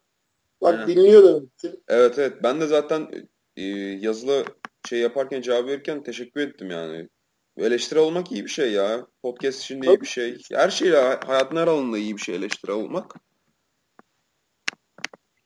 Bak 0.62 0.74
Aynen. 0.74 0.88
dinliyor 0.88 1.24
demek 1.24 1.58
ki. 1.58 1.80
Evet 1.88 2.20
evet. 2.20 2.44
Ben 2.44 2.62
de 2.62 2.68
zaten 2.68 3.12
e, 3.56 3.64
yazılı 4.02 4.46
şey 4.90 5.00
yaparken 5.00 5.42
cevap 5.42 5.68
verirken 5.68 6.04
teşekkür 6.04 6.42
ettim 6.42 6.72
yani. 6.72 7.10
Eleştiri 7.58 8.00
olmak 8.00 8.32
iyi 8.32 8.44
bir 8.44 8.50
şey 8.50 8.72
ya. 8.72 9.08
Podcast 9.22 9.62
için 9.62 9.82
de 9.82 9.88
iyi 9.88 10.02
bir 10.02 10.08
şey. 10.08 10.38
Her 10.52 10.70
şeyle 10.70 10.98
hayatın 11.26 11.56
her 11.56 11.68
alanında 11.68 11.98
iyi 11.98 12.18
bir 12.18 12.22
şey 12.22 12.36
eleştiri 12.36 12.72
olmak. 12.72 13.16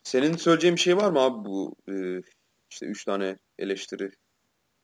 Senin 0.04 0.38
söyleyeceğin 0.38 0.76
bir 0.76 0.82
şey 0.82 0.98
var 0.98 1.12
mı 1.12 1.20
abi 1.20 1.46
bu 1.50 1.76
e, 1.90 1.94
işte 2.72 2.86
üç 2.86 3.06
tane 3.06 3.38
eleştiri 3.58 4.12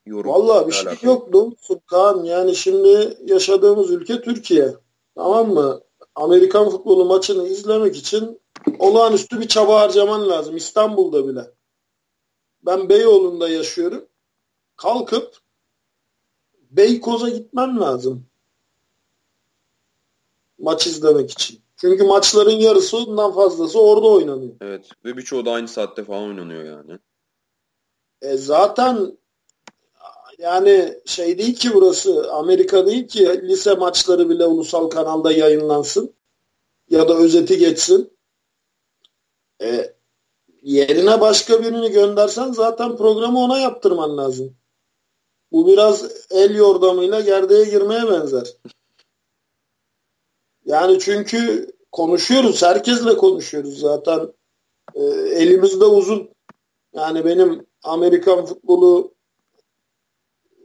yorum? 0.06 0.32
Valla 0.32 0.68
bir 0.68 0.74
şey 0.74 0.88
alakalı. 0.88 1.10
yok 1.10 1.34
doğrusu 1.34 1.82
Kaan. 1.86 2.24
Yani 2.24 2.56
şimdi 2.56 3.18
yaşadığımız 3.26 3.92
ülke 3.92 4.22
Türkiye. 4.22 4.74
Tamam 5.16 5.54
mı? 5.54 5.82
Amerikan 6.16 6.70
futbolu 6.70 7.06
maçını 7.06 7.48
izlemek 7.48 7.96
için 7.96 8.42
olağanüstü 8.80 9.40
bir 9.42 9.48
çaba 9.48 9.82
harcaman 9.82 10.30
lazım. 10.30 10.58
İstanbul'da 10.58 11.28
bile. 11.28 11.52
Ben 12.66 12.90
Beyoğlu'nda 12.90 13.50
yaşıyorum. 13.50 14.08
Kalkıp 14.76 15.45
Beykoz'a 16.78 17.30
gitmem 17.30 17.80
lazım. 17.80 18.26
Maç 20.60 20.88
izlemek 20.88 21.32
için. 21.32 21.60
Çünkü 21.78 22.04
maçların 22.04 22.52
yarısı 22.52 22.98
ondan 22.98 23.34
fazlası 23.34 23.82
orada 23.82 24.08
oynanıyor. 24.08 24.54
Evet 24.62 24.90
ve 25.06 25.18
birçoğu 25.18 25.46
da 25.46 25.52
aynı 25.52 25.68
saatte 25.68 26.04
falan 26.04 26.24
oynanıyor 26.24 26.64
yani. 26.64 27.00
E 28.22 28.38
zaten 28.38 29.18
yani 30.40 31.00
şey 31.06 31.38
değil 31.38 31.56
ki 31.56 31.70
burası 31.74 32.34
Amerika 32.34 32.86
değil 32.86 33.08
ki 33.08 33.42
lise 33.48 33.74
maçları 33.74 34.30
bile 34.30 34.46
ulusal 34.46 34.90
kanalda 34.90 35.32
yayınlansın 35.32 36.14
ya 36.90 37.10
da 37.10 37.18
özeti 37.18 37.58
geçsin. 37.58 38.18
E, 39.62 39.94
yerine 40.62 41.22
başka 41.22 41.64
birini 41.64 41.92
göndersen 41.92 42.52
zaten 42.52 42.98
programı 42.98 43.40
ona 43.40 43.60
yaptırman 43.60 44.18
lazım. 44.18 44.56
Bu 45.56 45.68
biraz 45.68 46.12
el 46.32 46.56
yordamıyla 46.56 47.22
gerdeğe 47.22 47.66
girmeye 47.66 48.08
benzer. 48.08 48.48
Yani 50.66 51.00
çünkü 51.00 51.72
konuşuyoruz. 51.92 52.64
Herkesle 52.64 53.18
konuşuyoruz 53.18 53.80
zaten. 53.80 54.34
E, 54.96 55.04
elimizde 55.36 55.86
uzun. 55.86 56.30
Yani 56.94 57.26
benim 57.26 57.66
Amerikan 57.84 58.46
Futbolu 58.46 59.14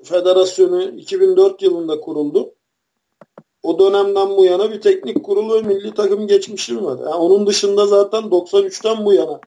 Federasyonu 0.05 0.83
2004 0.83 1.63
yılında 1.63 2.01
kuruldu. 2.01 2.55
O 3.63 3.79
dönemden 3.79 4.37
bu 4.37 4.45
yana 4.45 4.73
bir 4.73 4.81
teknik 4.81 5.25
kurulu 5.25 5.55
ve 5.55 5.63
milli 5.63 5.95
takım 5.95 6.27
geçmişim 6.27 6.85
var. 6.85 6.99
Yani 6.99 7.15
onun 7.15 7.47
dışında 7.47 7.87
zaten 7.87 8.23
93'ten 8.23 9.05
bu 9.05 9.13
yana 9.13 9.41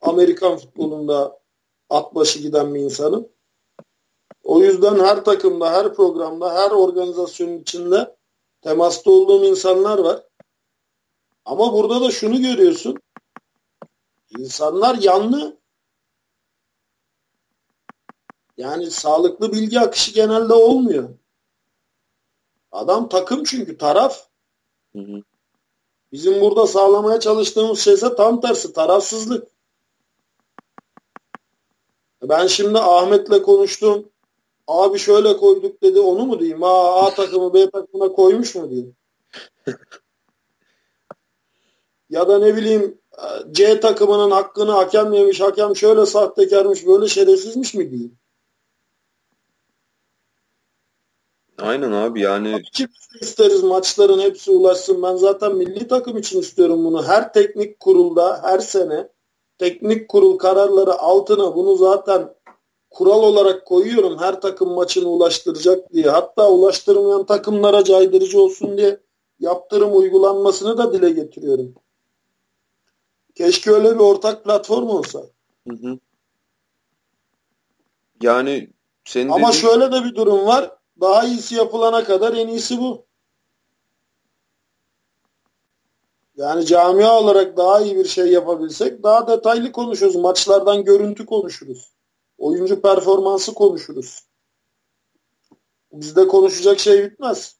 Amerikan 0.00 0.56
futbolunda 0.56 1.38
at 1.90 2.14
başı 2.14 2.38
giden 2.38 2.74
bir 2.74 2.80
insanım. 2.80 3.31
O 4.44 4.60
yüzden 4.60 4.98
her 4.98 5.24
takımda, 5.24 5.72
her 5.72 5.94
programda, 5.94 6.54
her 6.54 6.70
organizasyonun 6.70 7.58
içinde 7.58 8.16
temasta 8.60 9.10
olduğum 9.10 9.44
insanlar 9.44 9.98
var. 9.98 10.22
Ama 11.44 11.72
burada 11.72 12.00
da 12.00 12.10
şunu 12.10 12.42
görüyorsun. 12.42 12.98
İnsanlar 14.38 14.94
yanlı. 14.94 15.56
Yani 18.56 18.90
sağlıklı 18.90 19.52
bilgi 19.52 19.80
akışı 19.80 20.12
genelde 20.12 20.52
olmuyor. 20.54 21.08
Adam 22.72 23.08
takım 23.08 23.44
çünkü 23.44 23.78
taraf. 23.78 24.26
Hı 24.96 25.02
hı. 25.02 25.22
Bizim 26.12 26.40
burada 26.40 26.66
sağlamaya 26.66 27.20
çalıştığımız 27.20 27.80
şeyse 27.80 28.14
tam 28.14 28.40
tersi 28.40 28.72
tarafsızlık. 28.72 29.48
Ben 32.22 32.46
şimdi 32.46 32.78
Ahmet'le 32.78 33.42
konuştum. 33.42 34.11
Abi 34.66 34.98
şöyle 34.98 35.36
koyduk 35.36 35.82
dedi 35.82 36.00
onu 36.00 36.26
mu 36.26 36.40
diyeyim? 36.40 36.62
Aa, 36.62 37.06
A 37.06 37.14
takımı 37.14 37.54
B 37.54 37.70
takımına 37.70 38.12
koymuş 38.12 38.54
mu 38.54 38.70
diyeyim? 38.70 38.96
ya 42.10 42.28
da 42.28 42.38
ne 42.38 42.56
bileyim 42.56 42.98
C 43.52 43.80
takımının 43.80 44.30
hakkını 44.30 44.70
hakem 44.70 45.12
yemiş, 45.12 45.40
hakem 45.40 45.76
şöyle 45.76 46.06
sahtekarmış, 46.06 46.86
böyle 46.86 47.08
şerefsizmiş 47.08 47.74
mi 47.74 47.90
diyeyim? 47.90 48.18
Aynen 51.58 51.92
abi 51.92 52.20
yani. 52.20 52.62
Kim 52.72 52.88
isteriz 53.20 53.62
maçların 53.62 54.20
hepsi 54.20 54.50
ulaşsın. 54.50 55.02
Ben 55.02 55.16
zaten 55.16 55.56
milli 55.56 55.88
takım 55.88 56.18
için 56.18 56.40
istiyorum 56.40 56.84
bunu. 56.84 57.04
Her 57.06 57.32
teknik 57.32 57.80
kurulda 57.80 58.40
her 58.42 58.58
sene 58.58 59.08
teknik 59.58 60.08
kurul 60.08 60.38
kararları 60.38 60.92
altına 60.92 61.56
bunu 61.56 61.76
zaten 61.76 62.34
kural 62.92 63.22
olarak 63.22 63.66
koyuyorum. 63.66 64.18
Her 64.18 64.40
takım 64.40 64.72
maçını 64.72 65.08
ulaştıracak 65.08 65.92
diye. 65.92 66.10
Hatta 66.10 66.50
ulaştırmayan 66.50 67.26
takımlara 67.26 67.84
caydırıcı 67.84 68.40
olsun 68.40 68.78
diye 68.78 69.00
yaptırım 69.40 69.96
uygulanmasını 69.96 70.78
da 70.78 70.92
dile 70.92 71.10
getiriyorum. 71.10 71.74
Keşke 73.34 73.70
öyle 73.70 73.94
bir 73.94 74.00
ortak 74.00 74.44
platform 74.44 74.88
olsa. 74.88 75.22
Hı 75.68 75.74
hı. 75.74 75.98
Yani 78.22 78.70
senin 79.04 79.28
Ama 79.28 79.48
dediğin... 79.48 79.62
şöyle 79.62 79.92
de 79.92 80.04
bir 80.04 80.14
durum 80.14 80.46
var. 80.46 80.76
Daha 81.00 81.24
iyisi 81.24 81.54
yapılana 81.54 82.04
kadar 82.04 82.32
en 82.32 82.48
iyisi 82.48 82.78
bu. 82.78 83.04
Yani 86.36 86.66
camia 86.66 87.20
olarak 87.20 87.56
daha 87.56 87.80
iyi 87.80 87.96
bir 87.96 88.04
şey 88.04 88.26
yapabilsek 88.26 89.02
daha 89.02 89.26
detaylı 89.28 89.72
konuşuruz. 89.72 90.16
Maçlardan 90.16 90.84
görüntü 90.84 91.26
konuşuruz. 91.26 91.91
Oyuncu 92.42 92.82
performansı 92.82 93.54
konuşuruz. 93.54 94.26
Bizde 95.92 96.28
konuşacak 96.28 96.80
şey 96.80 97.04
bitmez. 97.04 97.56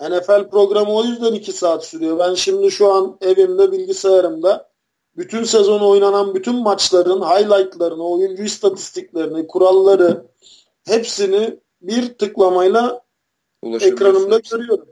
NFL 0.00 0.50
programı 0.50 0.96
o 0.96 1.04
yüzden 1.04 1.32
iki 1.32 1.52
saat 1.52 1.86
sürüyor. 1.86 2.18
Ben 2.18 2.34
şimdi 2.34 2.70
şu 2.70 2.92
an 2.92 3.18
evimde 3.20 3.72
bilgisayarımda 3.72 4.72
bütün 5.16 5.44
sezon 5.44 5.80
oynanan 5.80 6.34
bütün 6.34 6.54
maçların 6.62 7.22
highlightlarını, 7.22 8.08
oyuncu 8.08 8.42
istatistiklerini, 8.42 9.46
kuralları 9.46 10.26
hepsini 10.84 11.60
bir 11.80 12.18
tıklamayla 12.18 13.04
ekranımda 13.62 14.38
görüyorum. 14.38 14.88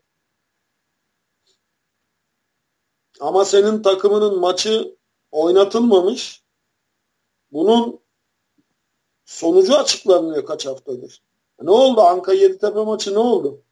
Ama 3.20 3.44
senin 3.44 3.82
takımının 3.82 4.40
maçı 4.40 4.96
oynatılmamış. 5.30 6.42
Bunun 7.52 8.03
sonucu 9.24 9.74
açıklanmıyor 9.76 10.46
kaç 10.46 10.66
haftadır. 10.66 11.22
Ne 11.62 11.70
oldu? 11.70 12.00
Anka 12.00 12.32
Yeditepe 12.32 12.84
maçı 12.84 13.14
ne 13.14 13.18
oldu? 13.18 13.62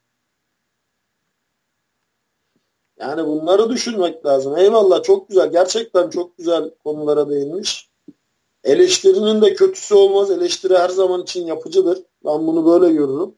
Yani 2.99 3.27
bunları 3.27 3.71
düşünmek 3.71 4.27
lazım. 4.27 4.57
Eyvallah 4.57 5.03
çok 5.03 5.29
güzel. 5.29 5.51
Gerçekten 5.53 6.11
çok 6.11 6.39
güzel 6.39 6.71
konulara 6.85 7.31
değinmiş. 7.31 7.91
Eleştirinin 8.65 9.43
de 9.43 9.55
kötüsü 9.55 9.95
olmaz. 9.95 10.31
Eleştiri 10.31 10.79
her 10.79 10.89
zaman 10.89 11.23
için 11.23 11.47
yapıcıdır. 11.47 12.03
Ben 12.25 12.47
bunu 12.47 12.67
böyle 12.67 12.93
görürüm. 12.93 13.35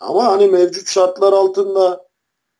Ama 0.00 0.24
hani 0.24 0.46
mevcut 0.46 0.88
şartlar 0.88 1.32
altında 1.32 2.08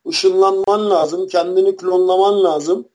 ışınlanman 0.08 0.90
lazım. 0.90 1.28
Kendini 1.28 1.76
klonlaman 1.76 2.44
lazım. 2.44 2.88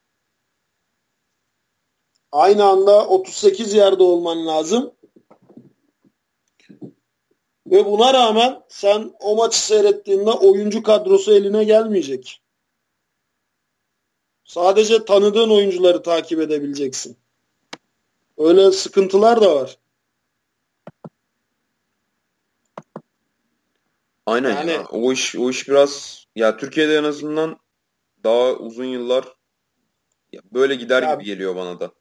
Aynı 2.34 2.64
anda 2.64 3.08
38 3.08 3.74
yerde 3.74 4.04
olman 4.04 4.48
lazım. 4.48 4.94
Ve 7.68 7.86
buna 7.86 8.14
rağmen 8.14 8.64
sen 8.70 9.14
o 9.20 9.36
maçı 9.36 9.66
seyrettiğinde 9.66 10.32
oyuncu 10.32 10.84
kadrosu 10.84 11.34
eline 11.34 11.64
gelmeyecek. 11.64 12.42
Sadece 14.44 15.06
tanıdığın 15.06 15.50
oyuncuları 15.50 16.04
takip 16.04 16.40
edebileceksin. 16.40 17.18
Öyle 18.38 18.72
sıkıntılar 18.72 19.42
da 19.42 19.56
var. 19.56 19.78
Aynen 24.26 24.56
yani, 24.56 24.72
ya. 24.72 24.86
O 24.86 25.12
iş 25.12 25.36
o 25.36 25.50
iş 25.50 25.70
biraz 25.70 26.26
ya 26.36 26.58
Türkiye'de 26.58 26.98
en 26.98 27.04
azından 27.04 27.60
daha 28.24 28.54
uzun 28.54 28.86
yıllar 28.86 29.26
böyle 30.54 30.76
gider 30.76 31.04
ya, 31.04 31.14
gibi 31.14 31.24
geliyor 31.24 31.56
bana 31.56 31.80
da. 31.80 31.92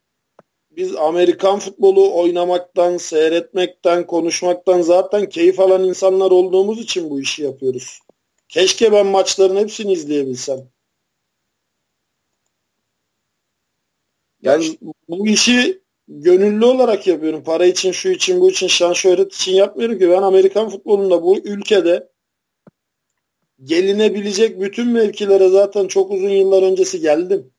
Biz 0.77 0.97
Amerikan 0.97 1.59
futbolu 1.59 2.19
oynamaktan, 2.19 2.97
seyretmekten, 2.97 4.07
konuşmaktan 4.07 4.81
zaten 4.81 5.29
keyif 5.29 5.61
alan 5.61 5.85
insanlar 5.85 6.31
olduğumuz 6.31 6.81
için 6.81 7.11
bu 7.11 7.21
işi 7.21 7.43
yapıyoruz. 7.43 8.01
Keşke 8.49 8.93
ben 8.93 9.07
maçların 9.07 9.57
hepsini 9.57 9.93
izleyebilsem. 9.93 10.59
Yani 14.43 14.79
bu 15.09 15.27
işi 15.27 15.83
gönüllü 16.09 16.65
olarak 16.65 17.07
yapıyorum. 17.07 17.45
Para 17.45 17.67
için, 17.67 17.93
şu 17.93 18.09
için, 18.09 18.41
bu 18.41 18.51
için, 18.51 18.67
şan 18.67 18.93
şöhret 18.93 19.35
için 19.35 19.53
yapmıyorum 19.53 19.99
ki. 19.99 20.11
Ben 20.11 20.23
Amerikan 20.23 20.69
futbolunda 20.69 21.23
bu 21.23 21.39
ülkede 21.39 22.09
gelinebilecek 23.65 24.61
bütün 24.61 24.89
mevkilere 24.89 25.49
zaten 25.49 25.89
çok 25.89 26.11
uzun 26.11 26.29
yıllar 26.29 26.63
öncesi 26.63 27.01
geldim. 27.01 27.53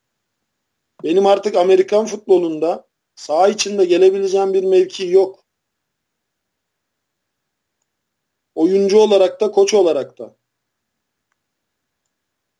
Benim 1.03 1.25
artık 1.25 1.55
Amerikan 1.55 2.05
futbolunda 2.05 2.92
saha 3.15 3.47
içinde 3.47 3.85
gelebileceğim 3.85 4.53
bir 4.53 4.63
mevki 4.63 5.07
yok. 5.07 5.43
Oyuncu 8.55 8.97
olarak 8.97 9.41
da 9.41 9.51
koç 9.51 9.73
olarak 9.73 10.17
da. 10.17 10.35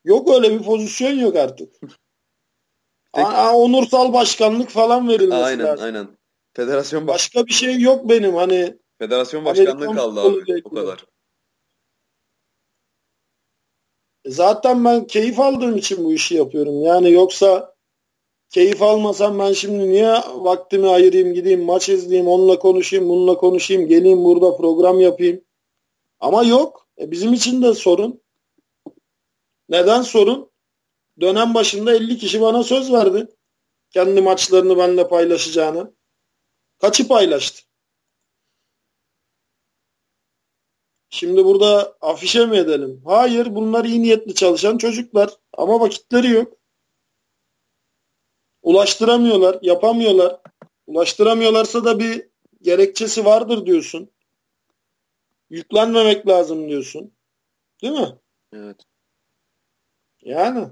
Yok 0.04 0.30
öyle 0.30 0.60
bir 0.60 0.64
pozisyon 0.64 1.20
yok 1.20 1.36
artık. 1.36 1.76
Aa, 3.14 3.58
onursal 3.58 4.14
başkanlık 4.14 4.70
falan 4.70 5.08
verilmesi 5.08 5.44
aynen, 5.44 5.66
lazım. 5.66 5.86
Aynen 5.86 6.18
Federasyon 6.54 7.08
baş... 7.08 7.16
Başka 7.16 7.46
bir 7.48 7.54
şey 7.54 7.80
yok 7.80 8.10
benim 8.10 8.36
hani. 8.36 8.78
Federasyon 9.00 9.46
başkanlığı 9.46 9.72
Amerikan 9.72 9.96
kaldı 9.96 10.22
abi. 10.22 10.62
O 10.64 10.70
kadar. 10.70 11.06
Zaten 14.26 14.86
ben 14.86 15.08
keyif 15.08 15.40
aldığım 15.40 15.78
için 15.78 16.06
bu 16.06 16.14
işi 16.14 16.36
yapıyorum. 16.36 16.84
Yani 16.84 17.12
yoksa 17.12 17.73
keyif 18.54 18.82
almasam 18.82 19.40
ben 19.40 19.54
şimdi 19.54 19.90
niye 19.90 20.14
vaktimi 20.34 20.88
ayırayım 20.88 21.34
gideyim 21.34 21.64
maç 21.64 21.90
izleyeyim 21.90 22.28
onunla 22.28 22.60
konuşayım 22.60 23.10
bununla 23.10 23.38
konuşayım 23.38 23.88
geleyim 23.88 24.24
burada 24.24 24.58
program 24.58 25.00
yapayım. 25.00 25.44
Ama 26.20 26.44
yok. 26.44 26.88
E 27.00 27.12
bizim 27.12 27.34
için 27.34 27.62
de 27.62 27.74
sorun. 27.74 28.22
Neden 29.70 30.02
sorun? 30.02 30.52
Dönem 31.22 31.54
başında 31.54 31.96
50 31.96 32.18
kişi 32.18 32.42
bana 32.42 32.64
söz 32.64 32.94
verdi. 32.94 33.28
Kendi 33.90 34.22
maçlarını 34.22 34.78
benimle 34.78 35.08
paylaşacağını. 35.08 35.94
Kaçı 36.80 37.08
paylaştı? 37.08 37.62
Şimdi 41.10 41.46
burada 41.46 41.98
afişe 42.02 42.46
mi 42.46 42.58
edelim? 42.58 43.02
Hayır 43.06 43.56
bunlar 43.56 43.86
iyi 43.86 44.02
niyetli 44.02 44.36
çalışan 44.36 44.78
çocuklar 44.78 45.30
ama 45.54 45.80
vakitleri 45.80 46.30
yok. 46.30 46.63
Ulaştıramıyorlar, 48.64 49.60
yapamıyorlar. 49.62 50.40
Ulaştıramıyorlarsa 50.88 51.86
da 51.86 52.00
bir 52.00 52.28
gerekçesi 52.62 53.26
vardır 53.26 53.66
diyorsun. 53.66 54.10
Yüklenmemek 55.50 56.28
lazım 56.28 56.70
diyorsun. 56.70 57.12
Değil 57.82 57.94
mi? 57.94 58.16
Evet. 58.54 58.78
Yani. 60.22 60.68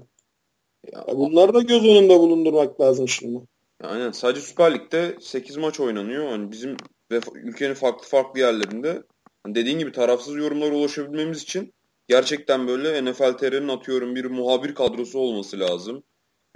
Ya, 0.92 1.06
bunları 1.08 1.54
da 1.54 1.60
göz 1.60 1.84
önünde 1.84 2.18
bulundurmak 2.18 2.80
lazım 2.80 3.08
şimdi. 3.08 3.40
Aynen. 3.82 4.10
Sadece 4.10 4.40
Süper 4.40 4.74
Lig'de 4.74 5.16
8 5.20 5.56
maç 5.56 5.80
oynanıyor. 5.80 6.28
Hani 6.28 6.52
bizim 6.52 6.76
ve 7.12 7.20
ülkenin 7.34 7.74
farklı 7.74 8.06
farklı 8.08 8.40
yerlerinde 8.40 9.02
hani 9.42 9.54
dediğin 9.54 9.78
gibi 9.78 9.92
tarafsız 9.92 10.36
yorumlara 10.36 10.74
ulaşabilmemiz 10.74 11.42
için 11.42 11.74
gerçekten 12.08 12.68
böyle 12.68 13.04
NFL 13.04 13.32
TR'nin 13.32 13.68
atıyorum 13.68 14.14
bir 14.14 14.24
muhabir 14.24 14.74
kadrosu 14.74 15.18
olması 15.18 15.60
lazım. 15.60 16.02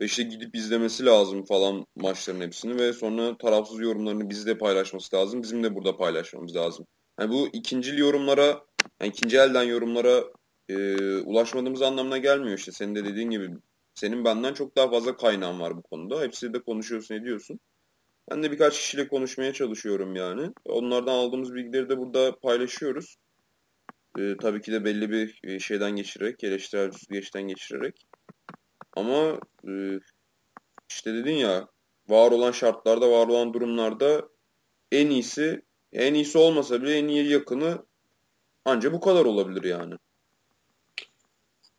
Ve 0.01 0.05
işte 0.05 0.23
gidip 0.23 0.57
izlemesi 0.57 1.05
lazım 1.05 1.45
falan 1.45 1.87
maçların 1.97 2.41
hepsini 2.41 2.81
ve 2.81 2.93
sonra 2.93 3.39
tarafsız 3.39 3.81
yorumlarını 3.81 4.31
bizde 4.31 4.59
paylaşması 4.59 5.17
lazım. 5.17 5.43
Bizim 5.43 5.65
de 5.65 5.75
burada 5.75 5.97
paylaşmamız 5.97 6.57
lazım. 6.57 6.87
Yani 7.21 7.31
bu 7.31 7.49
ikinci 7.53 7.97
yorumlara, 7.97 8.65
yani 9.01 9.09
ikinci 9.09 9.37
elden 9.37 9.63
yorumlara 9.63 10.25
e, 10.69 10.97
ulaşmadığımız 11.17 11.83
anlamına 11.83 12.19
gelmiyor 12.19 12.59
işte. 12.59 12.73
Senin 12.73 12.95
de 12.95 13.05
dediğin 13.05 13.31
gibi 13.31 13.51
senin 13.95 14.25
benden 14.25 14.55
çok 14.55 14.77
daha 14.77 14.91
fazla 14.91 15.17
kaynağın 15.17 15.61
var 15.61 15.77
bu 15.77 15.83
konuda. 15.83 16.21
Hepsi 16.21 16.55
de 16.55 16.63
konuşuyorsun 16.63 17.15
ediyorsun. 17.15 17.61
Ben 18.31 18.43
de 18.43 18.53
birkaç 18.53 18.79
kişiyle 18.79 19.09
konuşmaya 19.09 19.53
çalışıyorum 19.53 20.17
yani. 20.17 20.51
Onlardan 20.65 21.13
aldığımız 21.13 21.55
bilgileri 21.55 21.89
de 21.89 21.99
burada 21.99 22.37
paylaşıyoruz. 22.37 23.17
Ee, 24.19 24.35
tabii 24.43 24.61
ki 24.61 24.73
de 24.73 24.85
belli 24.85 25.11
bir 25.11 25.41
e, 25.45 25.59
şeyden 25.59 25.97
geçirerek, 25.97 26.45
eleştirel 26.45 26.91
süzgeçten 26.91 27.43
geçirerek. 27.43 28.07
Ama 28.97 29.41
e, 29.69 29.73
işte 30.91 31.15
dedin 31.15 31.35
ya, 31.35 31.69
var 32.09 32.31
olan 32.31 32.53
şartlarda, 32.53 33.11
var 33.11 33.29
olan 33.29 33.55
durumlarda 33.55 34.29
en 34.93 35.11
iyisi, 35.11 35.63
en 35.93 36.15
iyisi 36.15 36.39
olmasa 36.39 36.83
bile 36.83 36.99
en 36.99 37.09
iyi 37.09 37.31
yakını 37.31 37.79
ancak 38.65 38.93
bu 38.93 39.01
kadar 39.01 39.25
olabilir 39.25 39.65
yani. 39.65 39.95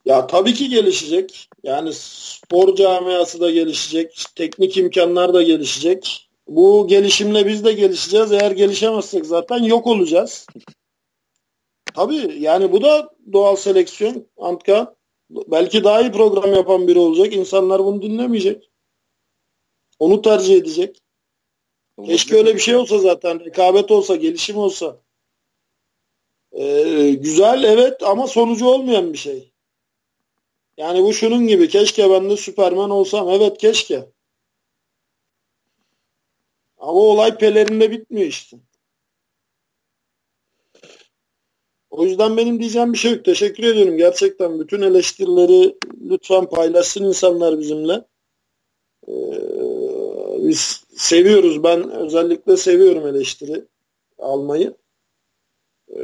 Ya 0.05 0.27
tabii 0.27 0.53
ki 0.53 0.69
gelişecek. 0.69 1.49
Yani 1.63 1.93
spor 1.93 2.75
camiası 2.75 3.39
da 3.39 3.51
gelişecek. 3.51 4.25
Teknik 4.35 4.77
imkanlar 4.77 5.33
da 5.33 5.43
gelişecek. 5.43 6.29
Bu 6.47 6.87
gelişimle 6.87 7.45
biz 7.45 7.65
de 7.65 7.73
gelişeceğiz. 7.73 8.31
Eğer 8.31 8.51
gelişemezsek 8.51 9.25
zaten 9.25 9.63
yok 9.63 9.87
olacağız. 9.87 10.47
Tabii 11.95 12.37
yani 12.39 12.71
bu 12.71 12.81
da 12.81 13.09
doğal 13.33 13.55
seleksiyon. 13.55 14.25
Antka 14.37 14.96
belki 15.29 15.83
daha 15.83 16.01
iyi 16.01 16.11
program 16.11 16.53
yapan 16.53 16.87
biri 16.87 16.99
olacak. 16.99 17.33
İnsanlar 17.33 17.85
bunu 17.85 18.01
dinlemeyecek. 18.01 18.71
Onu 19.99 20.21
tercih 20.21 20.55
edecek. 20.55 21.01
Keşke 22.05 22.35
öyle 22.35 22.55
bir 22.55 22.59
şey 22.59 22.75
olsa 22.75 22.99
zaten. 22.99 23.39
Rekabet 23.39 23.91
olsa, 23.91 24.15
gelişim 24.15 24.57
olsa. 24.57 25.01
Ee, 26.51 27.17
güzel 27.19 27.63
evet 27.63 28.03
ama 28.03 28.27
sonucu 28.27 28.67
olmayan 28.67 29.13
bir 29.13 29.17
şey. 29.17 29.51
Yani 30.77 31.03
bu 31.03 31.13
şunun 31.13 31.47
gibi 31.47 31.69
keşke 31.69 32.09
ben 32.09 32.29
de 32.29 32.37
Süperman 32.37 32.89
olsam. 32.89 33.29
Evet 33.29 33.57
keşke. 33.57 34.09
Ama 36.77 36.99
olay 36.99 37.37
pelerinde 37.37 37.91
bitmiyor 37.91 38.27
işte. 38.27 38.57
O 41.97 42.05
yüzden 42.05 42.37
benim 42.37 42.59
diyeceğim 42.59 42.93
bir 42.93 42.97
şey 42.97 43.11
yok. 43.11 43.25
Teşekkür 43.25 43.63
ediyorum. 43.63 43.97
Gerçekten 43.97 44.59
bütün 44.59 44.81
eleştirileri 44.81 45.77
lütfen 46.09 46.45
paylaşsın 46.49 47.03
insanlar 47.03 47.59
bizimle. 47.59 48.05
Ee, 49.07 49.13
biz 50.37 50.83
seviyoruz. 50.95 51.63
Ben 51.63 51.91
özellikle 51.91 52.57
seviyorum 52.57 53.07
eleştiri 53.07 53.65
almayı. 54.17 54.73
Ee, 55.89 56.01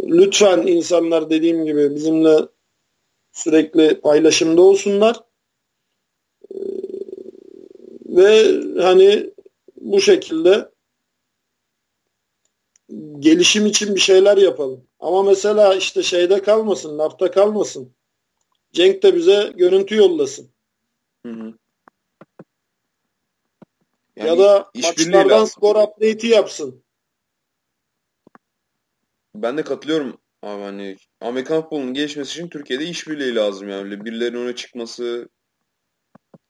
lütfen 0.00 0.66
insanlar 0.66 1.30
dediğim 1.30 1.64
gibi 1.64 1.94
bizimle 1.94 2.38
sürekli 3.32 4.00
paylaşımda 4.00 4.62
olsunlar. 4.62 5.16
Ee, 6.54 6.58
ve 8.06 8.60
hani 8.82 9.30
bu 9.76 10.00
şekilde 10.00 10.68
gelişim 13.24 13.66
için 13.66 13.94
bir 13.94 14.00
şeyler 14.00 14.36
yapalım. 14.36 14.86
Ama 15.00 15.22
mesela 15.22 15.74
işte 15.74 16.02
şeyde 16.02 16.42
kalmasın, 16.42 16.98
lafta 16.98 17.30
kalmasın. 17.30 17.94
Cenk 18.72 19.02
de 19.02 19.14
bize 19.14 19.52
görüntü 19.56 19.96
yollasın. 19.96 20.50
Hı 21.26 21.32
hı. 21.32 21.54
Yani 24.16 24.28
ya 24.28 24.38
da 24.38 24.70
maçlardan 24.74 25.44
skor 25.44 25.76
update'i 25.76 26.30
yapsın. 26.30 26.84
Ben 29.34 29.58
de 29.58 29.62
katılıyorum 29.62 30.18
Abi 30.42 30.62
hani 30.62 30.96
Amerikan 31.20 31.62
futbolunun 31.62 31.94
gelişmesi 31.94 32.38
için 32.38 32.48
Türkiye'de 32.48 32.84
işbirliği 32.84 33.34
lazım 33.34 33.68
yani. 33.68 34.04
Birilerinin 34.04 34.38
öne 34.38 34.54
çıkması, 34.54 35.28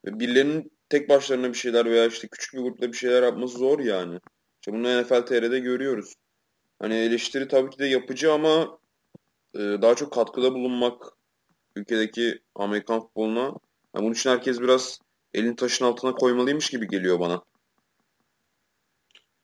birilerinin 0.04 0.72
tek 0.88 1.08
başlarına 1.08 1.48
bir 1.48 1.58
şeyler 1.58 1.84
veya 1.84 2.06
işte 2.06 2.28
küçük 2.28 2.54
bir 2.54 2.58
grupta 2.58 2.92
bir 2.92 2.96
şeyler 2.96 3.22
yapması 3.22 3.58
zor 3.58 3.78
yani. 3.78 4.18
İşte 4.60 4.72
bunu 4.72 5.02
NFL 5.02 5.26
TR'de 5.26 5.58
görüyoruz. 5.58 6.14
Hani 6.78 6.94
eleştiri 6.94 7.48
tabii 7.48 7.70
ki 7.70 7.78
de 7.78 7.86
yapıcı 7.86 8.32
ama 8.32 8.78
e, 9.54 9.58
daha 9.58 9.94
çok 9.94 10.12
katkıda 10.12 10.54
bulunmak 10.54 11.02
ülkedeki 11.76 12.38
Amerikan 12.54 13.00
futboluna. 13.00 13.40
Yani 13.94 14.04
bunun 14.04 14.12
için 14.12 14.30
herkes 14.30 14.60
biraz 14.60 15.00
elini 15.34 15.56
taşın 15.56 15.84
altına 15.84 16.14
koymalıymış 16.14 16.70
gibi 16.70 16.88
geliyor 16.88 17.20
bana. 17.20 17.42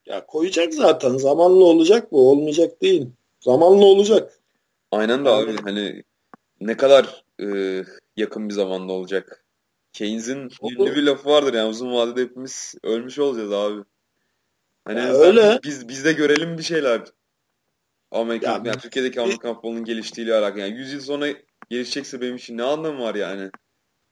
Ya 0.07 0.27
koyacak 0.27 0.75
zaten. 0.75 1.17
Zamanlı 1.17 1.65
olacak 1.65 2.13
bu. 2.13 2.31
Olmayacak 2.31 2.83
değil. 2.83 3.07
Zamanlı 3.41 3.85
olacak. 3.85 4.41
Aynen 4.91 5.25
de 5.25 5.29
abi 5.29 5.57
hani 5.57 6.03
ne 6.61 6.77
kadar 6.77 7.25
e, 7.43 7.47
yakın 8.17 8.49
bir 8.49 8.55
zamanda 8.55 8.93
olacak. 8.93 9.45
Keynes'in 9.93 10.51
ünlü 10.63 10.97
bir 10.97 11.03
lafı 11.03 11.29
vardır 11.29 11.55
yani 11.55 11.69
uzun 11.69 11.93
vadede 11.93 12.23
hepimiz 12.23 12.75
ölmüş 12.83 13.19
olacağız 13.19 13.53
abi. 13.53 13.85
Hani 14.85 14.99
ya 14.99 15.13
öyle. 15.13 15.61
Biz, 15.65 15.89
biz 15.89 16.05
de 16.05 16.13
görelim 16.13 16.59
bir 16.59 16.63
şeyler. 16.63 17.03
Amerika, 18.11 18.51
ya, 18.51 18.63
yani 18.65 18.79
Türkiye'deki 18.79 19.21
Amerikan 19.21 19.55
futbolunun 19.55 19.85
geliştiğiyle 19.85 20.35
alakalı. 20.35 20.61
Yani 20.61 20.79
100 20.79 20.93
yıl 20.93 21.01
sonra 21.01 21.27
gelişecekse 21.71 22.21
benim 22.21 22.37
için 22.37 22.59
ne 22.59 22.63
anlamı 22.63 23.03
var 23.03 23.15
yani? 23.15 23.51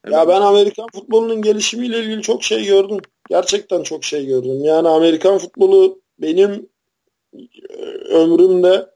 yani 0.06 0.14
ya 0.14 0.28
ben 0.28 0.40
Amerikan 0.40 0.86
futbolunun 0.94 1.42
gelişimiyle 1.42 2.00
ilgili 2.00 2.22
çok 2.22 2.44
şey 2.44 2.66
gördüm. 2.66 2.98
Gerçekten 3.28 3.82
çok 3.82 4.04
şey 4.04 4.26
gördüm. 4.26 4.64
Yani 4.64 4.88
Amerikan 4.88 5.38
futbolu 5.38 6.02
benim 6.18 6.68
e, 7.70 7.84
ömrümde 8.08 8.90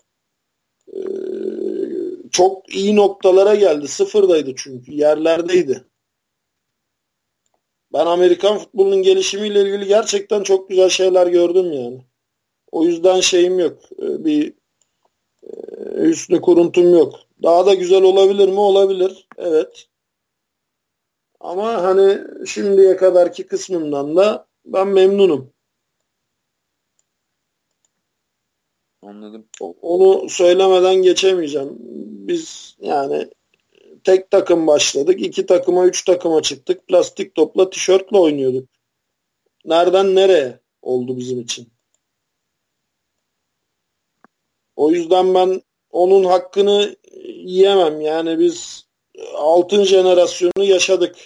e, 0.95 1.01
çok 2.31 2.75
iyi 2.75 2.97
noktalara 2.97 3.55
geldi. 3.55 3.89
Sıfırdaydı 3.89 4.55
çünkü. 4.57 4.93
Yerlerdeydi. 4.93 5.85
Ben 7.93 8.07
Amerikan 8.07 8.59
futbolunun 8.59 9.03
gelişimiyle 9.03 9.63
ilgili 9.63 9.87
gerçekten 9.87 10.43
çok 10.43 10.69
güzel 10.69 10.89
şeyler 10.89 11.27
gördüm 11.27 11.73
yani. 11.73 12.05
O 12.73 12.85
yüzden 12.85 13.21
şeyim 13.21 13.59
yok. 13.59 13.79
Ee, 14.03 14.25
bir 14.25 14.49
e, 14.49 14.53
üstüne 15.95 16.41
kuruntum 16.41 16.95
yok. 16.95 17.15
Daha 17.43 17.67
da 17.67 17.75
güzel 17.75 18.03
olabilir 18.03 18.49
mi? 18.49 18.61
Olabilir. 18.61 19.29
Evet. 19.37 19.89
Ama 21.41 21.83
hani 21.83 22.19
şimdiye 22.47 22.97
kadarki 22.97 23.47
kısmından 23.47 24.17
da 24.17 24.47
ben 24.65 24.89
memnunum. 24.89 25.53
Anladım. 29.03 29.47
Onu 29.61 30.29
söylemeden 30.29 30.95
geçemeyeceğim. 30.95 31.77
Biz 32.29 32.77
yani 32.81 33.31
tek 34.05 34.31
takım 34.31 34.67
başladık. 34.67 35.21
iki 35.23 35.47
takıma, 35.47 35.87
üç 35.87 36.05
takıma 36.05 36.43
çıktık. 36.43 36.89
Plastik 36.89 37.35
topla, 37.35 37.71
tişörtle 37.71 38.19
oynuyorduk. 38.19 38.69
Nereden 39.65 40.15
nereye 40.15 40.61
oldu 40.83 41.17
bizim 41.17 41.41
için? 41.41 41.69
O 44.77 44.91
yüzden 44.91 45.35
ben 45.35 45.63
onun 45.93 46.25
hakkını 46.25 46.97
yiyemem. 47.27 48.01
Yani 48.01 48.39
biz 48.39 48.87
altın 49.35 49.85
jenerasyonu 49.85 50.65
yaşadık. 50.65 51.17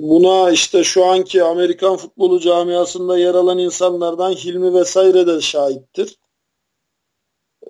Buna 0.00 0.50
işte 0.50 0.84
şu 0.84 1.04
anki 1.04 1.42
Amerikan 1.42 1.96
futbolu 1.96 2.40
camiasında 2.40 3.18
yer 3.18 3.34
alan 3.34 3.58
insanlardan 3.58 4.32
Hilmi 4.32 4.74
vesaire 4.74 5.26
de 5.26 5.40
şahittir. 5.40 6.18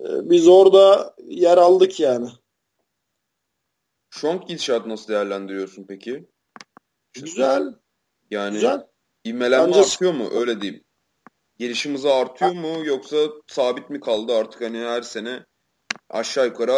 Biz 0.07 0.47
orada 0.47 1.15
yer 1.25 1.57
aldık 1.57 1.99
yani. 1.99 2.29
Şu 4.09 4.29
anki 4.29 4.47
gidişat 4.47 4.85
nasıl 4.85 5.07
değerlendiriyorsun 5.13 5.83
peki? 5.83 6.29
Güzel. 7.13 7.63
Yani 8.31 8.53
Güzel. 8.53 8.87
ivmelenme 9.27 9.67
Bence... 9.67 9.79
artıyor 9.79 10.13
mu? 10.13 10.29
Öyle 10.33 10.61
diyeyim. 10.61 10.83
Gelişim 11.59 12.05
artıyor 12.05 12.51
mu 12.51 12.85
yoksa 12.85 13.17
sabit 13.47 13.89
mi 13.89 13.99
kaldı 13.99 14.33
artık 14.33 14.61
hani 14.61 14.77
her 14.77 15.01
sene 15.01 15.45
aşağı 16.09 16.45
yukarı 16.45 16.73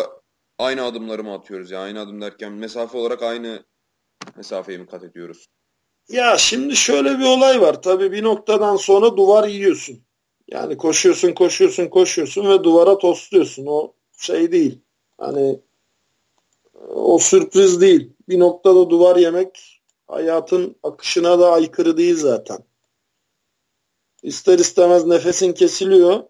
aynı 0.57 0.83
adımları 0.83 1.23
mı 1.23 1.33
atıyoruz? 1.33 1.71
Yani 1.71 1.83
aynı 1.83 1.99
adım 1.99 2.21
derken 2.21 2.51
mesafe 2.51 2.97
olarak 2.97 3.23
aynı 3.23 3.63
mesafeyi 4.35 4.79
mi 4.79 4.87
kat 4.87 5.03
ediyoruz? 5.03 5.47
Ya 6.09 6.37
şimdi 6.37 6.75
şöyle 6.75 7.19
bir 7.19 7.25
olay 7.25 7.61
var. 7.61 7.81
Tabii 7.81 8.11
bir 8.11 8.23
noktadan 8.23 8.75
sonra 8.75 9.17
duvar 9.17 9.47
yiyorsun. 9.47 9.99
Yani 10.47 10.77
koşuyorsun, 10.77 11.33
koşuyorsun, 11.33 11.87
koşuyorsun 11.87 12.49
ve 12.49 12.63
duvara 12.63 12.97
tosluyorsun. 12.97 13.65
O 13.65 13.93
şey 14.17 14.51
değil. 14.51 14.79
Hani 15.17 15.59
o 16.89 17.19
sürpriz 17.19 17.81
değil. 17.81 18.13
Bir 18.29 18.39
noktada 18.39 18.89
duvar 18.89 19.15
yemek 19.15 19.81
hayatın 20.07 20.75
akışına 20.83 21.39
da 21.39 21.51
aykırı 21.51 21.97
değil 21.97 22.17
zaten. 22.17 22.70
İster 24.23 24.59
istemez 24.59 25.05
nefesin 25.05 25.53
kesiliyor. 25.53 26.23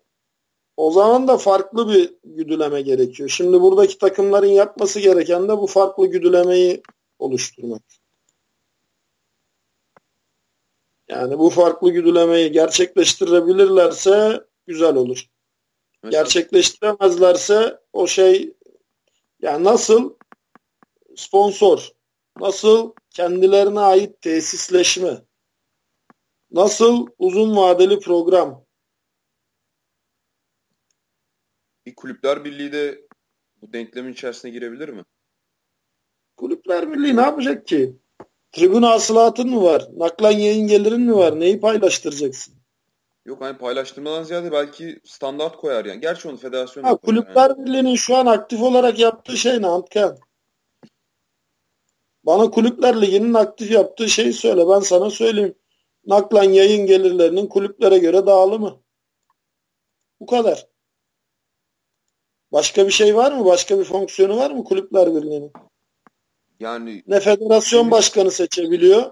O 0.77 0.91
zaman 0.91 1.27
da 1.27 1.37
farklı 1.37 1.89
bir 1.89 2.13
güdüleme 2.23 2.81
gerekiyor. 2.81 3.29
Şimdi 3.29 3.61
buradaki 3.61 3.97
takımların 3.97 4.47
yapması 4.47 4.99
gereken 4.99 5.49
de 5.49 5.57
bu 5.57 5.67
farklı 5.67 6.07
güdülemeyi 6.07 6.81
oluşturmak. 7.19 7.83
Yani 11.09 11.39
bu 11.39 11.49
farklı 11.49 11.91
güdülemeyi 11.91 12.51
gerçekleştirebilirlerse 12.51 14.45
güzel 14.67 14.95
olur. 14.95 15.29
Mesela... 16.03 16.23
Gerçekleştiremezlerse 16.23 17.79
o 17.93 18.07
şey 18.07 18.53
yani 19.41 19.63
nasıl 19.63 20.13
sponsor, 21.15 21.91
nasıl 22.39 22.93
kendilerine 23.09 23.79
ait 23.79 24.21
tesisleşme, 24.21 25.21
nasıl 26.51 27.07
uzun 27.19 27.55
vadeli 27.55 27.99
program. 27.99 28.65
Bir 31.85 31.95
kulüpler 31.95 32.45
birliği 32.45 32.71
de 32.71 33.07
bu 33.61 33.73
denklemin 33.73 34.13
içerisine 34.13 34.51
girebilir 34.51 34.89
mi? 34.89 35.03
Kulüpler 36.37 36.93
birliği 36.93 37.15
ne 37.15 37.21
yapacak 37.21 37.67
ki? 37.67 37.95
Tribün 38.51 38.81
hasılatın 38.81 39.49
mı 39.49 39.63
var? 39.63 39.87
Naklan 39.97 40.31
yayın 40.31 40.67
gelirin 40.67 41.01
mi 41.01 41.15
var? 41.15 41.39
Neyi 41.39 41.59
paylaştıracaksın? 41.59 42.53
Yok 43.25 43.41
hani 43.41 43.57
paylaştırmadan 43.57 44.23
ziyade 44.23 44.51
belki 44.51 44.99
standart 45.05 45.57
koyar 45.57 45.85
yani. 45.85 46.01
Gerçi 46.01 46.29
onu 46.29 46.37
federasyon 46.37 46.83
ha, 46.83 46.95
Kulüpler 46.95 47.49
yani. 47.49 47.65
Birliği'nin 47.65 47.95
şu 47.95 48.15
an 48.15 48.25
aktif 48.25 48.61
olarak 48.61 48.99
yaptığı 48.99 49.37
şey 49.37 49.61
ne 49.61 49.67
Antkan? 49.67 50.17
Bana 52.23 52.51
Kulüpler 52.51 53.01
Ligi'nin 53.01 53.33
aktif 53.33 53.71
yaptığı 53.71 54.09
şeyi 54.09 54.33
söyle. 54.33 54.63
Ben 54.69 54.79
sana 54.79 55.09
söyleyeyim. 55.09 55.55
Naklan 56.05 56.43
yayın 56.43 56.85
gelirlerinin 56.85 57.47
kulüplere 57.47 57.97
göre 57.97 58.25
dağılımı. 58.25 58.81
Bu 60.19 60.25
kadar. 60.25 60.67
Başka 62.51 62.85
bir 62.85 62.91
şey 62.91 63.15
var 63.15 63.31
mı? 63.31 63.45
Başka 63.45 63.79
bir 63.79 63.83
fonksiyonu 63.83 64.37
var 64.37 64.51
mı 64.51 64.63
Kulüpler 64.63 65.15
Birliği'nin? 65.15 65.51
Yani 66.59 67.03
ne 67.07 67.19
federasyon 67.19 67.91
başkanı 67.91 68.31
seçebiliyor. 68.31 69.11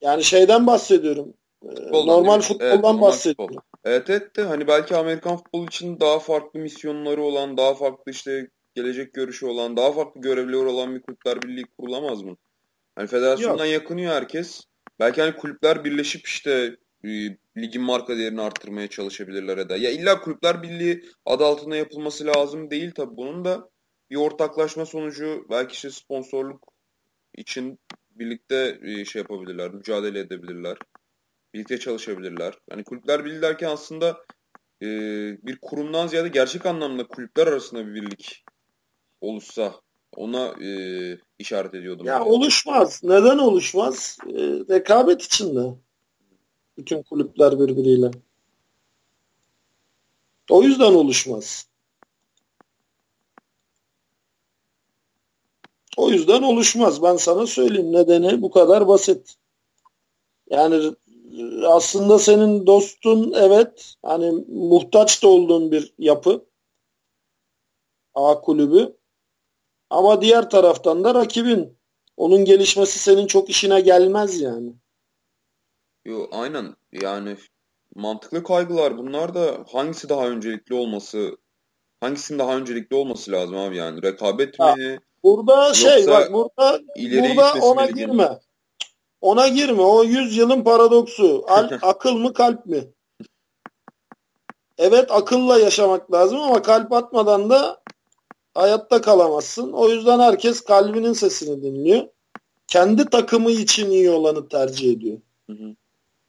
Yani 0.00 0.24
şeyden 0.24 0.66
bahsediyorum. 0.66 1.34
Ee, 1.64 1.68
futboldan 1.68 2.16
normal 2.16 2.40
futboldan 2.40 2.92
evet, 2.94 3.02
bahsediyorum. 3.02 3.54
Futbol. 3.54 3.80
Evet 3.84 4.10
evet 4.10 4.36
de 4.36 4.42
hani 4.42 4.66
belki 4.66 4.96
Amerikan 4.96 5.36
futbolu 5.36 5.66
için 5.66 6.00
daha 6.00 6.18
farklı 6.18 6.60
misyonları 6.60 7.22
olan, 7.22 7.56
daha 7.56 7.74
farklı 7.74 8.12
işte 8.12 8.50
gelecek 8.74 9.14
görüşü 9.14 9.46
olan, 9.46 9.76
daha 9.76 9.92
farklı 9.92 10.20
görevleri 10.20 10.66
olan 10.66 10.94
bir 10.94 11.02
kulüpler 11.02 11.42
birliği 11.42 11.64
kurulamaz 11.78 12.22
mı? 12.22 12.36
Hani 12.96 13.06
federasyondan 13.06 13.64
Yok. 13.64 13.74
yakınıyor 13.74 14.14
herkes. 14.14 14.60
Belki 15.00 15.20
hani 15.20 15.36
kulüpler 15.36 15.84
birleşip 15.84 16.26
işte 16.26 16.76
e, 17.04 17.08
ligin 17.56 17.82
marka 17.82 18.16
değerini 18.16 18.42
arttırmaya 18.42 18.88
çalışabilirler 18.88 19.58
ya 19.58 19.68
da. 19.68 19.76
Ya 19.76 19.90
illa 19.90 20.20
kulüpler 20.20 20.62
birliği 20.62 21.04
adı 21.26 21.44
altında 21.44 21.76
yapılması 21.76 22.26
lazım 22.26 22.70
değil 22.70 22.92
tabii 22.94 23.16
bunun 23.16 23.44
da 23.44 23.70
bir 24.10 24.16
ortaklaşma 24.16 24.86
sonucu 24.86 25.46
belki 25.50 25.72
işte 25.72 25.90
sponsorluk 25.90 26.72
için 27.36 27.78
birlikte 28.10 28.78
e, 28.82 29.04
şey 29.04 29.22
yapabilirler, 29.22 29.70
mücadele 29.70 30.18
edebilirler. 30.18 30.78
Birlikte 31.54 31.78
çalışabilirler. 31.78 32.54
Yani 32.70 32.84
kulüpler 32.84 33.24
birliği 33.24 33.42
derken 33.42 33.68
aslında 33.68 34.24
e, 34.82 34.86
bir 35.42 35.58
kurumdan 35.62 36.06
ziyade 36.06 36.28
gerçek 36.28 36.66
anlamda 36.66 37.06
kulüpler 37.06 37.46
arasında 37.46 37.86
bir 37.86 37.94
birlik 37.94 38.44
oluşsa 39.20 39.74
ona 40.16 40.46
e, 40.46 40.68
işaret 41.38 41.74
ediyordum. 41.74 42.06
Ya 42.06 42.24
oluşmaz. 42.24 43.00
Neden 43.04 43.38
oluşmaz? 43.38 44.18
E, 44.28 44.40
rekabet 44.74 45.22
içinde. 45.22 45.74
Bütün 46.76 47.02
kulüpler 47.02 47.58
birbiriyle. 47.58 48.10
O 50.50 50.62
yüzden 50.62 50.94
oluşmaz. 50.94 51.66
O 55.96 56.10
yüzden 56.10 56.42
oluşmaz. 56.42 57.02
Ben 57.02 57.16
sana 57.16 57.46
söyleyeyim 57.46 57.92
nedeni 57.92 58.42
bu 58.42 58.50
kadar 58.50 58.88
basit. 58.88 59.34
Yani 60.50 60.92
aslında 61.66 62.18
senin 62.18 62.66
dostun 62.66 63.32
evet 63.36 63.94
hani 64.02 64.44
muhtaç 64.48 65.22
da 65.22 65.28
olduğun 65.28 65.72
bir 65.72 65.94
yapı. 65.98 66.44
A 68.14 68.40
kulübü. 68.40 68.96
Ama 69.92 70.20
diğer 70.20 70.50
taraftan 70.50 71.04
da 71.04 71.14
rakibin. 71.14 71.78
Onun 72.16 72.44
gelişmesi 72.44 72.98
senin 72.98 73.26
çok 73.26 73.50
işine 73.50 73.80
gelmez 73.80 74.40
yani. 74.40 74.72
Yo 76.04 76.26
aynen 76.32 76.76
yani 76.92 77.36
mantıklı 77.94 78.44
kaygılar 78.44 78.98
bunlar 78.98 79.34
da 79.34 79.64
hangisi 79.72 80.08
daha 80.08 80.28
öncelikli 80.28 80.74
olması 80.74 81.36
hangisinin 82.00 82.38
daha 82.38 82.56
öncelikli 82.56 82.94
olması 82.94 83.32
lazım 83.32 83.56
abi 83.56 83.76
yani 83.76 84.02
rekabet 84.02 84.60
ha. 84.60 84.74
mi 84.74 84.98
Burada 85.24 85.74
şey 85.74 86.06
bak 86.06 86.32
burada 86.32 86.80
burada 86.96 87.52
ona 87.60 87.86
girme. 87.86 88.38
Ona 89.20 89.48
girme. 89.48 89.82
O 89.82 90.04
yüzyılın 90.04 90.64
paradoksu. 90.64 91.44
Al, 91.48 91.70
akıl 91.82 92.12
mı 92.12 92.32
kalp 92.32 92.66
mi? 92.66 92.84
Evet 94.78 95.10
akılla 95.10 95.58
yaşamak 95.58 96.12
lazım 96.12 96.40
ama 96.40 96.62
kalp 96.62 96.92
atmadan 96.92 97.50
da 97.50 97.81
hayatta 98.54 99.00
kalamazsın. 99.00 99.72
O 99.72 99.88
yüzden 99.88 100.18
herkes 100.20 100.60
kalbinin 100.60 101.12
sesini 101.12 101.62
dinliyor. 101.62 102.08
Kendi 102.66 103.10
takımı 103.10 103.50
için 103.50 103.90
iyi 103.90 104.10
olanı 104.10 104.48
tercih 104.48 104.92
ediyor. 104.92 105.18
Hı 105.46 105.52
hı. 105.52 105.76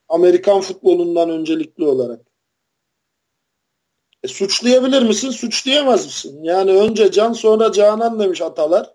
Amerikan 0.08 0.60
futbolundan 0.60 1.30
öncelikli 1.30 1.84
olarak. 1.84 2.20
E, 4.22 4.28
suçlayabilir 4.28 5.02
misin? 5.02 5.30
Suçlayamaz 5.30 6.04
mısın? 6.04 6.42
Yani 6.42 6.72
önce 6.72 7.10
can 7.10 7.32
sonra 7.32 7.72
canan 7.72 8.20
demiş 8.20 8.42
atalar. 8.42 8.94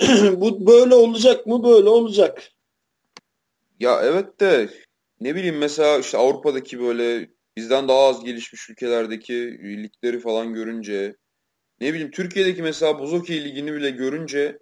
Bu 0.32 0.66
böyle 0.66 0.94
olacak 0.94 1.46
mı? 1.46 1.64
Böyle 1.64 1.88
olacak. 1.88 2.52
Ya 3.80 4.00
evet 4.02 4.40
de 4.40 4.70
ne 5.20 5.34
bileyim 5.34 5.58
mesela 5.58 5.98
işte 5.98 6.18
Avrupa'daki 6.18 6.80
böyle 6.80 7.30
bizden 7.58 7.88
daha 7.88 7.98
az 7.98 8.24
gelişmiş 8.24 8.70
ülkelerdeki 8.70 9.34
ligleri 9.82 10.20
falan 10.20 10.54
görünce 10.54 11.16
ne 11.80 11.92
bileyim 11.92 12.10
Türkiye'deki 12.10 12.62
mesela 12.62 12.98
buz 12.98 13.12
hokeyi 13.12 13.44
ligini 13.44 13.74
bile 13.74 13.90
görünce 13.90 14.58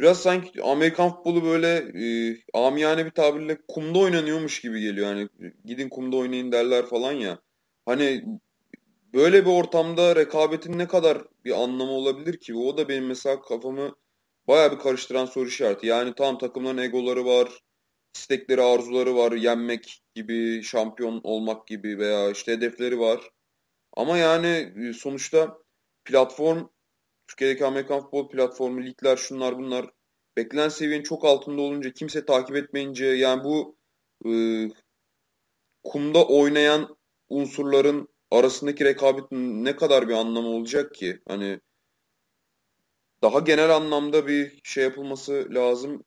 biraz 0.00 0.22
sanki 0.22 0.62
Amerikan 0.62 1.10
futbolu 1.10 1.44
böyle 1.44 1.68
e, 1.76 2.36
amiyane 2.54 3.06
bir 3.06 3.10
tabirle 3.10 3.58
kumda 3.68 3.98
oynanıyormuş 3.98 4.60
gibi 4.60 4.80
geliyor. 4.80 5.06
Hani 5.06 5.28
gidin 5.64 5.88
kumda 5.88 6.16
oynayın 6.16 6.52
derler 6.52 6.86
falan 6.86 7.12
ya. 7.12 7.38
Hani 7.86 8.24
böyle 9.14 9.46
bir 9.46 9.50
ortamda 9.50 10.16
rekabetin 10.16 10.78
ne 10.78 10.88
kadar 10.88 11.18
bir 11.44 11.62
anlamı 11.62 11.92
olabilir 11.92 12.40
ki? 12.40 12.54
O 12.54 12.78
da 12.78 12.88
benim 12.88 13.06
mesela 13.06 13.42
kafamı 13.42 13.94
bayağı 14.48 14.72
bir 14.72 14.78
karıştıran 14.78 15.26
soru 15.26 15.48
işareti. 15.48 15.86
Yani 15.86 16.14
tam 16.14 16.38
takımların 16.38 16.78
egoları 16.78 17.24
var, 17.24 17.48
istekleri, 18.18 18.62
arzuları 18.62 19.16
var, 19.16 19.32
yenmek 19.32 20.02
gibi, 20.14 20.62
şampiyon 20.62 21.20
olmak 21.24 21.66
gibi 21.66 21.98
veya 21.98 22.30
işte 22.30 22.52
hedefleri 22.52 22.98
var. 22.98 23.30
Ama 23.96 24.18
yani 24.18 24.72
e, 24.88 24.92
sonuçta 24.92 25.58
platform, 26.04 26.66
Türkiye'deki 27.28 27.66
Amerikan 27.66 28.00
futbol 28.00 28.28
platformu, 28.28 28.82
ligler, 28.82 29.16
şunlar 29.16 29.58
bunlar 29.58 29.90
beklenen 30.36 30.68
seviyenin 30.68 31.04
çok 31.04 31.24
altında 31.24 31.62
olunca, 31.62 31.92
kimse 31.92 32.26
takip 32.26 32.56
etmeyince 32.56 33.06
yani 33.06 33.44
bu 33.44 33.76
e, 34.26 34.32
kumda 35.84 36.26
oynayan 36.26 36.96
unsurların 37.28 38.08
arasındaki 38.30 38.84
rekabet 38.84 39.24
ne 39.32 39.76
kadar 39.76 40.08
bir 40.08 40.14
anlamı 40.14 40.48
olacak 40.48 40.94
ki? 40.94 41.20
Hani 41.28 41.60
daha 43.22 43.40
genel 43.40 43.76
anlamda 43.76 44.26
bir 44.26 44.60
şey 44.64 44.84
yapılması 44.84 45.48
lazım 45.50 46.04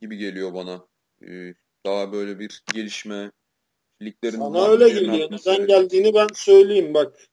gibi 0.00 0.16
geliyor 0.16 0.54
bana. 0.54 0.89
Ee, 1.28 1.54
daha 1.86 2.12
böyle 2.12 2.38
bir 2.38 2.62
gelişme 2.74 3.32
liglerin 4.02 4.38
Sana 4.38 4.68
öyle 4.68 4.88
geliyor. 4.88 5.30
Neden 5.30 5.66
geldiğini 5.66 6.14
ben 6.14 6.28
söyleyeyim 6.34 6.94
bak. 6.94 7.28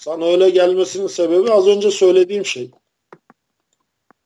Sana 0.00 0.26
öyle 0.26 0.50
gelmesinin 0.50 1.06
sebebi 1.06 1.52
az 1.52 1.66
önce 1.66 1.90
söylediğim 1.90 2.44
şey. 2.44 2.70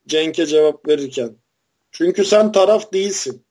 Cenk'e 0.07 0.47
cevap 0.47 0.89
verirken. 0.89 1.37
Çünkü 1.91 2.25
sen 2.25 2.53
taraf 2.53 2.93
değilsin. 2.93 3.45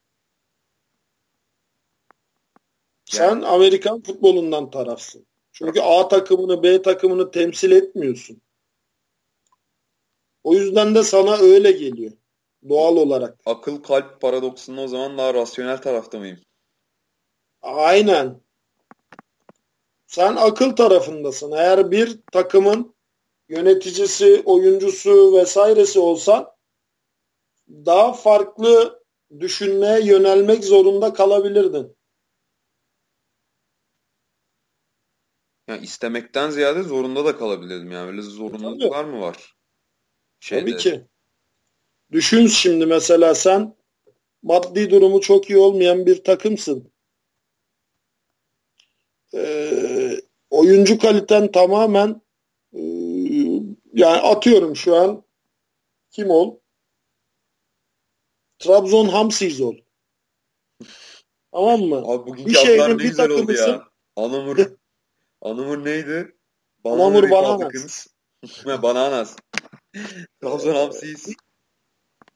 Sen 3.06 3.30
yani. 3.30 3.48
Amerikan 3.48 4.02
futbolundan 4.02 4.72
tarafsın. 4.72 5.26
Çünkü 5.52 5.82
A 5.82 6.08
takımını 6.08 6.64
B 6.64 6.82
takımını 6.82 7.32
temsil 7.32 7.72
etmiyorsun. 7.72 8.42
O 10.44 10.54
yüzden 10.54 10.96
de 10.96 11.04
sana 11.04 11.38
öyle 11.38 11.72
geliyor. 11.72 12.12
Doğal 12.70 12.96
olarak. 12.96 13.40
Akıl 13.46 13.84
kalp 13.84 14.22
paradoksunda 14.22 14.82
o 14.82 14.88
zaman 14.88 15.18
daha 15.18 15.34
rasyonel 15.34 15.82
tarafta 15.82 16.20
mıyım? 16.20 16.40
Aynen. 17.62 18.42
Sen 20.08 20.36
akıl 20.36 20.76
tarafındasın. 20.76 21.52
Eğer 21.52 21.92
bir 21.92 22.20
takımın 22.32 22.96
yöneticisi, 23.50 24.42
oyuncusu 24.46 25.34
vesairesi 25.38 26.00
olsan 26.00 26.52
daha 27.70 28.14
farklı 28.14 29.04
düşünmeye 29.40 30.06
yönelmek 30.06 30.64
zorunda 30.64 31.14
kalabilirdin. 31.14 31.96
Yani 35.68 35.84
istemekten 35.84 36.50
ziyade 36.50 36.84
zorunda 36.84 37.26
da 37.26 37.38
kalabilirdim. 37.38 37.92
Yani 37.92 38.08
öyle 38.08 38.22
zorunluluklar 38.22 39.04
Tabii. 39.04 39.16
mı 39.16 39.22
var? 39.22 39.56
Şeyde. 40.40 40.72
Tabii 40.72 40.78
ki. 40.78 41.08
Düşün 42.12 42.48
şimdi 42.48 42.86
mesela 42.86 43.36
sen 43.36 43.76
maddi 44.44 44.90
durumu 44.90 45.22
çok 45.22 45.50
iyi 45.50 45.58
olmayan 45.58 46.06
bir 46.06 46.24
takımsın. 46.24 46.92
Ee, 49.34 50.22
oyuncu 50.50 51.00
kaliten 51.00 51.52
tamamen 51.52 52.22
e, 52.74 52.82
yani 53.94 54.18
atıyorum 54.22 54.76
şu 54.76 54.96
an 54.96 55.24
kim 56.12 56.30
ol? 56.30 56.58
Trabzon 58.60 59.08
Hamsiz 59.08 59.62
ol. 59.62 59.76
Tamam 61.52 61.82
mı? 61.82 62.04
Abi 62.06 62.46
bir 62.46 62.54
şehrin 62.54 63.00
bir 63.00 63.14
takımısın. 63.14 63.72
Ya. 63.72 63.88
Anamur, 64.16 64.58
Anamur 65.42 65.86
neydi? 65.86 66.36
Anamur 66.84 67.32
Bananas. 67.32 68.08
Bananas. 68.66 69.36
Trabzon 70.42 70.76
Hamsiz. 70.76 71.36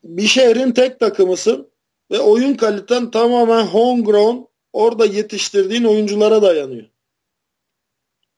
Bir 0.04 0.28
şehrin 0.28 0.72
tek 0.72 1.00
takımısın 1.00 1.72
ve 2.12 2.20
oyun 2.20 2.54
kaliten 2.54 3.12
tamamen 3.12 3.66
homegrown 3.66 4.48
orada 4.74 5.06
yetiştirdiğin 5.06 5.84
oyunculara 5.84 6.42
dayanıyor. 6.42 6.90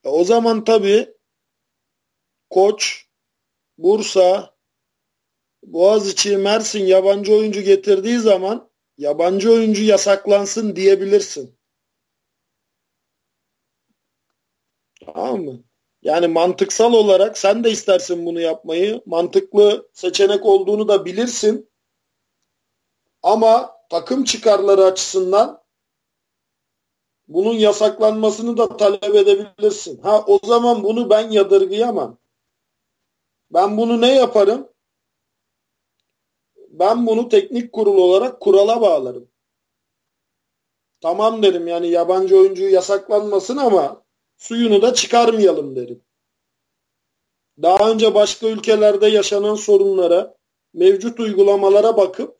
E 0.04 0.08
o 0.08 0.24
zaman 0.24 0.64
tabii 0.64 1.14
Koç, 2.50 3.06
Bursa, 3.78 4.56
Boğaziçi, 5.62 6.36
Mersin 6.36 6.84
yabancı 6.84 7.34
oyuncu 7.34 7.60
getirdiği 7.60 8.18
zaman 8.18 8.70
yabancı 8.98 9.52
oyuncu 9.52 9.84
yasaklansın 9.84 10.76
diyebilirsin. 10.76 11.58
Tamam 15.00 15.44
mı? 15.44 15.65
Yani 16.06 16.26
mantıksal 16.28 16.92
olarak 16.92 17.38
sen 17.38 17.64
de 17.64 17.70
istersin 17.70 18.26
bunu 18.26 18.40
yapmayı. 18.40 19.02
Mantıklı 19.06 19.88
seçenek 19.92 20.46
olduğunu 20.46 20.88
da 20.88 21.04
bilirsin. 21.04 21.70
Ama 23.22 23.76
takım 23.90 24.24
çıkarları 24.24 24.84
açısından 24.84 25.62
bunun 27.28 27.54
yasaklanmasını 27.54 28.56
da 28.56 28.76
talep 28.76 29.14
edebilirsin. 29.14 30.02
Ha 30.02 30.24
o 30.26 30.40
zaman 30.46 30.84
bunu 30.84 31.10
ben 31.10 31.30
yadırgayamam. 31.30 32.18
Ben 33.50 33.76
bunu 33.76 34.00
ne 34.00 34.14
yaparım? 34.14 34.68
Ben 36.68 37.06
bunu 37.06 37.28
teknik 37.28 37.72
kurul 37.72 37.98
olarak 37.98 38.40
kurala 38.40 38.80
bağlarım. 38.80 39.28
Tamam 41.00 41.42
derim 41.42 41.68
yani 41.68 41.88
yabancı 41.88 42.38
oyuncu 42.38 42.68
yasaklanmasın 42.68 43.56
ama 43.56 44.05
suyunu 44.36 44.82
da 44.82 44.94
çıkarmayalım 44.94 45.76
derim. 45.76 46.02
Daha 47.62 47.90
önce 47.90 48.14
başka 48.14 48.46
ülkelerde 48.48 49.06
yaşanan 49.06 49.54
sorunlara, 49.54 50.36
mevcut 50.74 51.20
uygulamalara 51.20 51.96
bakıp 51.96 52.38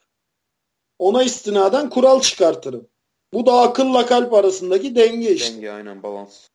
ona 0.98 1.22
istinaden 1.22 1.90
kural 1.90 2.20
çıkartırım. 2.20 2.88
Bu 3.32 3.46
da 3.46 3.60
akılla 3.60 4.06
kalp 4.06 4.34
arasındaki 4.34 4.96
denge 4.96 5.34
işte. 5.34 5.54
Denge 5.54 5.70
aynen 5.70 6.02
balans. 6.02 6.48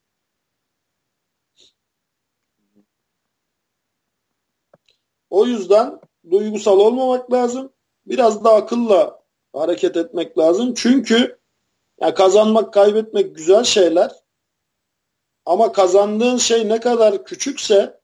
O 5.30 5.46
yüzden 5.46 6.00
duygusal 6.32 6.80
olmamak 6.80 7.32
lazım. 7.32 7.74
Biraz 8.06 8.44
da 8.44 8.54
akılla 8.54 9.24
hareket 9.54 9.98
etmek 9.98 10.38
lazım. 10.38 10.74
Çünkü 10.74 11.39
ya 12.02 12.14
kazanmak, 12.14 12.74
kaybetmek 12.74 13.36
güzel 13.36 13.64
şeyler. 13.64 14.20
Ama 15.52 15.72
kazandığın 15.72 16.38
şey 16.38 16.70
ne 16.70 16.80
kadar 16.80 17.24
küçükse 17.24 17.99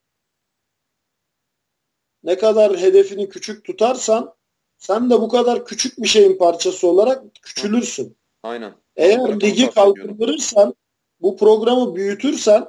ne 2.24 2.38
kadar 2.38 2.78
hedefini 2.78 3.30
küçük 3.30 3.66
tutarsan 3.66 4.34
sen 4.78 5.10
de 5.10 5.22
bu 5.22 5.30
kadar 5.30 5.66
küçük 5.66 5.98
bir 5.98 6.08
şeyin 6.08 6.38
parçası 6.38 6.88
olarak 6.88 7.24
küçülürsün. 7.42 8.18
Aynen. 8.44 8.74
Eğer 8.96 9.42
ligi 9.42 9.70
kalkındırırsan, 9.70 10.76
bu 11.22 11.38
programı 11.38 11.96
büyütürsen 11.96 12.68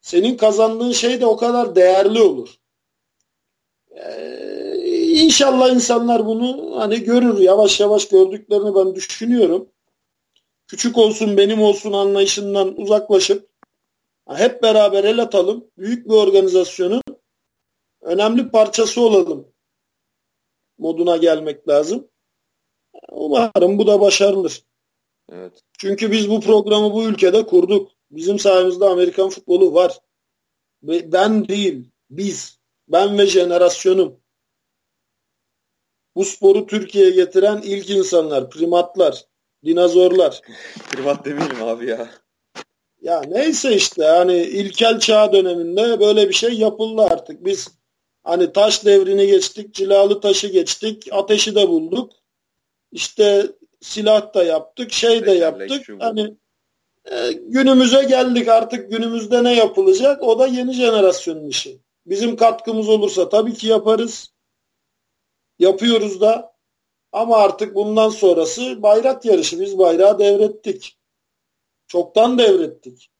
senin 0.00 0.36
kazandığın 0.36 0.92
şey 0.92 1.20
de 1.20 1.26
o 1.26 1.36
kadar 1.36 1.74
değerli 1.74 2.22
olur. 2.22 2.54
Ee, 3.90 5.12
inşallah 5.12 5.74
insanlar 5.74 6.26
bunu 6.26 6.80
hani 6.80 7.00
görür. 7.02 7.38
Yavaş 7.38 7.80
yavaş 7.80 8.08
gördüklerini 8.08 8.74
ben 8.74 8.94
düşünüyorum. 8.94 9.68
Küçük 10.66 10.98
olsun 10.98 11.36
benim 11.36 11.62
olsun 11.62 11.92
anlayışından 11.92 12.80
uzaklaşıp 12.80 13.49
hep 14.38 14.62
beraber 14.62 15.04
el 15.04 15.22
atalım. 15.22 15.70
Büyük 15.78 16.08
bir 16.08 16.14
organizasyonun 16.14 17.02
önemli 18.02 18.50
parçası 18.50 19.00
olalım 19.00 19.50
moduna 20.80 21.16
gelmek 21.16 21.68
lazım. 21.68 22.08
Umarım 23.10 23.78
bu 23.78 23.86
da 23.86 24.00
başarılır. 24.00 24.64
Evet. 25.32 25.60
Çünkü 25.78 26.12
biz 26.12 26.30
bu 26.30 26.40
programı 26.40 26.92
bu 26.92 27.04
ülkede 27.04 27.46
kurduk. 27.46 27.92
Bizim 28.10 28.38
sayemizde 28.38 28.84
Amerikan 28.84 29.28
futbolu 29.28 29.74
var. 29.74 29.98
Ben 30.82 31.48
değil, 31.48 31.90
biz. 32.10 32.58
Ben 32.88 33.18
ve 33.18 33.26
jenerasyonum. 33.26 34.20
Bu 36.16 36.24
sporu 36.24 36.66
Türkiye'ye 36.66 37.10
getiren 37.10 37.62
ilk 37.62 37.90
insanlar, 37.90 38.50
primatlar, 38.50 39.24
dinozorlar. 39.64 40.40
Primat 40.90 41.24
demeyelim 41.24 41.62
abi 41.62 41.86
ya. 41.86 42.10
Ya 43.00 43.20
neyse 43.20 43.74
işte 43.74 44.04
hani 44.04 44.36
ilkel 44.36 45.00
çağ 45.00 45.32
döneminde 45.32 46.00
böyle 46.00 46.28
bir 46.28 46.34
şey 46.34 46.52
yapıldı 46.52 47.02
artık. 47.02 47.44
Biz 47.44 47.68
hani 48.24 48.52
taş 48.52 48.84
devrini 48.84 49.26
geçtik, 49.26 49.74
cilalı 49.74 50.20
taşı 50.20 50.46
geçtik, 50.48 51.08
ateşi 51.12 51.54
de 51.54 51.68
bulduk. 51.68 52.12
İşte 52.92 53.46
silah 53.80 54.34
da 54.34 54.44
yaptık, 54.44 54.92
şey 54.92 55.26
de 55.26 55.32
yaptık. 55.32 55.88
Hani 55.98 56.36
e, 57.10 57.32
günümüze 57.32 58.04
geldik 58.04 58.48
artık 58.48 58.90
günümüzde 58.90 59.44
ne 59.44 59.54
yapılacak? 59.54 60.22
O 60.22 60.38
da 60.38 60.46
yeni 60.46 60.72
jenerasyonun 60.72 61.48
işi. 61.48 61.80
Bizim 62.06 62.36
katkımız 62.36 62.88
olursa 62.88 63.28
tabii 63.28 63.54
ki 63.54 63.66
yaparız. 63.66 64.32
Yapıyoruz 65.58 66.20
da. 66.20 66.52
Ama 67.12 67.36
artık 67.36 67.74
bundan 67.74 68.08
sonrası 68.08 68.82
bayrak 68.82 69.24
yarışı. 69.24 69.60
Biz 69.60 69.78
bayrağı 69.78 70.18
devrettik. 70.18 70.99
Çoktan 71.90 72.38
devrettik. 72.38 73.10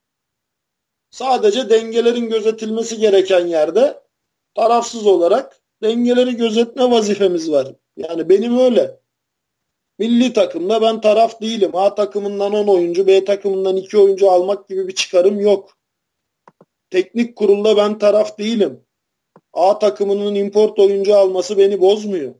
Sadece 1.09 1.69
dengelerin 1.69 2.29
gözetilmesi 2.29 2.97
gereken 2.97 3.47
yerde 3.47 4.03
tarafsız 4.55 5.07
olarak 5.07 5.61
dengeleri 5.83 6.35
gözetme 6.35 6.91
vazifemiz 6.91 7.51
var. 7.51 7.75
Yani 7.97 8.29
benim 8.29 8.57
öyle. 8.57 8.99
Milli 9.99 10.33
takımda 10.33 10.81
ben 10.81 11.01
taraf 11.01 11.41
değilim. 11.41 11.75
A 11.75 11.95
takımından 11.95 12.53
10 12.53 12.67
oyuncu, 12.67 13.07
B 13.07 13.25
takımından 13.25 13.75
2 13.75 13.97
oyuncu 13.97 14.31
almak 14.31 14.69
gibi 14.69 14.87
bir 14.87 14.95
çıkarım 14.95 15.39
yok. 15.39 15.77
Teknik 16.89 17.35
kurulda 17.35 17.77
ben 17.77 17.99
taraf 17.99 18.37
değilim. 18.37 18.85
A 19.53 19.79
takımının 19.79 20.35
import 20.35 20.79
oyuncu 20.79 21.15
alması 21.15 21.57
beni 21.57 21.81
bozmuyor. 21.81 22.35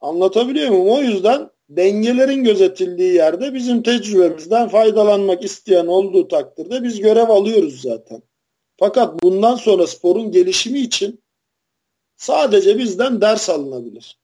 Anlatabiliyor 0.00 0.68
muyum? 0.68 0.88
O 0.88 1.00
yüzden 1.00 1.50
dengelerin 1.68 2.44
gözetildiği 2.44 3.14
yerde 3.14 3.54
bizim 3.54 3.82
tecrübemizden 3.82 4.68
faydalanmak 4.68 5.44
isteyen 5.44 5.86
olduğu 5.86 6.28
takdirde 6.28 6.82
biz 6.82 7.00
görev 7.00 7.28
alıyoruz 7.28 7.80
zaten. 7.80 8.22
Fakat 8.76 9.22
bundan 9.22 9.56
sonra 9.56 9.86
sporun 9.86 10.32
gelişimi 10.32 10.78
için 10.78 11.22
sadece 12.16 12.78
bizden 12.78 13.20
ders 13.20 13.50
alınabilir. 13.50 14.18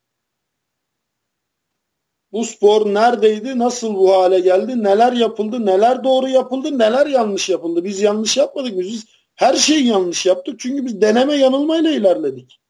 Bu 2.33 2.45
spor 2.45 2.95
neredeydi, 2.95 3.59
nasıl 3.59 3.95
bu 3.95 4.13
hale 4.13 4.41
geldi, 4.41 4.83
neler 4.83 5.13
yapıldı, 5.13 5.67
neler 5.67 6.05
doğru 6.05 6.29
yapıldı, 6.29 6.79
neler 6.79 7.07
yanlış 7.07 7.49
yapıldı. 7.49 7.85
Biz 7.85 8.01
yanlış 8.01 8.37
yapmadık. 8.37 8.79
Biz 8.79 9.05
her 9.35 9.55
şeyi 9.55 9.87
yanlış 9.87 10.27
yaptık. 10.27 10.61
Çünkü 10.61 10.87
biz 10.87 11.01
deneme 11.01 11.35
yanılmayla 11.35 11.91
ilerledik. 11.91 12.61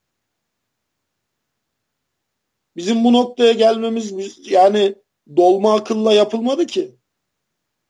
Bizim 2.76 3.04
bu 3.04 3.12
noktaya 3.12 3.52
gelmemiz 3.52 4.38
yani 4.50 4.94
dolma 5.36 5.74
akılla 5.74 6.12
yapılmadı 6.12 6.66
ki. 6.66 6.96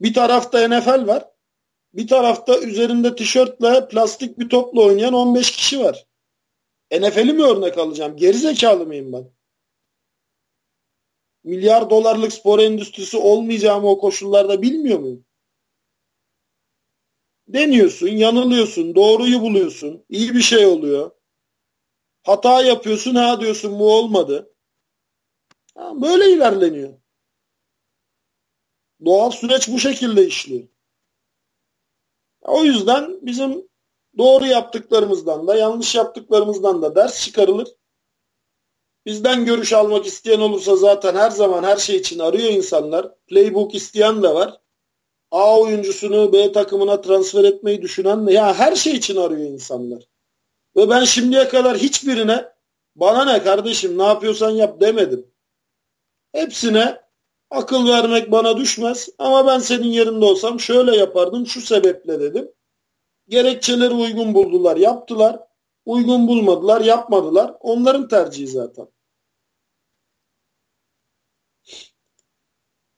Bir 0.01 0.14
tarafta 0.14 0.68
NFL 0.68 1.07
var. 1.07 1.30
Bir 1.95 2.09
tarafta 2.09 2.61
üzerinde 2.61 3.16
tişörtle 3.16 3.89
plastik 3.89 4.39
bir 4.39 4.49
topla 4.49 4.82
oynayan 4.82 5.14
15 5.14 5.51
kişi 5.51 5.80
var. 5.80 6.07
NFL'i 6.93 7.32
mi 7.32 7.43
örnek 7.43 7.78
alacağım? 7.78 8.16
Geri 8.16 8.85
mıyım 8.87 9.12
ben? 9.12 9.30
Milyar 11.45 11.91
dolarlık 11.91 12.32
spor 12.32 12.59
endüstrisi 12.59 13.16
olmayacağımı 13.16 13.91
o 13.91 13.99
koşullarda 13.99 14.62
bilmiyor 14.62 14.99
muyum? 14.99 15.24
Deniyorsun, 17.49 18.09
yanılıyorsun, 18.09 18.95
doğruyu 18.95 19.41
buluyorsun, 19.41 20.05
iyi 20.09 20.35
bir 20.35 20.41
şey 20.41 20.66
oluyor. 20.66 21.11
Hata 22.22 22.62
yapıyorsun, 22.62 23.14
ha 23.14 23.41
diyorsun 23.41 23.78
bu 23.78 23.93
olmadı. 23.93 24.53
Böyle 25.76 26.30
ilerleniyor. 26.30 26.94
Doğal 29.04 29.30
süreç 29.30 29.68
bu 29.68 29.78
şekilde 29.78 30.26
işliyor. 30.26 30.68
O 32.42 32.64
yüzden 32.64 33.26
bizim 33.26 33.68
doğru 34.18 34.46
yaptıklarımızdan 34.46 35.46
da 35.46 35.56
yanlış 35.56 35.94
yaptıklarımızdan 35.94 36.82
da 36.82 36.94
ders 36.94 37.24
çıkarılır. 37.24 37.68
Bizden 39.06 39.44
görüş 39.44 39.72
almak 39.72 40.06
isteyen 40.06 40.40
olursa 40.40 40.76
zaten 40.76 41.14
her 41.14 41.30
zaman 41.30 41.62
her 41.62 41.76
şey 41.76 41.96
için 41.96 42.18
arıyor 42.18 42.50
insanlar. 42.50 43.14
Playbook 43.26 43.74
isteyen 43.74 44.22
de 44.22 44.34
var. 44.34 44.60
A 45.30 45.60
oyuncusunu 45.60 46.32
B 46.32 46.52
takımına 46.52 47.00
transfer 47.00 47.44
etmeyi 47.44 47.82
düşünen 47.82 48.26
de 48.26 48.32
ya 48.32 48.54
her 48.54 48.76
şey 48.76 48.92
için 48.92 49.16
arıyor 49.16 49.50
insanlar. 49.50 50.08
Ve 50.76 50.88
ben 50.88 51.04
şimdiye 51.04 51.48
kadar 51.48 51.76
hiçbirine 51.76 52.52
bana 52.96 53.24
ne 53.24 53.42
kardeşim 53.42 53.98
ne 53.98 54.02
yapıyorsan 54.02 54.50
yap 54.50 54.80
demedim. 54.80 55.34
Hepsine 56.35 57.01
akıl 57.51 57.89
vermek 57.89 58.32
bana 58.32 58.57
düşmez 58.57 59.09
ama 59.18 59.47
ben 59.47 59.59
senin 59.59 59.89
yerinde 59.89 60.24
olsam 60.24 60.61
şöyle 60.61 60.97
yapardım 60.97 61.47
şu 61.47 61.61
sebeple 61.61 62.20
dedim. 62.20 62.53
Gerekçeleri 63.28 63.95
uygun 63.95 64.35
buldular 64.35 64.76
yaptılar. 64.76 65.41
Uygun 65.87 66.28
bulmadılar 66.28 66.80
yapmadılar. 66.80 67.55
Onların 67.61 68.09
tercihi 68.09 68.49
zaten. 68.49 68.89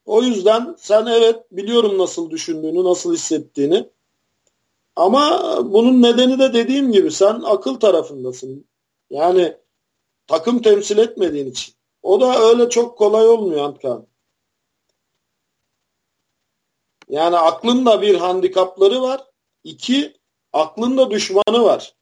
O 0.05 0.23
yüzden 0.23 0.75
sen 0.79 1.07
evet 1.07 1.37
biliyorum 1.53 1.99
nasıl 1.99 2.31
düşündüğünü, 2.31 2.85
nasıl 2.85 3.15
hissettiğini. 3.15 3.91
Ama 4.97 5.41
bunun 5.73 6.03
nedeni 6.03 6.39
de 6.39 6.55
dediğim 6.55 6.93
gibi 6.93 7.11
sen 7.11 7.41
akıl 7.45 7.75
tarafındasın. 7.81 8.67
Yani 9.11 9.57
takım 10.27 10.63
temsil 10.63 10.99
etmediğin 10.99 11.51
için. 11.51 11.76
O 12.07 12.21
da 12.21 12.39
öyle 12.39 12.69
çok 12.69 12.99
kolay 12.99 13.27
olmuyor 13.29 13.65
Antkan. 13.65 14.07
Yani 17.09 17.37
aklında 17.37 18.03
bir 18.03 18.15
handikapları 18.15 19.03
var. 19.03 19.25
İki, 19.65 20.17
aklında 20.53 21.11
düşmanı 21.11 21.63
var. 21.63 21.97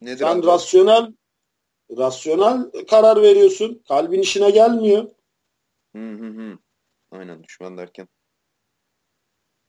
Nedir 0.00 0.18
Sen 0.18 0.38
abi? 0.38 0.46
rasyonel 0.46 1.12
rasyonel 1.96 2.70
karar 2.90 3.22
veriyorsun. 3.22 3.82
Kalbin 3.88 4.20
işine 4.20 4.50
gelmiyor. 4.50 5.10
Hı 5.96 6.10
hı 6.10 6.26
hı. 6.26 6.58
Aynen 7.10 7.42
düşman 7.42 7.78
derken. 7.78 8.08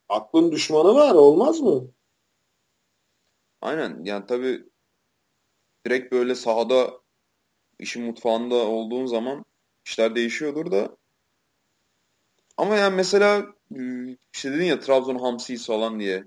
Aklın 0.09 0.51
düşmanı 0.51 0.95
var 0.95 1.15
olmaz 1.15 1.59
mı? 1.59 1.91
Aynen 3.61 4.03
yani 4.03 4.25
tabi 4.25 4.69
direkt 5.85 6.11
böyle 6.11 6.35
sahada 6.35 7.06
işin 7.79 8.03
mutfağında 8.03 8.55
olduğun 8.55 9.05
zaman 9.05 9.45
işler 9.85 10.15
değişiyordur 10.15 10.71
da 10.71 10.97
ama 12.57 12.75
yani 12.75 12.95
mesela 12.95 13.45
işte 14.33 14.51
dedin 14.51 14.65
ya 14.65 14.79
Trabzon 14.79 15.19
Hamsi'yiz 15.19 15.67
falan 15.67 15.99
diye. 15.99 16.23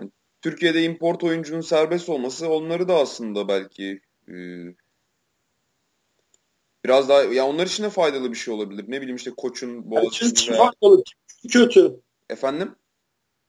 Yani 0.00 0.10
Türkiye'de 0.42 0.84
import 0.84 1.24
oyuncunun 1.24 1.60
serbest 1.60 2.08
olması 2.08 2.48
onları 2.48 2.88
da 2.88 2.94
aslında 2.94 3.48
belki 3.48 4.00
e, 4.28 4.34
biraz 6.84 7.08
daha 7.08 7.22
ya 7.22 7.46
onlar 7.46 7.66
için 7.66 7.84
de 7.84 7.90
faydalı 7.90 8.30
bir 8.30 8.36
şey 8.36 8.54
olabilir. 8.54 8.84
Ne 8.88 9.00
bileyim 9.00 9.16
işte 9.16 9.30
koçun 9.36 9.86
Herkes 9.94 10.30
için 10.30 10.52
veya... 10.52 10.70
faydalı. 10.80 11.02
Kötü. 11.52 12.00
Efendim? 12.30 12.74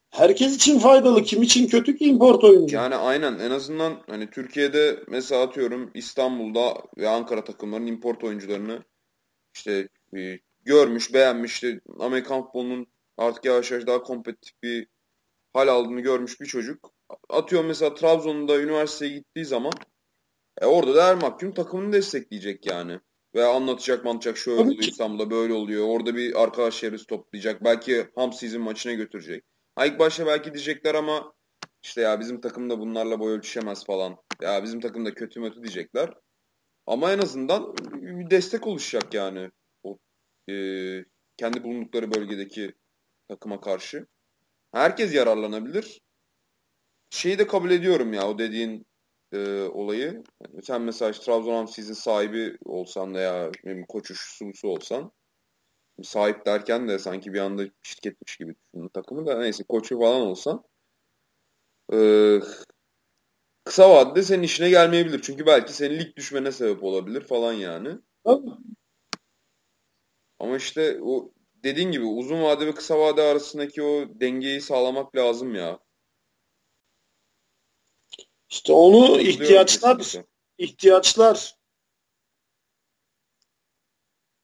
Herkes 0.10 0.56
için 0.56 0.80
faydalı. 0.80 1.24
Kim 1.24 1.42
için 1.42 1.68
kötü 1.68 1.98
ki 1.98 2.06
import 2.06 2.44
oyuncu? 2.44 2.76
Yani 2.76 2.96
aynen. 2.96 3.40
En 3.40 3.52
azından 3.52 4.04
hani 4.08 4.30
Türkiye'de 4.30 5.04
mesela 5.08 5.42
atıyorum 5.42 5.92
İstanbul'da 5.94 6.74
ve 6.98 7.10
Ankara 7.10 7.44
takımlarının 7.44 7.88
import 7.88 8.24
oyuncularını 8.24 8.84
işte 9.56 9.88
e, 10.18 10.40
görmüş, 10.66 11.14
beğenmiş. 11.14 11.54
İşte 11.54 11.82
Amerikan 12.00 12.44
futbolunun 12.44 12.88
artık 13.18 13.46
yavaş 13.46 13.72
yavaş 13.72 13.88
daha 13.88 14.04
kompetitif 14.04 14.64
bir 14.64 14.88
hal 15.54 15.68
aldığını 15.68 16.02
görmüş 16.02 16.42
bir 16.42 16.46
çocuk. 16.46 16.94
Atıyor 17.30 17.66
mesela 17.66 17.94
Trabzon'da 17.94 18.62
üniversiteye 18.62 19.12
gittiği 19.12 19.46
zaman 19.46 19.74
e 20.62 20.66
orada 20.66 20.96
da 20.96 21.08
her 21.08 21.16
mahkum 21.16 21.54
takımını 21.54 21.94
destekleyecek 21.94 22.66
yani. 22.66 23.00
Ve 23.36 23.46
anlatacak 23.46 24.06
mantıcak 24.06 24.38
şöyle 24.38 24.62
oluyor 24.62 24.84
İstanbul'da 24.84 25.32
böyle 25.32 25.54
oluyor. 25.54 25.88
Orada 25.88 26.16
bir 26.16 26.44
arkadaş 26.44 26.80
çevresi 26.80 27.08
toplayacak. 27.08 27.64
Belki 27.64 28.08
ham 28.16 28.34
season 28.34 28.62
maçına 28.62 28.94
götürecek. 28.94 29.44
Ha 29.80 29.86
ilk 29.86 30.00
başta 30.00 30.26
belki 30.26 30.54
diyecekler 30.54 30.96
ama 30.96 31.34
işte 31.84 32.02
ya 32.02 32.20
bizim 32.20 32.42
takım 32.42 32.70
da 32.70 32.80
bunlarla 32.80 33.20
boy 33.20 33.34
ölçüşemez 33.34 33.86
falan. 33.86 34.18
Ya 34.42 34.64
bizim 34.64 34.80
takım 34.80 35.06
da 35.06 35.14
kötü 35.14 35.40
mötü 35.40 35.64
diyecekler. 35.64 36.14
Ama 36.88 37.12
en 37.12 37.20
azından 37.20 37.78
bir 37.94 38.30
destek 38.30 38.68
oluşacak 38.68 39.14
yani. 39.14 39.50
O, 39.84 39.98
e, 40.50 40.54
kendi 41.38 41.64
bulundukları 41.64 42.12
bölgedeki 42.12 42.74
takıma 43.30 43.62
karşı. 43.62 44.08
Herkes 44.72 45.14
yararlanabilir. 45.14 46.02
Şeyi 47.10 47.40
de 47.40 47.48
kabul 47.48 47.72
ediyorum 47.72 48.14
ya 48.14 48.28
o 48.28 48.40
dediğin 48.40 48.86
e, 49.32 49.62
olayı. 49.62 50.24
Sen 50.64 50.82
mesela 50.82 51.12
işte 51.12 51.26
Trabzon 51.26 51.66
sizin 51.66 51.94
sahibi 51.94 52.58
olsan 52.66 53.14
veya 53.14 53.52
koçu 53.90 54.16
şusu 54.16 54.68
olsan 54.68 55.12
sahip 56.04 56.46
derken 56.46 56.88
de 56.88 57.00
sanki 57.00 57.34
bir 57.34 57.40
anda 57.40 57.64
şirketmiş 57.84 58.38
gibi 58.38 58.56
düşündüm 58.56 58.90
takımı 58.90 59.26
da 59.28 59.40
neyse 59.40 59.64
koçu 59.64 60.00
falan 60.00 60.22
olsan 60.22 60.64
e, 61.94 61.98
kısa 63.64 63.90
vadede 63.90 64.24
senin 64.24 64.44
işine 64.44 64.70
gelmeyebilir. 64.70 65.22
Çünkü 65.22 65.46
belki 65.46 65.74
senin 65.74 66.00
lig 66.00 66.16
düşmene 66.16 66.52
sebep 66.52 66.84
olabilir 66.84 67.22
falan 67.22 67.54
yani. 67.54 67.90
Ama 70.40 70.58
işte 70.58 71.00
o 71.02 71.32
dediğin 71.64 71.92
gibi 71.92 72.06
uzun 72.06 72.44
vade 72.44 72.68
ve 72.68 72.74
kısa 72.74 73.00
vade 73.00 73.22
arasındaki 73.22 73.84
o 73.84 74.06
dengeyi 74.20 74.62
sağlamak 74.62 75.16
lazım 75.16 75.56
ya. 75.56 75.80
İşte 78.50 78.74
onu 78.74 79.22
ihtiyaçlar 79.22 80.16
ihtiyaçlar 80.58 81.59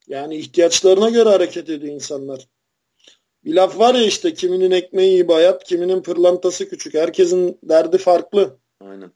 yani 0.07 0.35
ihtiyaçlarına 0.35 1.09
göre 1.09 1.29
hareket 1.29 1.69
ediyor 1.69 1.93
insanlar. 1.93 2.47
Bir 3.43 3.53
laf 3.53 3.79
var 3.79 3.95
ya 3.95 4.03
işte 4.05 4.33
kiminin 4.33 4.71
ekmeği 4.71 5.09
iyi 5.11 5.27
bayat, 5.27 5.63
kiminin 5.63 6.01
pırlantası 6.01 6.69
küçük. 6.69 6.93
Herkesin 6.93 7.59
derdi 7.63 7.97
farklı. 7.97 8.57
Aynen. 8.81 9.11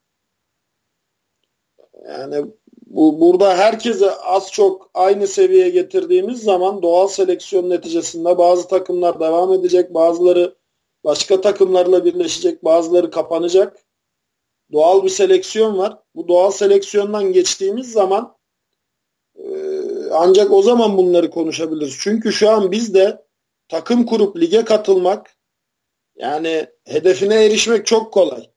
Yani 2.07 2.45
bu 2.85 3.19
burada 3.19 3.57
herkese 3.57 4.11
az 4.11 4.51
çok 4.51 4.89
aynı 4.93 5.27
seviyeye 5.27 5.69
getirdiğimiz 5.69 6.43
zaman 6.43 6.81
doğal 6.81 7.07
seleksiyon 7.07 7.69
neticesinde 7.69 8.37
bazı 8.37 8.67
takımlar 8.67 9.19
devam 9.19 9.53
edecek, 9.53 9.93
bazıları 9.93 10.55
başka 11.03 11.41
takımlarla 11.41 12.05
birleşecek, 12.05 12.63
bazıları 12.63 13.11
kapanacak. 13.11 13.77
Doğal 14.71 15.03
bir 15.03 15.09
seleksiyon 15.09 15.77
var. 15.77 15.99
Bu 16.15 16.27
doğal 16.27 16.51
seleksiyondan 16.51 17.33
geçtiğimiz 17.33 17.91
zaman 17.91 18.37
e, 19.35 19.68
ancak 20.11 20.51
o 20.51 20.61
zaman 20.61 20.97
bunları 20.97 21.29
konuşabiliriz. 21.29 21.97
Çünkü 21.99 22.33
şu 22.33 22.49
an 22.49 22.71
biz 22.71 22.93
de 22.93 23.25
takım 23.67 24.05
kurup 24.05 24.37
lige 24.37 24.65
katılmak 24.65 25.37
yani 26.15 26.67
hedefine 26.85 27.45
erişmek 27.45 27.85
çok 27.85 28.13
kolay. 28.13 28.49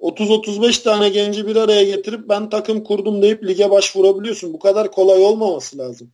30-35 0.00 0.82
tane 0.82 1.08
genci 1.08 1.46
bir 1.46 1.56
araya 1.56 1.84
getirip 1.84 2.28
ben 2.28 2.50
takım 2.50 2.84
kurdum 2.84 3.22
deyip 3.22 3.44
lige 3.44 3.70
başvurabiliyorsun. 3.70 4.52
Bu 4.52 4.58
kadar 4.58 4.90
kolay 4.90 5.24
olmaması 5.24 5.78
lazım. 5.78 6.12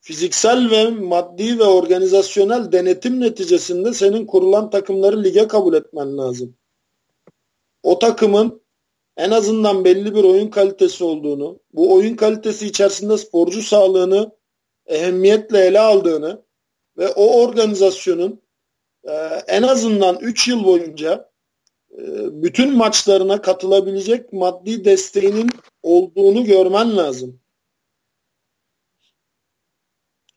Fiziksel 0.00 0.70
ve 0.70 0.90
maddi 0.90 1.58
ve 1.58 1.64
organizasyonel 1.64 2.72
denetim 2.72 3.20
neticesinde 3.20 3.94
senin 3.94 4.26
kurulan 4.26 4.70
takımları 4.70 5.24
lige 5.24 5.48
kabul 5.48 5.74
etmen 5.74 6.18
lazım. 6.18 6.56
O 7.82 7.98
takımın 7.98 8.65
en 9.16 9.30
azından 9.30 9.84
belli 9.84 10.14
bir 10.14 10.24
oyun 10.24 10.48
kalitesi 10.48 11.04
olduğunu, 11.04 11.60
bu 11.72 11.94
oyun 11.94 12.16
kalitesi 12.16 12.66
içerisinde 12.66 13.18
sporcu 13.18 13.62
sağlığını 13.62 14.32
ehemmiyetle 14.86 15.66
ele 15.66 15.80
aldığını 15.80 16.42
ve 16.98 17.08
o 17.08 17.42
organizasyonun 17.42 18.42
e, 19.04 19.12
en 19.46 19.62
azından 19.62 20.18
3 20.20 20.48
yıl 20.48 20.64
boyunca 20.64 21.30
e, 21.92 22.02
bütün 22.42 22.76
maçlarına 22.76 23.42
katılabilecek 23.42 24.32
maddi 24.32 24.84
desteğinin 24.84 25.50
olduğunu 25.82 26.44
görmen 26.44 26.96
lazım. 26.96 27.40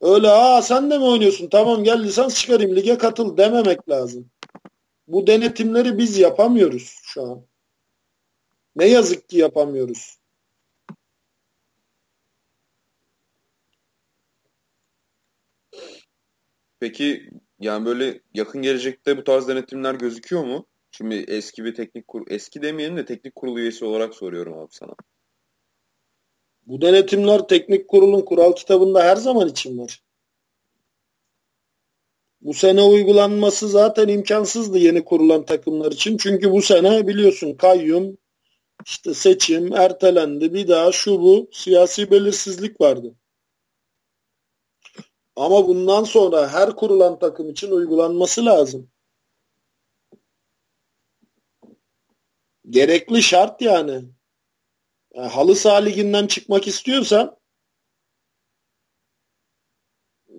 Öyle 0.02 0.30
aa 0.30 0.62
sen 0.62 0.92
de 0.92 0.98
mi 0.98 1.04
oynuyorsun? 1.04 1.50
Tamam 1.50 1.84
gel 1.84 2.04
lisans 2.04 2.42
çıkarayım 2.42 2.76
lige 2.76 2.98
katıl 2.98 3.38
dememek 3.38 3.90
lazım. 3.90 4.32
Bu 5.08 5.28
denetimleri 5.28 5.98
biz 5.98 6.18
yapamıyoruz 6.20 7.00
şu 7.04 7.24
an. 7.24 7.49
Ne 8.76 8.86
yazık 8.86 9.30
ki 9.30 9.38
yapamıyoruz. 9.38 10.20
Peki 16.80 17.30
yani 17.60 17.86
böyle 17.86 18.22
yakın 18.34 18.62
gelecekte 18.62 19.18
bu 19.18 19.24
tarz 19.24 19.48
denetimler 19.48 19.96
gözüküyor 19.96 20.44
mu? 20.44 20.66
Şimdi 20.92 21.16
eski 21.16 21.64
bir 21.64 21.76
teknik 21.76 22.08
kur 22.08 22.26
eski 22.30 22.62
demeyelim 22.62 22.98
de 22.98 23.06
teknik 23.06 23.36
kurul 23.36 23.58
üyesi 23.58 23.86
olarak 23.86 24.16
soruyorum 24.16 24.58
abi 24.60 24.72
sana. 24.72 24.94
Bu 26.66 26.82
denetimler 26.82 27.48
teknik 27.48 27.88
kurulun 27.88 28.22
kural 28.22 28.54
kitabında 28.54 29.04
her 29.04 29.16
zaman 29.16 29.48
için 29.48 29.78
var. 29.78 30.04
Bu 32.42 32.54
sene 32.54 32.82
uygulanması 32.84 33.68
zaten 33.68 34.08
imkansızdı 34.08 34.78
yeni 34.78 35.06
kurulan 35.06 35.46
takımlar 35.46 35.92
için. 35.92 36.18
Çünkü 36.18 36.52
bu 36.52 36.62
sene 36.62 37.08
biliyorsun 37.08 37.54
kayyum, 37.54 38.18
işte 38.86 39.14
seçim 39.14 39.74
ertelendi. 39.74 40.54
Bir 40.54 40.68
daha 40.68 40.92
şu 40.92 41.22
bu 41.22 41.50
siyasi 41.52 42.12
belirsizlik 42.12 42.82
vardı. 42.82 43.16
Ama 45.36 45.68
bundan 45.68 46.04
sonra 46.04 46.50
her 46.50 46.76
kurulan 46.76 47.20
takım 47.20 47.50
için 47.50 47.72
uygulanması 47.72 48.46
lazım. 48.46 48.92
Gerekli 52.70 53.24
şart 53.24 53.62
yani. 53.62 54.06
yani 55.14 55.28
halı 55.28 55.56
saha 55.56 55.78
liginden 55.78 56.28
çıkmak 56.28 56.68
istiyorsan 56.68 57.40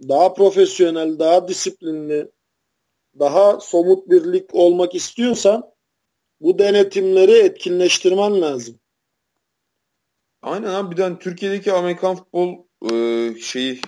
daha 0.09 0.35
profesyonel, 0.35 1.19
daha 1.19 1.49
disiplinli, 1.49 2.31
daha 3.19 3.61
somut 3.61 4.11
bir 4.11 4.33
lig 4.33 4.51
olmak 4.53 4.95
istiyorsan 4.95 5.71
bu 6.41 6.59
denetimleri 6.59 7.33
etkinleştirmen 7.33 8.41
lazım. 8.41 8.81
Aynen 10.43 10.69
abi 10.69 10.91
bir 10.91 10.97
de 10.97 11.03
hani 11.03 11.19
Türkiye'deki 11.19 11.73
Amerikan 11.73 12.17
futbol 12.17 12.65
e, 12.91 13.35
şeyi 13.41 13.81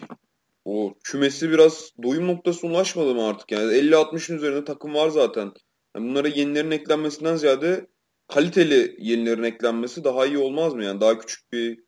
o 0.65 0.95
kümesi 1.05 1.51
biraz 1.51 1.91
doyum 2.03 2.27
noktasına 2.27 2.71
ulaşmadı 2.71 3.15
mı 3.15 3.27
artık 3.27 3.53
yani 3.53 3.73
50-60'ın 3.73 4.37
üzerinde 4.37 4.65
takım 4.65 4.95
var 4.95 5.09
zaten. 5.09 5.53
Yani 5.97 6.09
bunlara 6.09 6.29
yenilerin 6.29 6.71
eklenmesinden 6.71 7.37
ziyade 7.37 7.87
kaliteli 8.29 8.97
yenilerin 8.99 9.43
eklenmesi 9.43 10.05
daha 10.05 10.27
iyi 10.27 10.39
olmaz 10.39 10.75
mı 10.75 10.85
yani 10.85 11.01
daha 11.01 11.19
küçük 11.19 11.53
bir 11.53 11.81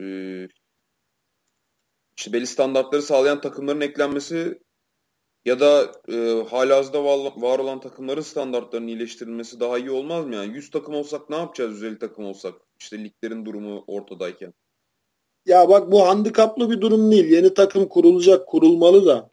e, 0.00 0.06
işte 2.16 2.32
belli 2.32 2.46
standartları 2.46 3.02
sağlayan 3.02 3.40
takımların 3.40 3.80
eklenmesi 3.80 4.58
ya 5.44 5.60
da 5.60 5.92
e, 6.08 6.44
halihazırda 6.50 7.04
var 7.36 7.58
olan 7.58 7.80
takımların 7.80 8.20
standartlarının 8.20 8.88
iyileştirilmesi 8.88 9.60
daha 9.60 9.78
iyi 9.78 9.90
olmaz 9.90 10.26
mı? 10.26 10.34
Yani 10.34 10.54
100 10.54 10.70
takım 10.70 10.94
olsak 10.94 11.30
ne 11.30 11.36
yapacağız 11.36 11.74
150 11.74 11.98
takım 11.98 12.24
olsak? 12.24 12.54
İşte 12.80 13.04
liglerin 13.04 13.44
durumu 13.44 13.84
ortadayken. 13.86 14.54
Ya 15.46 15.68
bak 15.68 15.92
bu 15.92 16.06
handikaplı 16.06 16.70
bir 16.70 16.80
durum 16.80 17.12
değil. 17.12 17.30
Yeni 17.30 17.54
takım 17.54 17.88
kurulacak, 17.88 18.48
kurulmalı 18.48 19.06
da. 19.06 19.28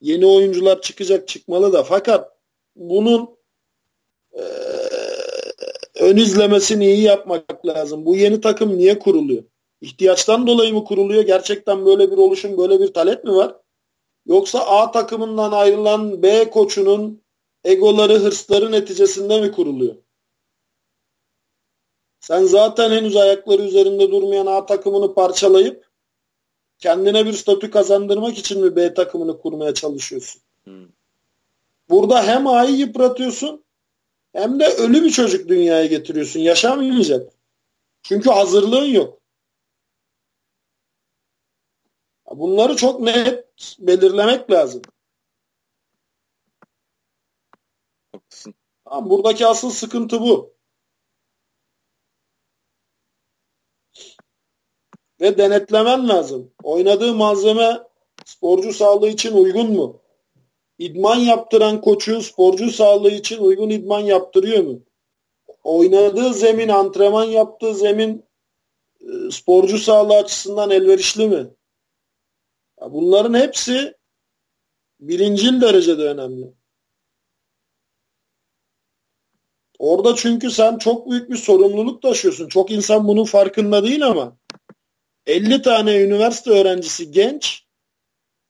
Yeni 0.00 0.26
oyuncular 0.26 0.80
çıkacak, 0.80 1.28
çıkmalı 1.28 1.72
da. 1.72 1.82
Fakat 1.82 2.30
bunun 2.76 3.36
e, 4.32 4.42
ön 6.00 6.16
izlemesini 6.16 6.86
iyi 6.86 7.02
yapmak 7.02 7.66
lazım. 7.66 8.06
Bu 8.06 8.16
yeni 8.16 8.40
takım 8.40 8.78
niye 8.78 8.98
kuruluyor? 8.98 9.44
İhtiyaçtan 9.80 10.46
dolayı 10.46 10.74
mı 10.74 10.84
kuruluyor? 10.84 11.22
Gerçekten 11.22 11.86
böyle 11.86 12.10
bir 12.10 12.16
oluşum, 12.16 12.58
böyle 12.58 12.80
bir 12.80 12.92
talep 12.92 13.24
mi 13.24 13.34
var? 13.34 13.61
Yoksa 14.26 14.60
A 14.60 14.90
takımından 14.90 15.52
ayrılan 15.52 16.22
B 16.22 16.50
koçunun 16.50 17.22
egoları, 17.64 18.14
hırsları 18.18 18.72
neticesinde 18.72 19.40
mi 19.40 19.52
kuruluyor? 19.52 19.94
Sen 22.20 22.44
zaten 22.44 22.90
henüz 22.90 23.16
ayakları 23.16 23.62
üzerinde 23.62 24.10
durmayan 24.10 24.46
A 24.46 24.66
takımını 24.66 25.14
parçalayıp 25.14 25.90
kendine 26.78 27.26
bir 27.26 27.32
statü 27.32 27.70
kazandırmak 27.70 28.38
için 28.38 28.64
mi 28.64 28.76
B 28.76 28.94
takımını 28.94 29.38
kurmaya 29.38 29.74
çalışıyorsun? 29.74 30.42
Hmm. 30.64 30.88
Burada 31.90 32.22
hem 32.22 32.46
A'yı 32.46 32.76
yıpratıyorsun 32.76 33.64
hem 34.32 34.60
de 34.60 34.68
ölü 34.68 35.04
bir 35.04 35.10
çocuk 35.10 35.48
dünyaya 35.48 35.86
getiriyorsun. 35.86 36.40
Yaşamayacak. 36.40 37.32
Çünkü 38.02 38.30
hazırlığın 38.30 38.84
yok. 38.84 39.21
Bunları 42.32 42.76
çok 42.76 43.00
net 43.00 43.46
belirlemek 43.78 44.50
lazım. 44.50 44.82
Haklısın. 48.12 48.54
Tamam, 48.84 49.10
buradaki 49.10 49.46
asıl 49.46 49.70
sıkıntı 49.70 50.20
bu. 50.20 50.54
Ve 55.20 55.38
denetlemen 55.38 56.08
lazım. 56.08 56.52
Oynadığı 56.62 57.14
malzeme 57.14 57.80
sporcu 58.24 58.72
sağlığı 58.72 59.08
için 59.08 59.32
uygun 59.32 59.72
mu? 59.72 60.00
İdman 60.78 61.16
yaptıran 61.16 61.80
koçu 61.80 62.22
sporcu 62.22 62.70
sağlığı 62.70 63.10
için 63.10 63.38
uygun 63.38 63.70
idman 63.70 64.00
yaptırıyor 64.00 64.62
mu? 64.64 64.82
Oynadığı 65.64 66.34
zemin, 66.34 66.68
antrenman 66.68 67.24
yaptığı 67.24 67.74
zemin 67.74 68.24
e, 69.00 69.30
sporcu 69.30 69.78
sağlığı 69.78 70.16
açısından 70.16 70.70
elverişli 70.70 71.28
mi? 71.28 71.50
Bunların 72.90 73.34
hepsi 73.34 73.94
birincil 75.00 75.60
derecede 75.60 76.02
önemli. 76.02 76.54
Orada 79.78 80.14
çünkü 80.16 80.50
sen 80.50 80.78
çok 80.78 81.10
büyük 81.10 81.30
bir 81.30 81.36
sorumluluk 81.36 82.02
taşıyorsun. 82.02 82.48
Çok 82.48 82.70
insan 82.70 83.08
bunun 83.08 83.24
farkında 83.24 83.84
değil 83.84 84.06
ama 84.06 84.36
50 85.26 85.62
tane 85.62 86.02
üniversite 86.02 86.50
öğrencisi 86.50 87.10
genç 87.10 87.66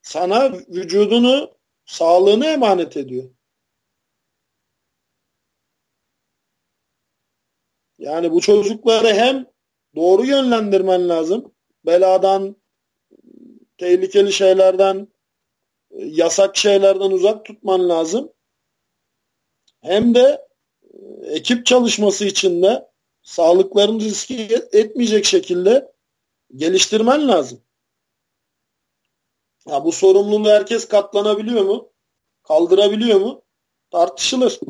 sana 0.03 0.53
vücudunu, 0.53 1.57
sağlığını 1.85 2.47
emanet 2.47 2.97
ediyor. 2.97 3.31
Yani 7.99 8.31
bu 8.31 8.41
çocukları 8.41 9.09
hem 9.09 9.47
doğru 9.97 10.25
yönlendirmen 10.27 11.09
lazım. 11.09 11.55
Beladan, 11.87 12.62
tehlikeli 13.83 14.33
şeylerden, 14.33 15.09
e, 15.91 16.05
yasak 16.05 16.57
şeylerden 16.57 17.11
uzak 17.11 17.45
tutman 17.45 17.89
lazım. 17.89 18.33
Hem 19.81 20.15
de 20.15 20.49
e, 20.83 21.27
ekip 21.27 21.67
çalışması 21.67 22.25
için 22.25 22.63
de 22.63 22.89
sağlıklarını 23.23 24.01
riske 24.01 24.35
etmeyecek 24.73 25.25
şekilde 25.25 25.93
geliştirmen 26.57 27.29
lazım. 27.29 27.61
Ya 29.69 29.85
bu 29.85 29.93
sorumluluğu 29.93 30.51
herkes 30.51 30.89
katlanabiliyor 30.89 31.65
mu? 31.65 31.93
Kaldırabiliyor 32.43 33.21
mu? 33.21 33.43
Tartışılır. 33.91 34.61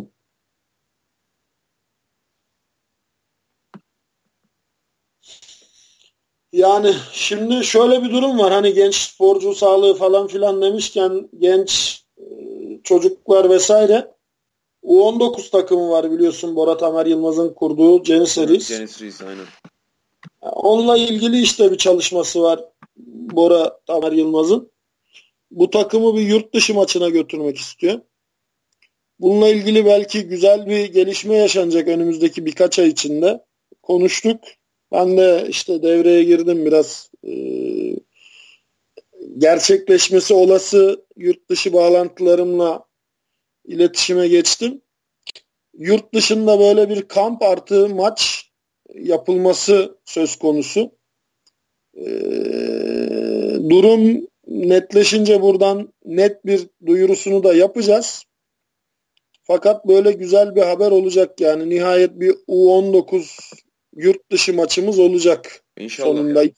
Yani 6.53 6.95
şimdi 7.13 7.65
şöyle 7.65 8.03
bir 8.03 8.11
durum 8.11 8.39
var. 8.39 8.53
Hani 8.53 8.75
genç 8.75 8.95
sporcu 8.95 9.55
sağlığı 9.55 9.95
falan 9.95 10.27
filan 10.27 10.63
demişken 10.63 11.29
genç 11.39 12.03
e, 12.19 12.25
çocuklar 12.85 13.51
vesaire 13.51 14.13
U19 14.85 15.51
takımı 15.51 15.91
var 15.91 16.11
biliyorsun 16.11 16.57
Bora 16.57 16.77
Tamer 16.77 17.07
Yılmaz'ın 17.07 17.55
kurduğu 17.55 18.05
Janissaries. 18.05 18.69
Janissaries 18.69 19.23
aynen. 19.23 19.47
Onunla 20.41 20.97
ilgili 20.97 21.41
işte 21.41 21.73
bir 21.73 21.79
çalışması 21.79 22.43
var 22.43 22.61
Bora 22.97 23.79
Tamer 23.87 24.13
Yılmaz'ın. 24.13 24.73
Bu 25.51 25.71
takımı 25.71 26.17
bir 26.17 26.23
yurt 26.23 26.55
dışı 26.55 26.75
maçına 26.75 27.09
götürmek 27.09 27.57
istiyor. 27.57 28.01
Bununla 29.19 29.49
ilgili 29.49 29.87
belki 29.87 30.23
güzel 30.23 30.67
bir 30.67 30.85
gelişme 30.93 31.37
yaşanacak 31.37 31.89
önümüzdeki 31.89 32.47
birkaç 32.47 32.79
ay 32.79 32.89
içinde. 32.89 33.45
Konuştuk. 33.83 34.41
Ben 34.93 35.17
de 35.17 35.47
işte 35.49 35.83
devreye 35.83 36.25
girdim 36.25 36.67
biraz. 36.67 37.11
E, 37.27 37.33
gerçekleşmesi 39.39 40.35
olası 40.35 41.05
yurt 41.17 41.49
dışı 41.51 41.73
bağlantılarımla 41.73 42.85
iletişime 43.65 44.29
geçtim. 44.29 44.83
Yurt 45.79 46.15
dışında 46.15 46.61
böyle 46.61 46.89
bir 46.89 47.03
kamp 47.03 47.43
artı 47.43 47.89
maç 47.89 48.51
yapılması 48.95 49.99
söz 50.05 50.37
konusu. 50.37 50.91
Ee, 51.97 52.11
durum 53.71 54.27
netleşince 54.47 55.43
buradan 55.43 55.93
net 56.05 56.47
bir 56.47 56.69
duyurusunu 56.87 57.45
da 57.45 57.55
yapacağız. 57.55 58.25
Fakat 59.43 59.89
böyle 59.89 60.13
güzel 60.13 60.57
bir 60.57 60.63
haber 60.63 60.91
olacak 60.91 61.41
yani. 61.41 61.71
Nihayet 61.71 62.21
bir 62.21 62.31
U19 62.31 63.53
yurt 63.97 64.31
dışı 64.31 64.55
maçımız 64.55 64.99
olacak. 64.99 65.63
İnşallah. 65.79 66.09
Sonunda 66.09 66.43
ya. 66.43 66.51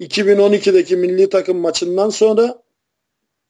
2012'deki 0.00 0.96
milli 0.96 1.28
takım 1.28 1.58
maçından 1.58 2.10
sonra 2.10 2.62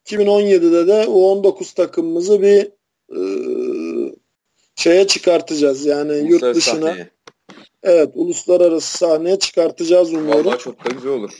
2017'de 0.05 0.87
de 0.87 1.03
U19 1.03 1.75
takımımızı 1.75 2.41
bir 2.41 2.71
e, 3.15 3.19
şeye 4.75 5.07
çıkartacağız. 5.07 5.85
Yani 5.85 6.11
Uluslararası 6.11 6.45
yurt 6.45 6.55
dışına. 6.55 6.87
Sahneye. 6.87 7.09
Evet, 7.83 8.09
uluslararası 8.13 8.97
sahneye 8.97 9.39
çıkartacağız 9.39 10.13
umuyorum. 10.13 10.45
Vallahi 10.45 10.59
çok 10.59 10.85
da 10.85 10.89
güzel 10.89 11.11
olur. 11.11 11.31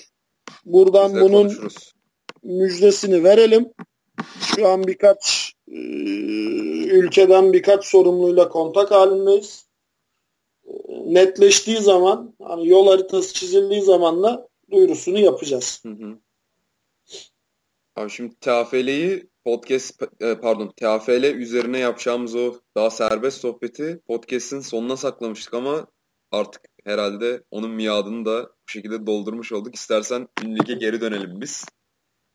Buradan 0.66 1.14
bunun 1.14 1.44
konuşuruz. 1.44 1.94
müjdesini 2.44 3.24
verelim. 3.24 3.70
Şu 4.56 4.68
an 4.68 4.84
birkaç 4.84 5.54
e, 5.68 5.78
ülkeden 6.90 7.54
birkaç 7.54 7.86
sorumluyla 7.86 8.50
kontak 8.50 8.92
halindeyiz. 8.92 9.69
Netleştiği 11.06 11.78
zaman, 11.78 12.34
hani 12.42 12.68
yol 12.68 12.88
haritası 12.88 13.34
çizildiği 13.34 13.82
zaman 13.82 14.24
da 14.24 14.50
duyurusunu 14.72 15.20
yapacağız. 15.20 15.82
Hı 15.86 15.90
hı. 15.90 16.18
Abi 17.96 18.10
şimdi 18.10 18.36
TFL'yi 18.36 19.30
podcast 19.44 20.04
e, 20.22 20.40
pardon 20.40 20.74
TFL 20.78 21.24
üzerine 21.24 21.80
yapacağımız 21.80 22.36
o 22.36 22.54
daha 22.76 22.90
serbest 22.90 23.42
sohbeti 23.42 24.02
podcast'in 24.08 24.60
sonuna 24.60 24.98
saklamıştık 24.98 25.54
ama 25.54 25.88
artık 26.32 26.62
herhalde 26.84 27.44
onun 27.52 27.72
miadını 27.72 28.26
da 28.26 28.44
bu 28.44 28.72
şekilde 28.72 29.08
doldurmuş 29.08 29.52
olduk. 29.52 29.76
İstersen 29.76 30.28
lige 30.44 30.74
geri 30.74 31.02
dönelim 31.02 31.42
biz. 31.42 31.66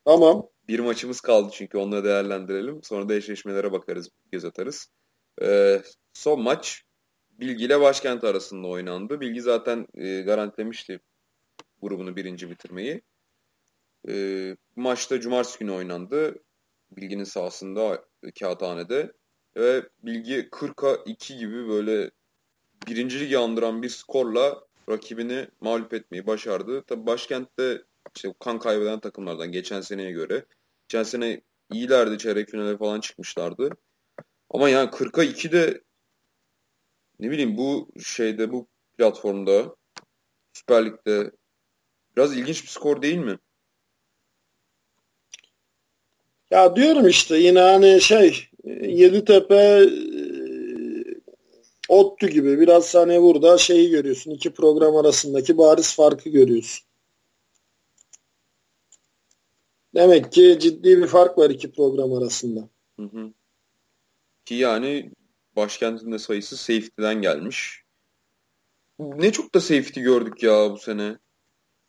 Tamam. 0.05 0.47
Bir 0.67 0.79
maçımız 0.79 1.21
kaldı 1.21 1.49
çünkü 1.53 1.77
onları 1.77 2.03
değerlendirelim. 2.03 2.83
Sonra 2.83 3.09
da 3.09 3.13
eşleşmelere 3.13 3.71
bakarız, 3.71 4.09
göz 4.31 4.45
atarız. 4.45 4.87
Ee, 5.41 5.81
son 6.13 6.41
maç 6.41 6.83
Bilgi 7.39 7.65
ile 7.65 7.81
Başkent 7.81 8.23
arasında 8.23 8.67
oynandı. 8.67 9.21
Bilgi 9.21 9.41
zaten 9.41 9.87
e, 9.93 10.21
garantilemişti 10.21 10.99
grubunu 11.81 12.15
birinci 12.15 12.49
bitirmeyi. 12.49 13.01
E, 14.07 14.55
maçta 14.75 15.21
cumartesi 15.21 15.59
günü 15.59 15.71
oynandı. 15.71 16.35
Bilginin 16.91 17.23
sahasında 17.23 18.05
Kağıthane'de. 18.39 19.13
Ve 19.57 19.83
Bilgi 20.03 20.49
40'a 20.51 21.03
2 21.05 21.37
gibi 21.37 21.67
böyle 21.67 22.11
birinci 22.87 23.19
ligi 23.19 23.37
andıran 23.37 23.81
bir 23.81 23.89
skorla 23.89 24.63
rakibini 24.89 25.47
mağlup 25.61 25.93
etmeyi 25.93 26.27
başardı. 26.27 26.83
Tabi 26.83 27.05
başkentte 27.05 27.81
işte 28.15 28.33
kan 28.39 28.59
kaybeden 28.59 28.99
takımlardan 28.99 29.51
geçen 29.51 29.81
seneye 29.81 30.11
göre. 30.11 30.45
Geçen 30.87 31.03
sene 31.03 31.41
iyilerdi 31.71 32.17
çeyrek 32.17 32.49
finale 32.49 32.77
falan 32.77 32.99
çıkmışlardı. 32.99 33.69
Ama 34.49 34.69
yani 34.69 34.89
40'a 34.89 35.23
2 35.23 35.51
de 35.51 35.81
ne 37.19 37.31
bileyim 37.31 37.57
bu 37.57 37.89
şeyde 38.03 38.51
bu 38.51 38.67
platformda 38.97 39.75
Süper 40.53 40.85
Lig'de 40.85 41.31
biraz 42.17 42.37
ilginç 42.37 42.63
bir 42.63 42.67
skor 42.67 43.01
değil 43.01 43.17
mi? 43.17 43.37
Ya 46.51 46.75
diyorum 46.75 47.07
işte 47.07 47.37
yine 47.37 47.59
hani 47.59 48.01
şey 48.01 48.47
Yeditepe 48.81 49.55
e, 49.55 49.89
Ottu 51.89 52.27
gibi 52.27 52.59
biraz 52.59 52.95
hani 52.95 53.21
burada 53.21 53.57
şeyi 53.57 53.89
görüyorsun. 53.89 54.31
iki 54.31 54.53
program 54.53 54.95
arasındaki 54.95 55.57
bariz 55.57 55.95
farkı 55.95 56.29
görüyorsun. 56.29 56.85
Demek 59.95 60.31
ki 60.31 60.57
ciddi 60.59 60.97
bir 60.97 61.07
fark 61.07 61.37
var 61.37 61.49
iki 61.49 61.71
program 61.71 62.13
arasında. 62.13 62.69
Hı 62.99 63.03
hı. 63.03 63.33
Ki 64.45 64.55
yani 64.55 65.11
başkentinde 65.55 66.19
sayısı 66.19 66.57
safety'den 66.57 67.21
gelmiş. 67.21 67.83
Ne 68.99 69.31
çok 69.31 69.55
da 69.55 69.61
safety 69.61 70.01
gördük 70.01 70.43
ya 70.43 70.71
bu 70.71 70.77
sene. 70.77 71.17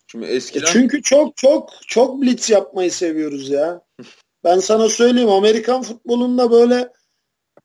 Şimdi 0.07 0.27
eskiden... 0.27 0.67
Çünkü 0.73 1.03
çok 1.03 1.37
çok 1.37 1.71
çok 1.87 2.23
blitz 2.23 2.51
yapmayı 2.51 2.93
seviyoruz 2.93 3.51
ya. 3.51 3.83
Ben 4.45 4.59
sana 4.59 4.89
söyleyeyim 4.89 5.31
Amerikan 5.31 5.83
futbolunda 5.83 6.51
böyle 6.51 6.93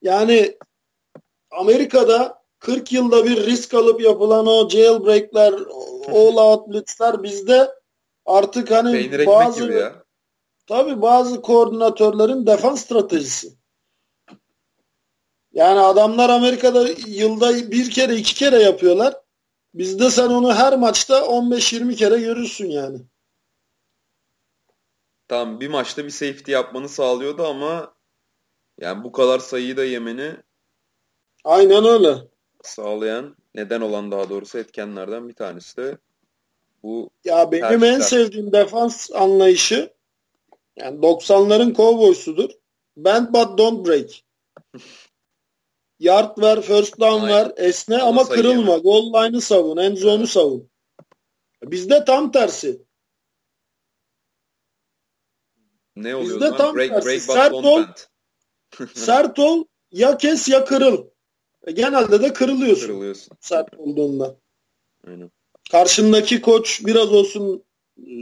yani 0.01 0.57
Amerika'da 1.51 2.41
40 2.59 2.91
yılda 2.93 3.25
bir 3.25 3.45
risk 3.45 3.73
alıp 3.73 4.01
yapılan 4.01 4.47
o 4.47 4.69
jailbreak'ler, 4.69 5.53
all 6.07 6.37
out 6.37 6.67
blitz'ler 6.67 7.23
bizde 7.23 7.71
artık 8.25 8.71
hani 8.71 8.91
Peynir 8.91 9.25
bazı 9.25 9.71
ya. 9.71 10.03
tabii 10.67 11.01
bazı 11.01 11.41
koordinatörlerin 11.41 12.45
defans 12.45 12.81
stratejisi. 12.81 13.60
Yani 15.53 15.79
adamlar 15.79 16.29
Amerika'da 16.29 16.87
yılda 17.07 17.71
bir 17.71 17.91
kere 17.91 18.15
iki 18.15 18.35
kere 18.35 18.59
yapıyorlar. 18.59 19.13
Bizde 19.73 20.09
sen 20.09 20.27
onu 20.27 20.53
her 20.53 20.77
maçta 20.77 21.19
15-20 21.19 21.95
kere 21.95 22.19
görürsün 22.19 22.69
yani. 22.69 23.01
Tamam 25.27 25.59
bir 25.59 25.67
maçta 25.67 26.05
bir 26.05 26.09
safety 26.09 26.51
yapmanı 26.51 26.89
sağlıyordu 26.89 27.43
ama 27.43 27.93
yani 28.79 29.03
bu 29.03 29.11
kadar 29.11 29.39
sayıyı 29.39 29.77
da 29.77 29.83
yemeni 29.83 30.35
Aynen 31.43 31.85
öyle. 31.85 32.15
Sağlayan, 32.63 33.35
neden 33.55 33.81
olan 33.81 34.11
daha 34.11 34.29
doğrusu 34.29 34.57
etkenlerden 34.57 35.29
bir 35.29 35.33
tanesi 35.33 35.77
de 35.77 35.97
bu 36.83 37.09
Ya 37.25 37.51
benim 37.51 37.61
tercihler. 37.61 37.93
en 37.93 37.99
sevdiğim 37.99 38.51
defans 38.53 39.11
anlayışı 39.11 39.93
yani 40.75 40.99
90'ların 40.99 41.73
kovboysudur. 41.73 42.49
Bend 42.97 43.27
but 43.27 43.57
don't 43.57 43.87
break. 43.87 44.09
Yard 46.01 46.37
ver, 46.37 46.61
first 46.61 46.99
down 46.99 47.21
Aynen. 47.21 47.29
ver, 47.29 47.51
esne 47.57 47.95
Onu 47.95 48.03
ama 48.03 48.29
kırılma. 48.29 48.77
Goal 48.77 49.13
line'ı 49.13 49.41
savun, 49.41 49.77
end 49.77 49.97
zone'u 49.97 50.27
savun. 50.27 50.69
Bizde 51.63 52.05
tam 52.05 52.31
tersi. 52.31 52.81
Ne 55.95 56.15
oluyor 56.15 56.41
Bizde 56.41 56.57
tam 56.57 56.75
break, 56.75 56.89
tersi. 56.89 57.07
Break, 57.07 57.21
sert 57.21 57.53
ol, 57.53 57.83
sert 58.93 59.39
ol, 59.39 59.63
ya 59.91 60.17
kes 60.17 60.47
ya 60.47 60.65
kırıl. 60.65 61.05
E, 61.67 61.71
genelde 61.71 62.21
de 62.21 62.33
kırılıyorsun. 62.33 62.87
Kırılıyorsun. 62.87 63.37
Sert 63.39 63.73
olduğunda. 63.77 64.35
Aynen. 65.07 65.31
Karşındaki 65.71 66.41
koç 66.41 66.85
biraz 66.85 67.13
olsun 67.13 67.63
e, 67.97 68.13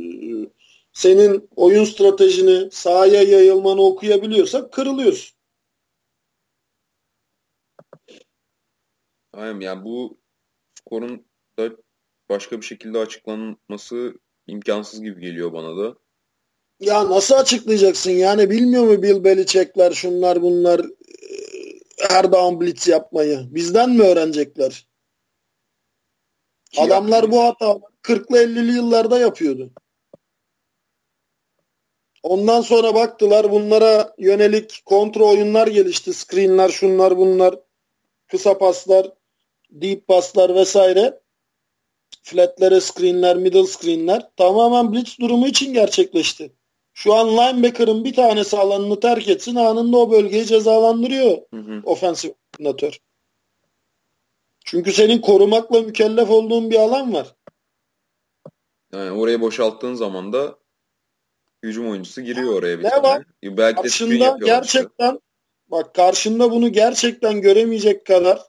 senin 0.94 1.50
oyun 1.56 1.84
stratejini 1.84 2.72
sahaya 2.72 3.24
yayılmanı 3.24 3.82
okuyabiliyorsa 3.82 4.70
kırılıyorsun. 4.70 5.39
Aynen 9.40 9.60
yani 9.60 9.84
bu 9.84 10.18
skorun 10.80 11.26
da 11.60 11.70
başka 12.30 12.58
bir 12.62 12.66
şekilde 12.66 13.00
açıklanması 13.00 14.14
imkansız 14.48 15.02
gibi 15.02 15.22
geliyor 15.22 15.54
bana 15.54 15.78
da. 15.78 15.96
Ya 16.80 17.10
nasıl 17.10 17.36
açıklayacaksın 17.36 18.12
yani 18.12 18.50
bilmiyor 18.50 18.84
mu 18.84 19.04
Bill 19.04 19.24
Belichick'ler 19.24 19.92
şunlar 19.92 20.42
bunlar 20.42 20.82
her 22.10 22.32
down 22.32 22.60
blitz 22.60 22.88
yapmayı. 22.88 23.48
Bizden 23.52 23.90
mi 23.90 24.04
öğrenecekler? 24.04 24.88
Ki 26.72 26.82
Adamlar 26.82 27.32
bu 27.32 27.44
hata 27.44 27.80
40'lı 28.04 28.38
50'li 28.38 28.72
yıllarda 28.72 29.20
yapıyordu. 29.20 29.72
Ondan 32.24 32.62
sonra 32.62 32.96
baktılar 32.96 33.52
bunlara 33.52 34.16
yönelik 34.18 34.82
kontrol 34.86 35.30
oyunlar 35.30 35.68
gelişti. 35.68 36.14
Screenler, 36.14 36.70
şunlar 36.70 37.18
bunlar, 37.18 37.60
kısa 38.28 38.58
paslar, 38.58 39.19
deep 39.70 40.08
paslar 40.08 40.56
vesaire. 40.56 41.20
Flatlere 42.24 42.82
screenler, 42.82 43.38
middle 43.38 43.68
screenler 43.68 44.30
tamamen 44.38 44.94
blitz 44.94 45.20
durumu 45.20 45.48
için 45.48 45.74
gerçekleşti. 45.74 46.52
Şu 46.94 47.14
an 47.14 47.28
linebacker'ın 47.28 48.04
bir 48.04 48.14
tanesi 48.14 48.58
alanını 48.58 49.00
terk 49.00 49.28
etsin 49.28 49.56
anında 49.56 49.98
o 49.98 50.12
bölgeyi 50.12 50.46
cezalandırıyor 50.46 51.38
hı 51.54 51.58
hı. 51.58 51.82
ofensif 51.84 52.34
koordinatör. 52.58 53.00
Çünkü 54.66 54.94
senin 54.94 55.22
korumakla 55.22 55.82
mükellef 55.82 56.30
olduğun 56.30 56.70
bir 56.70 56.80
alan 56.80 57.14
var. 57.14 57.36
Yani 58.94 59.12
orayı 59.12 59.42
boşalttığın 59.42 59.94
zaman 59.94 60.34
da 60.34 60.60
hücum 61.64 61.90
oyuncusu 61.90 62.22
giriyor 62.22 62.54
oraya 62.54 62.80
bir 62.80 62.84
ne 62.84 62.90
tane. 62.90 63.04
var? 63.04 63.24
Belki 63.44 63.82
karşında 63.82 64.38
gerçekten 64.46 65.10
işte. 65.10 65.22
bak 65.68 65.96
karşında 65.96 66.52
bunu 66.52 66.72
gerçekten 66.72 67.42
göremeyecek 67.42 68.06
kadar 68.06 68.49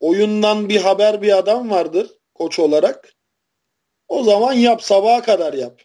oyundan 0.00 0.68
bir 0.68 0.80
haber 0.80 1.22
bir 1.22 1.38
adam 1.38 1.70
vardır 1.70 2.10
koç 2.34 2.58
olarak. 2.58 3.12
O 4.08 4.24
zaman 4.24 4.52
yap 4.52 4.82
sabaha 4.82 5.22
kadar 5.22 5.52
yap. 5.54 5.82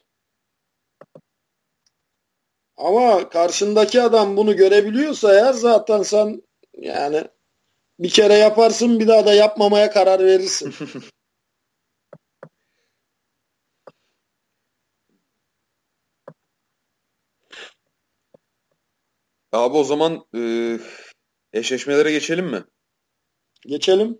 Ama 2.77 3.29
karşındaki 3.29 4.01
adam 4.01 4.37
bunu 4.37 4.55
görebiliyorsa 4.55 5.33
eğer 5.33 5.53
zaten 5.53 6.03
sen 6.03 6.41
yani 6.73 7.23
bir 7.99 8.09
kere 8.09 8.33
yaparsın 8.33 8.99
bir 8.99 9.07
daha 9.07 9.25
da 9.25 9.33
yapmamaya 9.33 9.91
karar 9.91 10.19
verirsin. 10.19 10.73
Abi 19.51 19.77
o 19.77 19.83
zaman 19.83 20.25
e, 20.35 20.41
eşleşmelere 21.53 22.11
geçelim 22.11 22.45
mi? 22.45 22.63
Geçelim. 23.61 24.19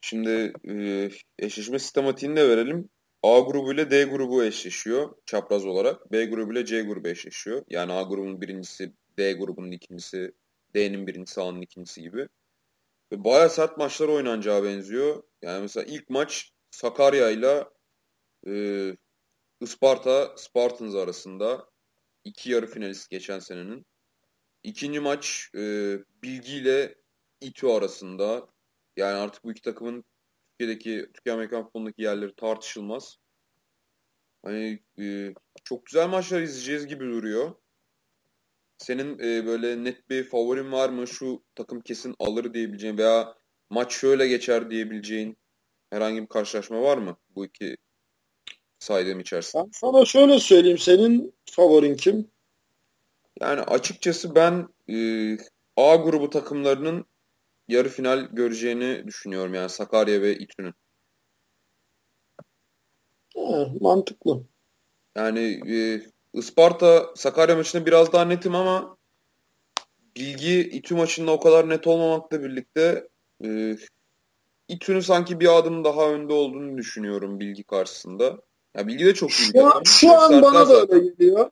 Şimdi 0.00 0.52
e, 0.68 1.08
eşleşme 1.38 1.78
sistematiğini 1.78 2.36
de 2.36 2.48
verelim. 2.48 2.88
A 3.22 3.40
grubu 3.40 3.72
ile 3.72 3.90
D 3.90 4.04
grubu 4.04 4.44
eşleşiyor 4.44 5.14
çapraz 5.26 5.66
olarak. 5.66 6.12
B 6.12 6.24
grubu 6.24 6.52
ile 6.52 6.64
C 6.64 6.82
grubu 6.82 7.08
eşleşiyor. 7.08 7.62
Yani 7.68 7.92
A 7.92 8.02
grubunun 8.02 8.40
birincisi, 8.40 8.92
D 9.18 9.32
grubunun 9.32 9.70
ikincisi, 9.70 10.32
D'nin 10.74 11.06
birincisi, 11.06 11.40
A'nın 11.40 11.60
ikincisi 11.60 12.02
gibi. 12.02 12.28
Ve 13.12 13.24
bayağı 13.24 13.50
sert 13.50 13.78
maçlar 13.78 14.08
oynanacağı 14.08 14.64
benziyor. 14.64 15.22
Yani 15.42 15.60
mesela 15.60 15.84
ilk 15.84 16.10
maç 16.10 16.52
Sakarya 16.70 17.30
ile 17.30 17.64
e, 18.48 18.52
Isparta 19.60 20.34
Spartans 20.36 20.94
arasında 20.94 21.66
iki 22.24 22.50
yarı 22.50 22.66
finalist 22.66 23.10
geçen 23.10 23.38
senenin. 23.38 23.86
İkinci 24.62 25.00
maç 25.00 25.50
e, 25.54 25.60
Bilgi 26.22 26.56
ile 26.56 26.94
İTÜ 27.40 27.66
arasında. 27.66 28.48
Yani 28.96 29.14
artık 29.14 29.44
bu 29.44 29.52
iki 29.52 29.62
takımın 29.62 30.04
Türkiye'deki 30.50 31.12
Türkiye 31.14 31.34
Amerikan 31.34 31.64
futbolundaki 31.64 32.02
yerleri 32.02 32.34
tartışılmaz. 32.34 33.18
Hani 34.44 34.82
e, 35.00 35.34
çok 35.64 35.86
güzel 35.86 36.08
maçlar 36.08 36.42
izleyeceğiz 36.42 36.86
gibi 36.86 37.04
duruyor. 37.04 37.54
Senin 38.78 39.18
e, 39.18 39.46
böyle 39.46 39.84
net 39.84 40.10
bir 40.10 40.24
favorin 40.24 40.72
var 40.72 40.88
mı? 40.88 41.06
Şu 41.06 41.42
takım 41.54 41.80
kesin 41.80 42.14
alır 42.18 42.54
diyebileceğin 42.54 42.98
veya 42.98 43.34
maç 43.70 43.92
şöyle 43.92 44.28
geçer 44.28 44.70
diyebileceğin 44.70 45.36
herhangi 45.90 46.22
bir 46.22 46.26
karşılaşma 46.26 46.82
var 46.82 46.98
mı 46.98 47.16
bu 47.34 47.46
iki 47.46 47.76
saydığım 48.78 49.20
içerisinde? 49.20 49.62
Ben 49.64 49.70
sana 49.72 50.04
şöyle 50.04 50.38
söyleyeyim. 50.38 50.78
Senin 50.78 51.34
favorin 51.50 51.94
kim? 51.94 52.30
Yani 53.40 53.60
açıkçası 53.60 54.34
ben 54.34 54.68
e, 54.90 54.96
A 55.76 55.96
grubu 55.96 56.30
takımlarının 56.30 57.04
yarı 57.68 57.88
final 57.88 58.28
göreceğini 58.32 59.06
düşünüyorum. 59.06 59.54
Yani 59.54 59.68
Sakarya 59.68 60.22
ve 60.22 60.38
İTÜ'nün. 60.38 60.74
mantıklı. 63.80 64.42
Yani 65.16 65.60
e, 65.68 66.02
Isparta 66.34 67.06
Sakarya 67.16 67.56
maçında 67.56 67.86
biraz 67.86 68.12
daha 68.12 68.24
netim 68.24 68.54
ama 68.54 68.96
Bilgi 70.16 70.60
İTÜ 70.60 70.94
maçında 70.94 71.32
o 71.32 71.40
kadar 71.40 71.68
net 71.68 71.86
olmamakla 71.86 72.42
birlikte 72.42 73.08
e, 73.44 73.76
İTÜ'nün 74.68 75.00
sanki 75.00 75.40
bir 75.40 75.58
adım 75.58 75.84
daha 75.84 76.10
önde 76.10 76.32
olduğunu 76.32 76.78
düşünüyorum 76.78 77.40
Bilgi 77.40 77.62
karşısında. 77.62 78.38
Ya 78.76 78.86
Bilgi 78.86 79.06
de 79.06 79.14
çok 79.14 79.30
iyi. 79.30 79.52
Şu 79.52 79.66
an, 79.66 79.82
şu 79.84 80.20
an 80.20 80.42
bana 80.42 80.68
da 80.68 80.80
öyle 80.80 81.08
geliyor. 81.08 81.50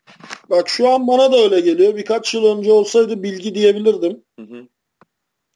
Bak 0.50 0.68
şu 0.68 0.88
an 0.88 1.06
bana 1.06 1.32
da 1.32 1.36
öyle 1.36 1.60
geliyor. 1.60 1.96
Birkaç 1.96 2.34
yıl 2.34 2.58
önce 2.58 2.72
olsaydı 2.72 3.22
Bilgi 3.22 3.54
diyebilirdim. 3.54 4.24
Hı 4.38 4.42
hı. 4.42 4.68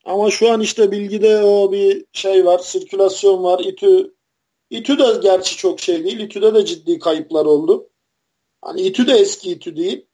Ama 0.08 0.30
şu 0.30 0.52
an 0.52 0.60
işte 0.60 0.90
Bilgi'de 0.90 1.42
o 1.42 1.72
bir 1.72 2.04
şey 2.12 2.44
var. 2.46 2.58
Sirkülasyon 2.58 3.42
var. 3.44 3.58
İTÜ 3.58 4.14
İTÜ 4.70 4.98
de 4.98 5.04
gerçi 5.22 5.56
çok 5.56 5.80
şey 5.80 6.04
değil. 6.04 6.20
İTÜ'de 6.20 6.54
de 6.54 6.64
ciddi 6.64 6.98
kayıplar 6.98 7.44
oldu. 7.44 7.90
Hani 8.62 8.80
İTÜ 8.80 9.06
de 9.06 9.12
eski 9.12 9.50
İTÜ 9.50 9.76
değil. 9.76 10.06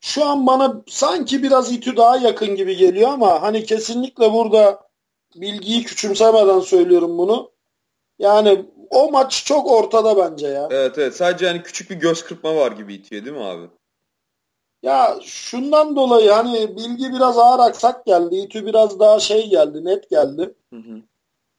Şu 0.00 0.24
an 0.24 0.46
bana 0.46 0.82
sanki 0.86 1.42
biraz 1.42 1.72
İTÜ 1.72 1.96
daha 1.96 2.16
yakın 2.16 2.56
gibi 2.56 2.76
geliyor 2.76 3.10
ama 3.10 3.42
hani 3.42 3.64
kesinlikle 3.64 4.32
burada 4.32 4.88
bilgiyi 5.34 5.84
küçümsemeden 5.84 6.60
söylüyorum 6.60 7.18
bunu. 7.18 7.50
Yani 8.18 8.64
o 8.90 9.10
maç 9.10 9.44
çok 9.44 9.70
ortada 9.70 10.16
bence 10.16 10.46
ya. 10.46 10.68
Evet 10.70 10.98
evet 10.98 11.16
sadece 11.16 11.46
hani 11.46 11.62
küçük 11.62 11.90
bir 11.90 11.96
göz 11.96 12.24
kırpma 12.24 12.56
var 12.56 12.72
gibi 12.72 12.94
itiyor 12.94 13.24
değil 13.24 13.36
mi 13.36 13.44
abi? 13.44 13.68
Ya 14.82 15.18
şundan 15.22 15.96
dolayı 15.96 16.30
hani 16.30 16.76
bilgi 16.76 17.12
biraz 17.12 17.38
ağır 17.38 17.58
aksak 17.58 18.06
geldi. 18.06 18.36
İTÜ 18.36 18.66
biraz 18.66 19.00
daha 19.00 19.20
şey 19.20 19.48
geldi 19.48 19.84
net 19.84 20.10
geldi. 20.10 20.54
Hı 20.72 20.76
hı. 20.76 21.02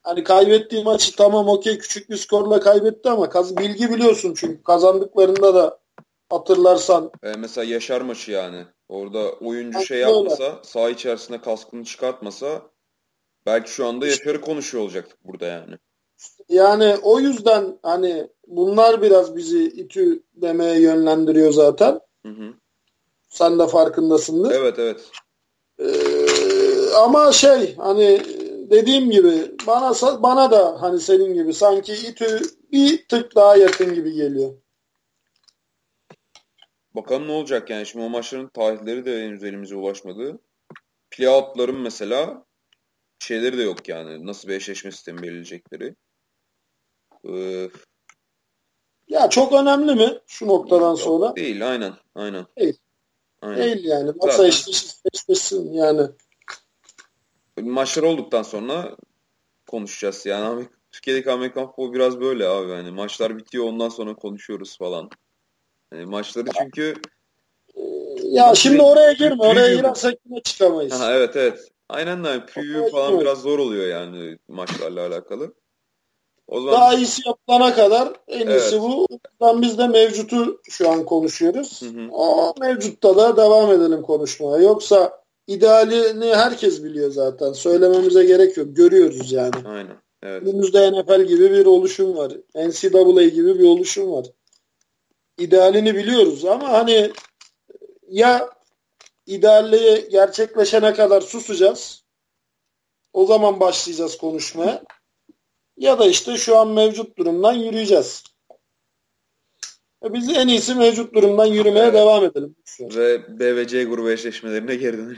Hani 0.04 0.24
kaybettiği 0.24 0.84
maçı 0.84 1.16
tamam 1.16 1.48
okey 1.48 1.78
küçük 1.78 2.10
bir 2.10 2.18
skorla 2.18 2.60
kaybetti 2.60 3.10
ama 3.10 3.30
kaz 3.30 3.58
bilgi 3.58 3.90
biliyorsun 3.90 4.34
çünkü 4.38 4.64
kazandıklarında 4.64 5.56
da 5.56 5.80
hatırlarsan. 6.30 7.12
E, 7.24 7.34
mesela 7.38 7.66
Yaşar 7.66 8.02
maçı 8.02 8.32
yani. 8.32 8.66
Orada 8.90 9.32
oyuncu 9.32 9.86
şey 9.86 10.00
yapmasa, 10.00 10.44
öyle. 10.44 10.56
saha 10.64 10.90
içerisinde 10.90 11.42
kaskını 11.42 11.84
çıkartmasa 11.84 12.62
belki 13.46 13.72
şu 13.72 13.88
anda 13.88 14.08
Yaşar'ı 14.08 14.42
konuşuyor 14.42 14.84
olacaktık 14.84 15.26
burada 15.26 15.46
yani. 15.46 15.76
Yani 16.50 16.96
o 17.04 17.20
yüzden 17.20 17.80
hani 17.84 18.28
bunlar 18.48 19.02
biraz 19.02 19.36
bizi 19.36 19.64
İTÜ 19.64 20.24
demeye 20.36 20.82
yönlendiriyor 20.82 21.52
zaten. 21.52 22.00
Hı 22.26 22.30
hı. 22.30 22.54
Sen 23.30 23.60
de 23.60 23.68
farkındasındır. 23.68 24.52
Evet 24.52 24.80
evet. 24.80 25.12
Ee, 25.80 26.94
ama 26.96 27.32
şey 27.32 27.76
hani 27.76 28.22
dediğim 28.70 29.12
gibi 29.12 29.56
bana 29.68 29.94
bana 30.24 30.52
da 30.52 30.82
hani 30.82 31.00
senin 31.00 31.34
gibi 31.34 31.54
sanki 31.54 31.94
İTÜ 31.94 32.42
bir 32.72 33.08
tık 33.08 33.36
daha 33.36 33.56
yakın 33.56 33.94
gibi 33.94 34.14
geliyor. 34.14 34.54
Bakalım 36.96 37.28
ne 37.28 37.32
olacak 37.32 37.70
yani 37.70 37.86
şimdi 37.86 38.06
o 38.06 38.10
maçların 38.10 38.48
tarihleri 38.48 39.06
de 39.06 39.24
henüz 39.24 39.44
elimize 39.44 39.76
ulaşmadı. 39.76 40.40
Playout'ların 41.12 41.80
mesela 41.80 42.46
şeyleri 43.20 43.58
de 43.58 43.64
yok 43.64 43.90
yani. 43.90 44.26
Nasıl 44.26 44.48
bir 44.48 44.54
eşleşme 44.54 44.92
sistemi 44.92 45.22
belirleyecekleri. 45.22 45.96
Ee, 47.30 47.70
ya 49.08 49.30
çok 49.30 49.54
önemli 49.54 49.96
mi 49.96 50.20
şu 50.28 50.48
noktadan 50.48 50.90
yok, 50.90 51.00
sonra? 51.00 51.36
Değil 51.36 51.72
aynen. 51.72 51.94
Aynen. 52.16 52.46
Değil. 52.58 52.78
Aynen. 53.42 53.58
Değil 53.58 53.86
yani. 53.86 54.12
Masa 54.22 54.48
eşleşmesin 54.48 55.74
yani 55.74 56.02
maçlar 57.62 58.04
olduktan 58.04 58.44
sonra 58.44 58.96
konuşacağız. 59.68 60.26
Yani 60.26 60.66
Türkiye'deki 60.92 61.32
Amerikan 61.32 61.68
futbolu 61.68 61.94
biraz 61.94 62.20
böyle 62.20 62.48
abi. 62.48 62.72
Yani 62.72 62.92
maçlar 62.92 63.38
bitiyor 63.38 63.66
ondan 63.66 63.90
sonra 63.90 64.16
konuşuyoruz 64.16 64.78
falan. 64.78 65.10
Yani 65.94 66.06
maçları 66.06 66.48
çünkü 66.58 66.94
ya 68.24 68.56
şimdi 68.56 68.82
oraya 68.82 69.14
girme. 69.14 69.44
Oraya 69.44 69.76
girersek 69.76 70.20
yine 70.26 70.42
çıkamayız. 70.42 71.00
Ha, 71.00 71.14
evet 71.14 71.36
evet. 71.36 71.72
Aynen 71.90 72.24
de 72.24 72.46
preview 72.46 72.90
falan 72.90 73.20
biraz 73.20 73.42
zor 73.42 73.60
oluyor 73.60 73.88
yani 73.88 74.38
maçlarla 74.48 75.08
alakalı. 75.08 75.54
O 76.50 76.62
zaman... 76.62 76.74
Daha 76.74 76.94
iyisi 76.94 77.22
yapılana 77.26 77.76
kadar 77.76 78.14
en 78.28 78.48
iyisi 78.48 78.76
evet. 78.76 78.82
bu. 78.82 79.08
Ben 79.42 79.62
biz 79.62 79.78
de 79.78 79.88
mevcutu 79.88 80.62
şu 80.70 80.90
an 80.90 81.06
konuşuyoruz. 81.06 81.82
Hı 81.82 81.86
hı. 81.86 82.10
O 82.12 82.54
mevcutta 82.60 83.18
da 83.18 83.38
devam 83.38 83.72
edelim 83.72 84.02
konuşmaya. 84.02 84.64
Yoksa 84.64 85.24
idealini 85.48 86.36
herkes 86.36 86.84
biliyor 86.84 87.12
zaten. 87.12 87.54
Söylememize 87.54 88.24
gerek 88.24 88.58
yok. 88.58 88.68
Görüyoruz 88.76 89.32
yani. 89.32 89.56
Aynen. 89.66 89.98
Evet. 90.24 90.46
Günümüzde 90.46 90.92
NFL 90.92 91.22
gibi 91.22 91.52
bir 91.52 91.66
oluşum 91.66 92.18
var. 92.18 92.34
NCAA 92.56 93.24
gibi 93.24 93.60
bir 93.60 93.68
oluşum 93.68 94.12
var. 94.12 94.26
İdealini 95.38 95.96
biliyoruz 95.96 96.46
ama 96.46 96.70
hani 96.70 97.12
ya 98.08 98.50
idealliği 99.26 100.10
gerçekleşene 100.10 100.94
kadar 100.94 101.22
susacağız. 101.22 102.04
O 103.14 103.26
zaman 103.26 103.60
başlayacağız 103.60 104.18
konuşmaya. 104.18 104.84
Ya 105.80 106.00
da 106.00 106.08
işte 106.08 106.38
şu 106.38 106.58
an 106.58 106.68
mevcut 106.68 107.18
durumdan 107.18 107.54
yürüyeceğiz. 107.54 108.24
E 110.06 110.14
biz 110.14 110.38
en 110.38 110.48
iyisi 110.48 110.76
mevcut 110.76 111.14
durumdan 111.14 111.46
yürümeye 111.46 111.86
evet. 111.86 111.94
devam 111.94 112.24
edelim. 112.24 112.56
Ve 112.80 113.40
B 113.40 113.56
ve 113.56 113.68
C 113.68 113.84
grubu 113.84 114.12
eşleşmelerine 114.12 114.76
geri 114.76 114.98
dönelim. 114.98 115.18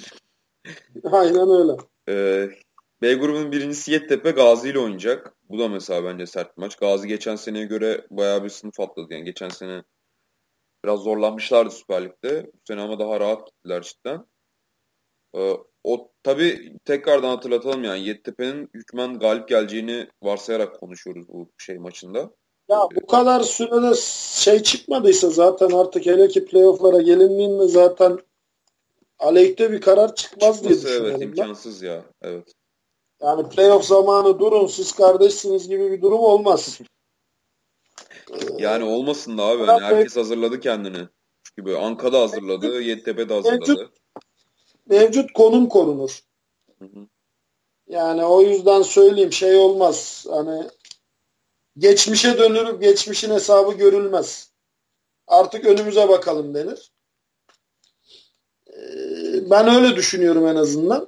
Aynen 1.11 1.49
öyle. 1.49 1.77
Ee, 2.09 2.49
B 3.01 3.13
grubunun 3.13 3.51
birincisi 3.51 3.91
Yeditepe 3.91 4.31
Gazi 4.31 4.69
ile 4.69 4.79
oynayacak. 4.79 5.35
Bu 5.49 5.59
da 5.59 5.67
mesela 5.67 6.03
bence 6.03 6.25
sert 6.25 6.57
bir 6.57 6.61
maç. 6.61 6.75
Gazi 6.75 7.07
geçen 7.07 7.35
seneye 7.35 7.65
göre 7.65 8.07
bayağı 8.09 8.43
bir 8.43 8.49
sınıf 8.49 8.79
atladı. 8.79 9.13
Yani 9.13 9.23
geçen 9.23 9.49
sene 9.49 9.83
biraz 10.85 10.99
zorlanmışlardı 10.99 11.71
Süper 11.71 12.03
Lig'de. 12.05 12.45
Bu 12.53 12.59
sene 12.67 12.81
ama 12.81 12.99
daha 12.99 13.19
rahat 13.19 13.47
gittiler 13.47 13.81
cidden. 13.81 14.25
Ee, 15.35 15.57
o 15.83 16.11
tabii 16.23 16.77
tekrardan 16.85 17.29
hatırlatalım 17.29 17.83
yani 17.83 18.07
Yeditepe'nin 18.07 18.69
hükmen 18.73 19.19
galip 19.19 19.47
geleceğini 19.47 20.07
varsayarak 20.23 20.79
konuşuyoruz 20.79 21.27
bu 21.27 21.49
şey 21.57 21.77
maçında. 21.77 22.31
Ya 22.69 22.87
bu 22.95 23.07
kadar 23.07 23.41
sürede 23.41 23.95
şey 24.43 24.63
çıkmadıysa 24.63 25.29
zaten 25.29 25.69
artık 25.71 26.05
hele 26.05 26.27
ki 26.27 26.45
playoff'lara 26.45 27.01
gelindiğinde 27.01 27.67
zaten 27.67 28.19
aleyhte 29.19 29.71
bir 29.71 29.81
karar 29.81 30.15
çıkmaz 30.15 30.55
Çıkması, 30.55 30.63
diye 30.63 30.91
düşünüyorum. 30.91 31.07
Evet 31.09 31.21
imkansız 31.21 31.81
ya. 31.81 32.05
Evet. 32.21 32.53
Yani 33.21 33.49
playoff 33.49 33.85
zamanı 33.85 34.39
durun 34.39 34.67
siz 34.67 34.91
kardeşsiniz 34.91 35.67
gibi 35.67 35.91
bir 35.91 36.01
durum 36.01 36.19
olmaz. 36.19 36.81
yani 38.57 38.83
olmasın 38.83 39.37
da 39.37 39.43
abi. 39.43 39.63
Yani 39.63 39.81
herkes 39.81 40.15
hazırladı 40.15 40.59
kendini. 40.59 41.07
Çünkü 41.43 41.65
böyle 41.65 41.77
Anka'da 41.77 42.21
hazırladı, 42.21 42.81
Yeditepe 42.81 43.29
de 43.29 43.33
hazırladı. 43.33 43.59
Mevcut, 43.59 44.00
mevcut 44.91 45.33
konum 45.33 45.69
korunur. 45.69 46.19
Hı 46.79 46.85
hı. 46.85 47.07
Yani 47.87 48.25
o 48.25 48.41
yüzden 48.41 48.81
söyleyeyim 48.81 49.33
şey 49.33 49.55
olmaz. 49.55 50.25
Hani 50.29 50.63
geçmişe 51.77 52.37
dönülüp 52.37 52.81
geçmişin 52.81 53.31
hesabı 53.31 53.73
görülmez. 53.73 54.51
Artık 55.27 55.65
önümüze 55.65 56.09
bakalım 56.09 56.53
denir. 56.53 56.91
Ee, 58.67 59.49
ben 59.49 59.75
öyle 59.75 59.95
düşünüyorum 59.95 60.47
en 60.47 60.55
azından. 60.55 61.07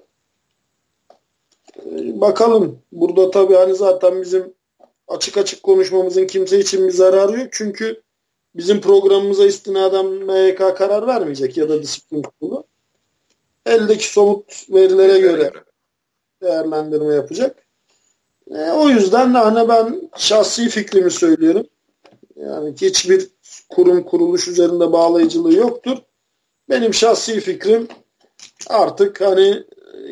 Ee, 1.86 2.22
bakalım. 2.22 2.80
Burada 2.92 3.32
tabii 3.32 3.56
hani 3.56 3.76
zaten 3.76 4.22
bizim 4.22 4.54
açık 5.08 5.38
açık 5.38 5.64
konuşmamızın 5.64 6.28
kimse 6.28 6.60
için 6.60 6.88
bir 6.88 6.94
zararı 6.94 7.40
yok. 7.40 7.48
Çünkü 7.52 8.04
bizim 8.56 8.82
programımıza 8.82 9.46
istinaden 9.46 10.06
MYK 10.06 10.58
karar 10.58 11.08
vermeyecek 11.08 11.58
ya 11.58 11.70
da 11.70 11.82
disiplin 11.84 12.22
kurulu. 12.22 12.68
Eldeki 13.66 14.08
somut 14.08 14.70
verilere 14.70 15.20
göre 15.20 15.52
değerlendirme 16.42 17.14
yapacak. 17.14 17.68
E, 18.52 18.72
o 18.72 18.90
yüzden 18.90 19.34
de 19.34 19.38
hani 19.38 19.70
ben 19.70 20.10
şahsi 20.18 20.70
fikrimi 20.70 21.12
söylüyorum. 21.12 21.68
Yani 22.36 22.74
hiçbir 22.82 23.28
kurum 23.70 24.04
kuruluş 24.04 24.48
üzerinde 24.48 24.92
bağlayıcılığı 24.92 25.54
yoktur. 25.54 25.98
Benim 26.70 26.94
şahsi 26.94 27.40
fikrim 27.40 27.88
artık 28.68 29.22
hani 29.22 29.64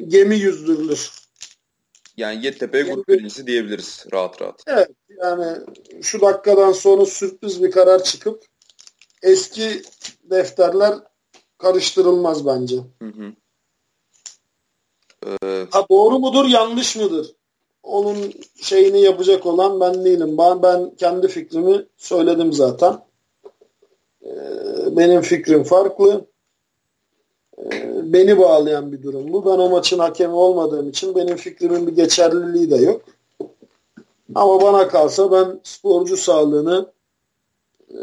gemi 0.08 0.36
yüzdürülür. 0.36 1.12
Yani 2.18 2.46
Yeditepe 2.46 2.82
grup 2.82 3.08
birincisi 3.08 3.48
diyebiliriz 3.48 4.06
rahat 4.14 4.42
rahat. 4.42 4.64
Evet 4.68 4.90
yani 5.22 5.58
şu 6.02 6.22
dakikadan 6.22 6.72
sonra 6.72 7.06
sürpriz 7.06 7.64
bir 7.64 7.72
karar 7.72 8.04
çıkıp 8.04 8.44
eski 9.24 9.82
defterler 10.24 10.94
karıştırılmaz 11.58 12.46
bence. 12.46 12.76
Hı 12.76 13.08
hı. 13.08 13.34
Ha, 15.72 15.86
doğru 15.90 16.20
mudur 16.20 16.46
yanlış 16.46 16.96
mıdır? 16.96 17.36
onun 17.84 18.34
şeyini 18.62 19.02
yapacak 19.02 19.46
olan 19.46 19.80
ben 19.80 20.06
değilim. 20.06 20.38
Ben, 20.38 20.64
ben 20.64 20.96
kendi 20.98 21.28
fikrimi 21.28 21.86
söyledim 21.98 22.54
zaten. 22.54 23.00
Ee, 24.26 24.32
benim 24.98 25.22
fikrim 25.22 25.64
farklı. 25.64 26.26
Ee, 27.58 28.14
beni 28.14 28.40
bağlayan 28.40 28.92
bir 28.92 29.04
durum 29.04 29.34
bu. 29.34 29.46
Ben 29.46 29.60
o 29.60 29.70
maçın 29.70 30.00
hakemi 30.00 30.34
olmadığım 30.34 30.90
için 30.90 31.16
benim 31.16 31.38
fikrimin 31.38 31.88
bir 31.88 31.96
geçerliliği 31.96 32.72
de 32.72 32.78
yok. 32.78 33.02
Ama 34.36 34.62
bana 34.62 34.88
kalsa 34.88 35.32
ben 35.32 35.60
sporcu 35.64 36.18
sağlığını 36.18 36.92
e, 37.90 38.00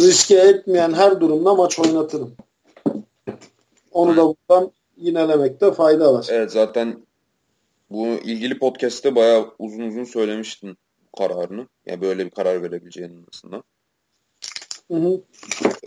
riske 0.00 0.36
etmeyen 0.36 0.92
her 0.92 1.20
durumda 1.20 1.54
maç 1.54 1.78
oynatırım. 1.78 2.34
Onu 3.92 4.16
da 4.16 4.22
buradan 4.22 4.70
yinelemekte 4.96 5.72
fayda 5.72 6.14
var. 6.14 6.26
Evet 6.30 6.52
zaten 6.52 7.06
bu 7.90 8.06
ilgili 8.06 8.58
podcast'te 8.58 9.14
bayağı 9.16 9.54
uzun 9.58 9.82
uzun 9.82 10.04
söylemiştin 10.04 10.76
kararını. 11.18 11.66
Yani 11.86 12.00
böyle 12.00 12.24
bir 12.24 12.30
karar 12.30 12.62
verebileceğinin 12.62 13.26
aslında. 13.34 13.62
Hı 14.90 14.94
hı. 14.94 15.20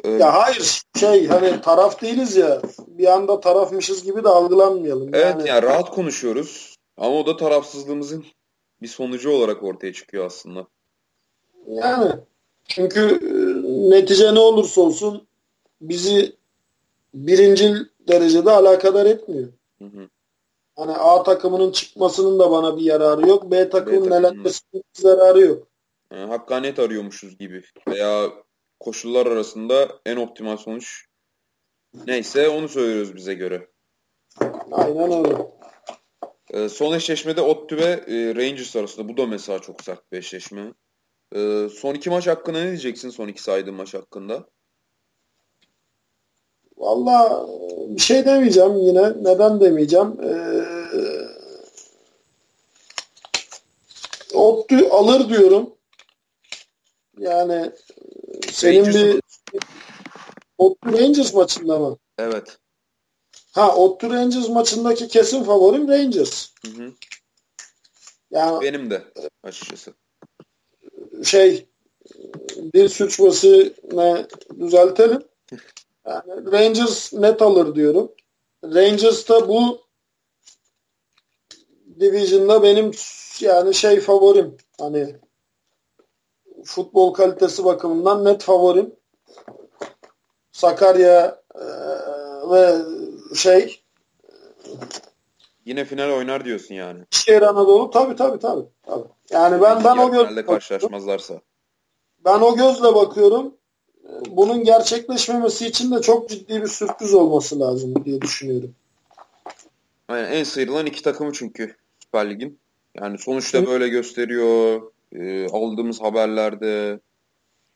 Ee, 0.03 0.09
ya 0.09 0.33
hayır 0.33 0.81
şey 0.99 1.27
hani 1.27 1.61
taraf 1.61 2.01
değiliz 2.01 2.35
ya 2.35 2.61
bir 2.87 3.07
anda 3.07 3.39
tarafmışız 3.39 4.03
gibi 4.03 4.23
de 4.23 4.29
algılanmayalım. 4.29 5.09
Evet 5.13 5.25
yani, 5.25 5.49
yani 5.49 5.63
rahat 5.63 5.89
konuşuyoruz 5.89 6.75
ama 6.97 7.19
o 7.19 7.25
da 7.25 7.37
tarafsızlığımızın 7.37 8.25
bir 8.81 8.87
sonucu 8.87 9.31
olarak 9.31 9.63
ortaya 9.63 9.93
çıkıyor 9.93 10.25
aslında. 10.25 10.67
Yani 11.67 12.11
çünkü 12.67 12.99
e, 12.99 13.29
netice 13.89 14.35
ne 14.35 14.39
olursa 14.39 14.81
olsun 14.81 15.27
bizi 15.81 16.35
birinci 17.13 17.73
derecede 18.07 18.51
alakadar 18.51 19.05
etmiyor. 19.05 19.47
Hı 19.79 19.85
hı. 19.85 20.09
Hani 20.75 20.91
A 20.91 21.23
takımının 21.23 21.71
çıkmasının 21.71 22.39
da 22.39 22.51
bana 22.51 22.77
bir 22.77 22.81
yararı 22.81 23.29
yok. 23.29 23.51
B 23.51 23.69
takımının 23.69 24.11
elenmesinin 24.11 24.83
bir 24.95 25.01
zararı 25.01 25.41
yok. 25.41 25.67
Yani 26.13 26.29
hakkaniyet 26.29 26.79
arıyormuşuz 26.79 27.37
gibi. 27.37 27.63
Veya 27.87 28.29
koşullar 28.79 29.25
arasında 29.25 29.87
en 30.05 30.17
optimal 30.17 30.57
sonuç 30.57 31.05
neyse 32.07 32.49
onu 32.49 32.69
söylüyoruz 32.69 33.15
bize 33.15 33.33
göre. 33.33 33.67
Aynen 34.71 35.25
öyle. 35.25 35.37
Ee, 36.49 36.69
son 36.69 36.93
eşleşmede 36.93 37.41
ODTÜ 37.41 37.77
ve 37.77 37.83
e, 37.83 38.35
Rangers 38.35 38.75
arasında. 38.75 39.09
Bu 39.09 39.17
da 39.17 39.25
mesela 39.25 39.59
çok 39.59 39.81
sert 39.81 40.11
bir 40.11 40.17
eşleşme. 40.17 40.73
Ee, 41.35 41.67
son 41.73 41.93
iki 41.93 42.09
maç 42.09 42.27
hakkında 42.27 42.59
ne 42.59 42.67
diyeceksin 42.67 43.09
son 43.09 43.27
iki 43.27 43.43
saydığın 43.43 43.73
maç 43.73 43.93
hakkında? 43.93 44.49
Valla 46.77 47.47
bir 47.87 48.01
şey 48.01 48.25
demeyeceğim 48.25 48.77
yine. 48.77 49.13
Neden 49.23 49.61
demeyeceğim? 49.61 50.17
Ee, 50.23 50.47
Ottu 54.33 54.75
alır 54.91 55.29
diyorum. 55.29 55.73
Yani 57.19 57.71
senin 58.51 58.85
Rangers 58.85 58.95
bir 58.95 59.21
Ottu 60.57 60.93
Rangers 60.93 61.33
maçında 61.33 61.79
mı? 61.79 61.97
Evet. 62.17 62.57
Ha 63.51 63.75
Ottu 63.75 64.09
Rangers 64.09 64.49
maçındaki 64.49 65.07
kesin 65.07 65.43
favorim 65.43 65.87
Rangers. 65.87 66.49
Hı 66.65 66.71
hı. 66.71 66.93
Yani, 68.31 68.61
Benim 68.61 68.89
de 68.89 69.03
açıkçası. 69.43 69.93
Şey 71.23 71.67
dil 72.73 72.87
suçması 72.87 73.73
ne 73.91 74.27
düzeltelim. 74.59 75.23
Yani 76.07 76.51
Rangers 76.51 77.13
net 77.13 77.41
alır 77.41 77.75
diyorum. 77.75 78.11
Rangers 78.63 79.29
da 79.29 79.47
bu 79.47 79.81
Division'da 81.99 82.63
benim 82.63 82.91
yani 83.39 83.73
şey 83.73 83.99
favorim. 83.99 84.57
Hani 84.79 85.15
futbol 86.65 87.13
kalitesi 87.13 87.65
bakımından 87.65 88.25
net 88.25 88.43
favorim. 88.43 88.95
Sakarya 90.51 91.41
e, 91.55 91.65
ve 92.49 92.75
şey 93.35 93.83
Yine 95.65 95.85
final 95.85 96.11
oynar 96.11 96.45
diyorsun 96.45 96.75
yani. 96.75 96.99
Şehir 97.11 97.41
Anadolu 97.41 97.91
tabi 97.91 98.15
tabi 98.15 98.39
tabi. 98.39 98.61
Yani 99.31 99.61
ben 99.61 99.83
ben 99.83 99.97
o 99.97 100.11
gözle 100.11 100.45
karşılaşmazlarsa. 100.45 101.41
Ben 102.25 102.39
o 102.39 102.55
gözle 102.55 102.95
bakıyorum 102.95 103.57
bunun 104.29 104.63
gerçekleşmemesi 104.63 105.67
için 105.67 105.91
de 105.91 106.01
çok 106.01 106.29
ciddi 106.29 106.61
bir 106.61 106.67
sürpriz 106.67 107.13
olması 107.13 107.59
lazım 107.59 108.05
diye 108.05 108.21
düşünüyorum. 108.21 108.75
Aynen 110.07 110.31
en 110.31 110.43
sıyrılan 110.43 110.85
iki 110.85 111.03
takımı 111.03 111.33
çünkü 111.33 111.75
Süper 111.99 112.29
Lig'in. 112.29 112.59
Yani 112.95 113.17
sonuçta 113.17 113.65
böyle 113.65 113.89
gösteriyor. 113.89 114.81
E, 115.15 115.47
aldığımız 115.47 116.01
haberlerde, 116.01 116.99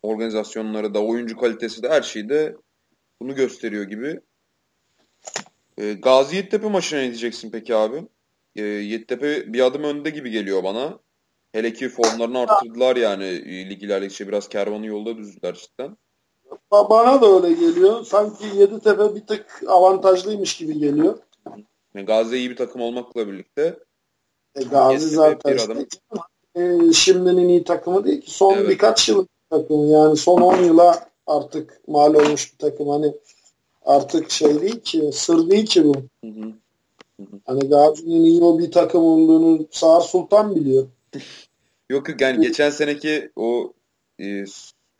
organizasyonları 0.03 0.93
da, 0.93 1.03
oyuncu 1.03 1.37
kalitesi 1.37 1.83
de 1.83 1.89
her 1.89 2.01
şeyde 2.01 2.55
bunu 3.21 3.35
gösteriyor 3.35 3.83
gibi. 3.83 4.19
E, 5.77 5.93
Gazi 5.93 6.35
Yeditepe 6.35 6.69
maçına 6.69 6.99
ne 6.99 7.05
diyeceksin 7.05 7.51
peki 7.51 7.75
abi? 7.75 8.07
E, 8.55 8.61
Yeditepe 8.61 9.53
bir 9.53 9.65
adım 9.65 9.83
önde 9.83 10.09
gibi 10.09 10.31
geliyor 10.31 10.63
bana. 10.63 10.99
Hele 11.51 11.73
ki 11.73 11.89
formlarını 11.89 12.39
arttırdılar 12.39 12.95
yani. 12.95 13.69
Lig 13.69 13.83
ilerledikçe 13.83 14.27
biraz 14.27 14.49
kervanı 14.49 14.85
yolda 14.85 15.17
düzdüler 15.17 15.53
cidden. 15.53 15.97
Bana 16.71 17.21
da 17.21 17.27
öyle 17.27 17.53
geliyor. 17.53 18.05
Sanki 18.05 18.45
Yeditepe 18.57 19.15
bir 19.15 19.25
tık 19.27 19.63
avantajlıymış 19.67 20.57
gibi 20.57 20.79
geliyor. 20.79 21.17
Yani 21.95 22.05
Gazi 22.05 22.37
iyi 22.37 22.49
bir 22.49 22.55
takım 22.55 22.81
olmakla 22.81 23.27
birlikte 23.27 23.79
e, 24.55 24.63
Gazi 24.63 25.07
zaten 25.09 25.53
bir 25.53 25.61
adım. 25.61 25.87
e, 26.55 26.93
şimdinin 26.93 27.49
iyi 27.49 27.63
takımı 27.63 28.05
değil 28.05 28.21
ki. 28.21 28.31
Son 28.31 28.53
evet. 28.53 28.69
birkaç 28.69 29.09
yıl 29.09 29.25
takımı 29.49 29.87
yani 29.87 30.17
son 30.17 30.41
10 30.41 30.63
yıla 30.63 31.07
artık 31.27 31.87
mal 31.87 32.15
olmuş 32.15 32.53
bir 32.53 32.57
takım. 32.57 32.89
Hani 32.89 33.13
artık 33.85 34.31
şey 34.31 34.61
değil 34.61 34.79
ki, 34.79 35.09
sır 35.13 35.49
değil 35.49 35.65
ki 35.65 35.85
bu. 35.85 35.93
Hı 36.23 36.27
hı. 36.27 36.53
Hani 37.45 37.69
Gazi'nin 37.69 38.23
iyi 38.23 38.43
o 38.43 38.59
bir 38.59 38.71
takım 38.71 39.03
olduğunu 39.03 39.67
Sağır 39.71 40.01
Sultan 40.01 40.55
biliyor. 40.55 40.87
yok 41.89 42.09
yok 42.09 42.21
yani 42.21 42.41
geçen 42.41 42.69
seneki 42.69 43.31
o 43.35 43.73
e, 44.19 44.45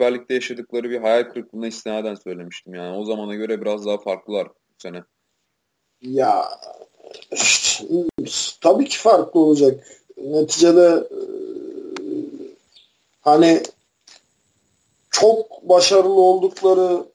Süper 0.02 0.14
Lig'de 0.14 0.34
yaşadıkları 0.34 0.90
bir 0.90 1.02
hayal 1.02 1.23
kırıklığına 1.23 1.68
istinaden 1.68 2.15
söylemiştim. 2.15 2.73
Yani 2.73 2.98
o 2.98 3.06
zamana 3.06 3.36
göre 3.36 3.61
biraz 3.61 3.86
daha 3.86 3.98
farklılar 3.98 4.48
bu 4.48 4.53
sene. 4.78 5.03
Ya 6.02 6.49
işte, 7.32 7.86
tabii 8.61 8.86
ki 8.86 8.98
farklı 8.98 9.40
olacak. 9.40 9.88
Neticede 10.18 11.07
e, 11.11 11.19
hani 13.22 13.64
çok 15.11 15.69
başarılı 15.69 16.22
oldukları 16.22 17.06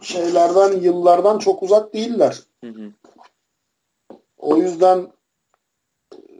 şeylerden, 0.00 0.80
yıllardan 0.80 1.38
çok 1.38 1.62
uzak 1.62 1.94
değiller. 1.94 2.38
Hı 2.64 2.70
hı. 2.70 2.92
O 4.38 4.56
yüzden 4.56 5.12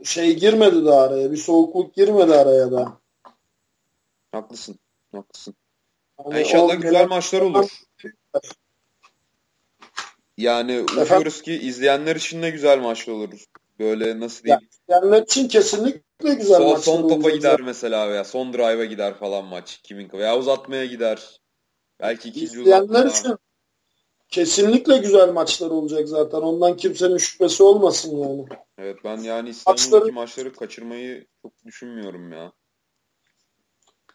şey 0.04 0.36
girmedi 0.36 0.84
de 0.84 0.92
araya. 0.92 1.32
Bir 1.32 1.36
soğukluk 1.36 1.94
girmedi 1.94 2.34
araya 2.34 2.72
da. 2.72 2.92
Haklısın. 4.32 4.78
Haklısın. 5.12 5.54
Hani 6.16 6.40
inşallah 6.40 6.80
güzel 6.82 7.08
maçlar 7.08 7.40
olur. 7.40 7.70
Yani 10.36 10.84
umuyoruz 10.92 11.42
ki 11.42 11.52
izleyenler 11.52 12.16
için 12.16 12.42
de 12.42 12.50
güzel 12.50 12.78
maçlar 12.78 13.14
olur. 13.14 13.44
Böyle 13.78 14.20
nasıl 14.20 14.44
diyeyim? 14.44 14.68
Yani 14.88 15.04
izleyenler 15.04 15.22
için 15.22 15.48
kesinlikle 15.48 16.34
güzel 16.34 16.56
son, 16.56 16.66
maçlar 16.66 16.82
Son 16.82 17.08
topa 17.08 17.30
gider 17.30 17.60
mesela 17.60 18.08
veya 18.10 18.24
son 18.24 18.52
drive'a 18.52 18.84
gider 18.84 19.14
falan 19.14 19.44
maç. 19.44 19.80
Kimin 19.82 20.10
veya 20.12 20.38
uzatmaya 20.38 20.86
gider. 20.86 21.40
Belki 22.00 22.28
ikinci 22.28 22.44
İzleyenler 22.46 23.06
için 23.06 23.36
kesinlikle 24.28 24.98
güzel 24.98 25.28
maçlar 25.32 25.70
olacak 25.70 26.08
zaten. 26.08 26.38
Ondan 26.38 26.76
kimsenin 26.76 27.18
şüphesi 27.18 27.62
olmasın 27.62 28.18
yani. 28.18 28.44
Evet 28.78 28.96
ben 29.04 29.16
yani 29.16 29.48
İstanbul'daki 29.48 29.90
maçları, 29.92 30.12
maçları 30.12 30.52
kaçırmayı 30.54 31.26
çok 31.42 31.64
düşünmüyorum 31.64 32.32
ya. 32.32 32.52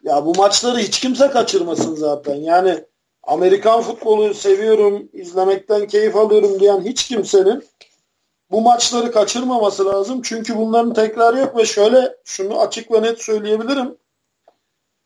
Ya 0.02 0.26
bu 0.26 0.34
maçları 0.34 0.78
hiç 0.78 1.00
kimse 1.00 1.30
kaçırmasın 1.30 1.94
zaten. 1.94 2.34
Yani 2.34 2.84
Amerikan 3.22 3.82
futbolu 3.82 4.34
seviyorum, 4.34 5.08
izlemekten 5.12 5.86
keyif 5.86 6.16
alıyorum 6.16 6.60
diyen 6.60 6.80
hiç 6.80 7.08
kimsenin 7.08 7.64
bu 8.50 8.60
maçları 8.60 9.12
kaçırmaması 9.12 9.86
lazım. 9.86 10.22
Çünkü 10.22 10.56
bunların 10.56 10.94
tekrarı 10.94 11.38
yok 11.38 11.56
ve 11.56 11.64
şöyle 11.64 12.16
şunu 12.24 12.60
açık 12.60 12.92
ve 12.92 13.02
net 13.02 13.22
söyleyebilirim. 13.22 13.96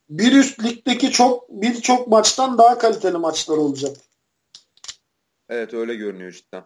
Bir 0.08 0.32
üst 0.32 0.64
ligdeki 0.64 1.10
çok 1.10 1.48
birçok 1.48 2.08
maçtan 2.08 2.58
daha 2.58 2.78
kaliteli 2.78 3.18
maçlar 3.18 3.56
olacak. 3.56 3.96
Evet 5.48 5.74
öyle 5.74 5.94
görünüyor 5.94 6.32
cidden. 6.32 6.64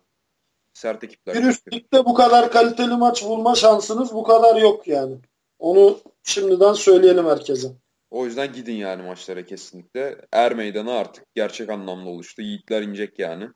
Sert 0.73 1.05
ekipler. 1.05 1.35
Bir 1.35 1.45
üst 1.45 1.73
ligde 1.73 2.05
bu 2.05 2.15
kadar 2.15 2.53
kaliteli 2.53 2.97
maç 2.97 3.25
bulma 3.25 3.55
şansınız 3.55 4.15
bu 4.15 4.23
kadar 4.23 4.57
yok 4.57 4.89
yani. 4.89 5.17
Onu 5.59 5.99
şimdiden 6.23 6.73
söyleyelim 6.73 7.27
herkese. 7.27 7.69
O 8.11 8.27
yüzden 8.27 8.53
gidin 8.53 8.75
yani 8.75 9.03
maçlara 9.03 9.47
kesinlikle. 9.47 10.21
Er 10.33 10.55
meydanı 10.55 10.93
artık 10.93 11.35
gerçek 11.35 11.71
anlamda 11.71 12.11
oluştu. 12.11 12.43
Yiğitler 12.43 12.83
inecek 12.83 13.19
yani. 13.19 13.49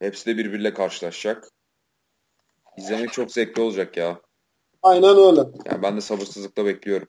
Hepsi 0.00 0.26
de 0.26 0.36
birbiriyle 0.38 0.74
karşılaşacak. 0.74 1.48
İzlemek 2.76 3.12
çok 3.12 3.32
zevkli 3.32 3.62
olacak 3.62 3.96
ya. 3.96 4.20
Aynen 4.82 5.16
öyle. 5.16 5.40
Yani 5.64 5.82
ben 5.82 5.96
de 5.96 6.00
sabırsızlıkla 6.00 6.64
bekliyorum. 6.64 7.08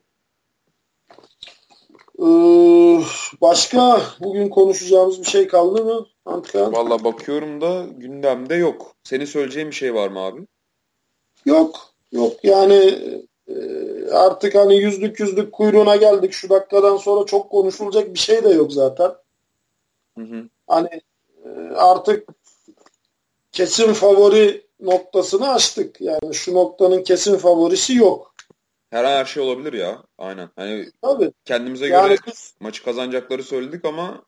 Ee, 2.18 3.00
başka 3.40 4.02
bugün 4.20 4.48
konuşacağımız 4.48 5.20
bir 5.20 5.26
şey 5.26 5.48
kaldı 5.48 5.84
mı 5.84 6.06
Antika? 6.24 6.72
Valla 6.72 7.04
bakıyorum 7.04 7.60
da 7.60 7.86
gündemde 7.96 8.54
yok. 8.54 8.96
Senin 9.04 9.24
söyleyeceğin 9.24 9.68
bir 9.68 9.74
şey 9.74 9.94
var 9.94 10.08
mı 10.08 10.18
abi? 10.18 10.46
Yok. 11.44 11.94
Yok 12.12 12.44
yani 12.44 12.74
e, 13.48 13.54
artık 14.12 14.54
hani 14.54 14.76
yüzlük 14.76 15.20
yüzlük 15.20 15.52
kuyruğuna 15.52 15.96
geldik. 15.96 16.32
Şu 16.32 16.48
dakikadan 16.48 16.96
sonra 16.96 17.26
çok 17.26 17.50
konuşulacak 17.50 18.14
bir 18.14 18.18
şey 18.18 18.44
de 18.44 18.48
yok 18.48 18.72
zaten. 18.72 19.12
Hı 20.18 20.24
hı. 20.24 20.48
Hani 20.66 21.00
e, 21.44 21.48
artık 21.74 22.28
kesin 23.52 23.92
favori 23.92 24.66
noktasını 24.80 25.52
açtık. 25.52 26.00
Yani 26.00 26.34
şu 26.34 26.54
noktanın 26.54 27.02
kesin 27.02 27.36
favorisi 27.36 27.94
yok. 27.94 28.34
Her 28.90 29.04
an 29.04 29.10
her 29.10 29.24
şey 29.24 29.42
olabilir 29.42 29.72
ya. 29.72 30.02
Aynen. 30.18 30.48
Hani 30.56 30.90
Tabii. 31.02 31.32
kendimize 31.44 31.86
yani 31.86 32.08
göre 32.08 32.18
biz, 32.26 32.54
maçı 32.60 32.84
kazanacakları 32.84 33.42
söyledik 33.42 33.84
ama 33.84 34.22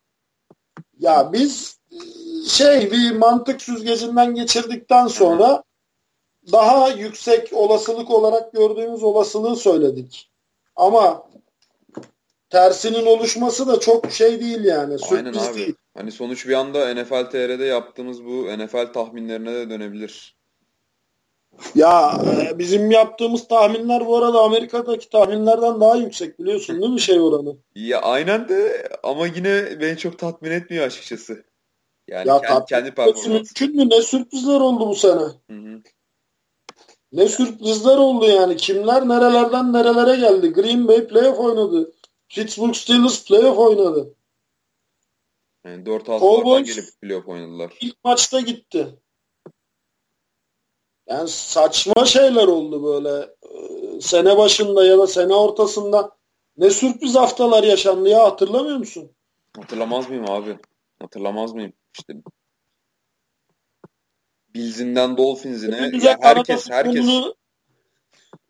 ya 0.99 1.33
biz 1.33 1.79
şey 2.49 2.91
bir 2.91 3.11
mantık 3.11 3.63
süzgecinden 3.63 4.35
geçirdikten 4.35 5.07
sonra. 5.07 5.63
Daha 6.53 6.89
yüksek 6.89 7.53
olasılık 7.53 8.11
olarak 8.11 8.53
gördüğümüz 8.53 9.03
olasılığı 9.03 9.57
söyledik. 9.57 10.31
Ama 10.77 11.29
tersinin 12.51 13.07
oluşması 13.07 13.67
da 13.69 13.81
çok 13.81 14.13
şey 14.13 14.41
değil 14.41 14.65
yani. 14.65 14.97
Aynen 15.11 15.35
abi. 15.35 15.55
Değil. 15.59 15.75
Hani 15.95 16.13
sonuç 16.13 16.49
bir 16.49 16.55
anda 16.55 16.95
NFL 16.95 17.31
TR'de 17.31 17.65
yaptığımız 17.65 18.25
bu 18.25 18.47
NFL 18.59 18.93
tahminlerine 18.93 19.55
de 19.55 19.71
dönebilir. 19.71 20.37
Ya 21.75 22.23
e, 22.27 22.59
bizim 22.59 22.91
yaptığımız 22.91 23.49
tahminler 23.49 24.07
bu 24.07 24.17
arada 24.17 24.41
Amerika'daki 24.41 25.09
tahminlerden 25.09 25.81
daha 25.81 25.97
yüksek 25.97 26.39
biliyorsun 26.39 26.83
değil 26.83 26.93
mi 26.93 27.01
şey 27.01 27.21
oranı? 27.21 27.57
Ya 27.75 28.01
aynen 28.01 28.49
de 28.49 28.89
ama 29.03 29.27
yine 29.27 29.81
beni 29.81 29.99
çok 29.99 30.19
tatmin 30.19 30.51
etmiyor 30.51 30.87
açıkçası. 30.87 31.45
Yani 32.09 32.29
ya 32.29 32.41
kendi, 32.41 32.65
kendi 32.65 32.95
performansı. 32.95 33.31
Mümkün 33.31 33.77
mü? 33.77 33.91
Ne 33.91 34.03
sürprizler 34.03 34.61
oldu 34.61 34.89
bu 34.89 34.95
sene? 34.95 35.21
Hı 35.21 35.53
hı. 35.53 35.83
Ne 37.13 37.29
sürprizler 37.29 37.97
oldu 37.97 38.27
yani. 38.27 38.57
Kimler 38.57 39.09
nerelerden 39.09 39.73
nerelere 39.73 40.17
geldi. 40.17 40.53
Green 40.53 40.89
Bay 40.89 41.07
playoff 41.07 41.39
oynadı. 41.39 41.93
Pittsburgh 42.29 42.75
Steelers 42.75 43.25
playoff 43.25 43.59
oynadı. 43.59 44.15
Yani 45.65 45.85
4-6'lardan 45.85 46.65
gelip 46.65 46.85
playoff 47.03 47.29
oynadılar. 47.29 47.73
İlk 47.81 48.05
maçta 48.05 48.41
gitti. 48.41 48.99
Yani 51.09 51.29
saçma 51.29 52.05
şeyler 52.05 52.49
oldu 52.49 52.85
böyle. 52.85 53.35
Ee, 53.43 54.01
sene 54.01 54.39
başında 54.39 54.85
ya 54.85 54.99
da 54.99 55.07
sene 55.07 55.35
ortasında 55.35 56.17
ne 56.57 56.71
sürpriz 56.71 57.15
haftalar 57.15 57.63
yaşandı 57.63 58.09
ya 58.09 58.25
hatırlamıyor 58.25 58.77
musun? 58.77 59.11
Hatırlamaz 59.57 60.09
mıyım 60.09 60.31
abi? 60.31 60.59
Hatırlamaz 61.01 61.53
mıyım? 61.53 61.73
İşte 61.99 62.15
Bills'inden 64.55 65.17
Dolphins'ine 65.17 65.91
ya 66.03 66.19
herkes 66.21 66.71
herkes 66.71 67.07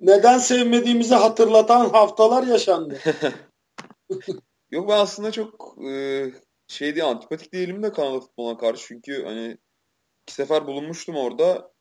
neden 0.01 0.39
sevmediğimizi 0.39 1.15
hatırlatan 1.15 1.89
haftalar 1.91 2.47
yaşandı. 2.47 2.99
Yok 4.70 4.89
ben 4.89 4.99
aslında 4.99 5.33
çok 5.33 5.77
e, 5.89 6.27
şey 6.66 6.95
diye 6.95 7.05
antipatik 7.05 7.53
değilim 7.53 7.83
de 7.83 7.93
Kanada 7.93 8.20
futboluna 8.20 8.59
karşı 8.59 8.87
çünkü 8.87 9.24
hani 9.24 9.59
iki 10.23 10.35
sefer 10.35 10.66
bulunmuştum 10.66 11.16
orada 11.16 11.73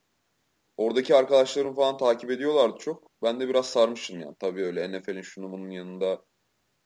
oradaki 0.78 1.16
arkadaşlarım 1.16 1.76
falan 1.76 1.98
takip 1.98 2.32
ediyorlardı 2.32 2.78
çok. 2.80 3.12
Ben 3.24 3.40
de 3.40 3.48
biraz 3.48 3.66
sarmışım 3.66 4.20
yani. 4.20 4.36
Tabii 4.40 4.66
öyle 4.66 5.00
NFL'in 5.00 5.22
şunu 5.22 5.52
bunun 5.52 5.70
yanında 5.70 6.26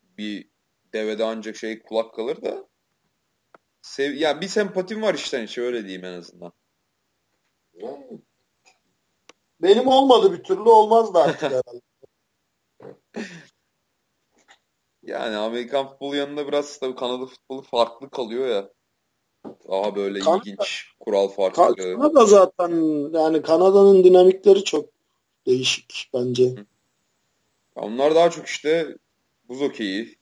bir 0.02 0.49
devede 0.94 1.24
ancak 1.24 1.56
şey 1.56 1.82
kulak 1.82 2.14
kalır 2.16 2.41
da 2.41 2.68
sev 3.82 4.14
ya 4.14 4.30
yani 4.30 4.41
bir 4.41 4.48
sempatim 4.48 5.02
var 5.02 5.14
işte 5.14 5.38
hani 5.38 5.66
öyle 5.66 5.84
diyeyim 5.84 6.06
en 6.06 6.14
azından. 6.14 6.52
Benim 9.61 9.88
olmadı 9.88 10.34
bir 10.34 10.43
türlü 10.43 10.69
olmaz 10.69 11.14
da 11.14 11.23
artık 11.23 11.41
herhalde. 11.41 11.81
yani 15.03 15.35
Amerikan 15.35 15.88
futbolu 15.88 16.15
yanında 16.15 16.47
biraz 16.47 16.80
tabii 16.80 16.95
Kanada 16.95 17.26
futbolu 17.26 17.61
farklı 17.61 18.10
kalıyor 18.10 18.47
ya. 18.47 18.69
Daha 19.69 19.95
böyle 19.95 20.19
Kanada, 20.19 20.41
ilginç 20.45 20.85
kural 20.99 21.27
farkları. 21.27 21.95
Kanada 21.95 22.26
zaten 22.26 22.72
yani 23.14 23.41
Kanada'nın 23.41 24.03
dinamikleri 24.03 24.64
çok 24.64 24.89
değişik 25.45 26.10
bence. 26.14 26.56
Onlar 27.76 28.15
daha 28.15 28.30
çok 28.30 28.45
işte 28.45 28.97
buz 29.47 29.61
okeyi. 29.61 30.18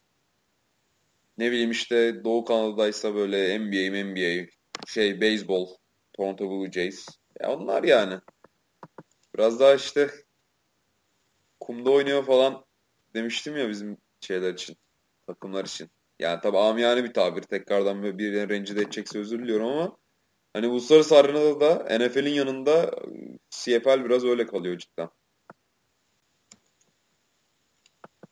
Ne 1.37 1.51
bileyim 1.51 1.71
işte 1.71 2.23
Doğu 2.23 2.45
Kanada'daysa 2.45 3.15
böyle 3.15 3.59
NBA, 3.59 4.05
NBA, 4.05 4.47
şey 4.87 5.21
beyzbol, 5.21 5.69
Toronto 6.13 6.49
Blue 6.49 6.71
Jays. 6.71 7.07
Ya 7.41 7.51
onlar 7.53 7.83
yani. 7.83 8.19
Biraz 9.35 9.59
daha 9.59 9.75
işte 9.75 10.11
kumda 11.59 11.91
oynuyor 11.91 12.25
falan 12.25 12.65
demiştim 13.13 13.57
ya 13.57 13.69
bizim 13.69 13.97
şeyler 14.21 14.53
için, 14.53 14.77
takımlar 15.27 15.65
için. 15.65 15.89
Yani 16.19 16.41
tabi 16.41 16.57
amiyane 16.57 17.03
bir 17.03 17.13
tabir. 17.13 17.41
Tekrardan 17.41 18.03
birilerini 18.03 18.49
rencide 18.49 18.81
edecekse 18.81 19.19
özür 19.19 19.39
diliyorum 19.39 19.67
ama 19.67 19.97
hani 20.53 20.67
uluslararası 20.67 21.17
arenada 21.17 21.59
da 21.59 21.97
NFL'in 21.97 22.33
yanında 22.33 22.91
CFL 23.49 24.05
biraz 24.05 24.25
öyle 24.25 24.45
kalıyor 24.47 24.77
cidden. 24.77 25.09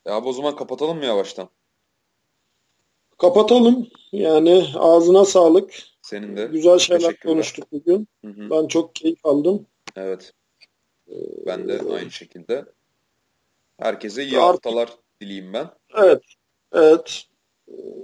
Ya 0.06 0.20
o 0.20 0.32
zaman 0.32 0.56
kapatalım 0.56 0.98
mı 0.98 1.04
yavaştan? 1.04 1.48
Kapatalım. 3.18 3.88
Yani 4.12 4.66
ağzına 4.74 5.24
sağlık. 5.24 5.91
Senin 6.02 6.36
de. 6.36 6.44
Güzel 6.44 6.78
şeyler 6.78 7.20
konuştuk 7.20 7.72
bugün. 7.72 8.08
Hı 8.24 8.28
hı. 8.30 8.50
Ben 8.50 8.66
çok 8.66 8.94
keyif 8.94 9.26
aldım. 9.26 9.66
Evet. 9.96 10.32
Ben 11.46 11.68
de 11.68 11.80
aynı 11.94 12.10
şekilde. 12.10 12.64
Herkese 13.78 14.24
iyi 14.24 14.38
Artık- 14.38 14.66
haftalar 14.66 14.88
dileyim 15.20 15.52
ben. 15.52 15.66
Evet. 15.96 16.22
Evet. 16.72 17.24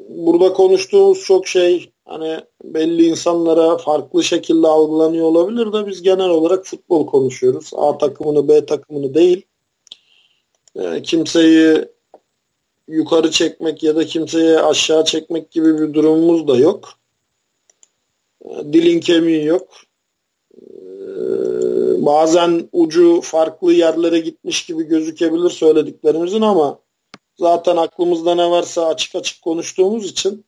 Burada 0.09 0.53
konuştuğumuz 0.53 1.25
çok 1.25 1.47
şey 1.47 1.93
hani 2.05 2.41
belli 2.65 3.07
insanlara 3.07 3.79
farklı 3.79 4.25
şekilde 4.25 4.66
algılanıyor 4.66 5.27
olabilir 5.27 5.73
de 5.73 5.87
biz 5.87 6.03
genel 6.03 6.29
olarak 6.29 6.66
futbol 6.66 7.07
konuşuyoruz. 7.07 7.70
A 7.77 7.99
takımını 7.99 8.49
B 8.49 8.66
takımını 8.66 9.15
değil. 9.15 9.47
Ee, 10.77 11.03
kimseyi 11.03 11.85
yukarı 12.89 13.31
çekmek 13.31 13.83
ya 13.83 13.97
da 13.97 14.07
kimseyi 14.07 14.59
aşağı 14.59 15.05
çekmek 15.05 15.51
gibi 15.51 15.79
bir 15.81 15.95
durumumuz 15.95 16.49
da 16.49 16.57
yok. 16.57 16.89
Dilin 18.49 19.01
kemiği 19.01 19.45
yok. 19.45 19.69
Ee, 20.62 22.07
Bazen 22.07 22.69
ucu 22.73 23.20
farklı 23.20 23.73
yerlere 23.73 24.19
gitmiş 24.19 24.66
gibi 24.66 24.85
gözükebilir 24.85 25.51
söylediklerimizin 25.51 26.41
ama 26.41 26.79
zaten 27.39 27.77
aklımızda 27.77 28.35
ne 28.35 28.51
varsa 28.51 28.87
açık 28.87 29.15
açık 29.15 29.43
konuştuğumuz 29.43 30.11
için 30.11 30.45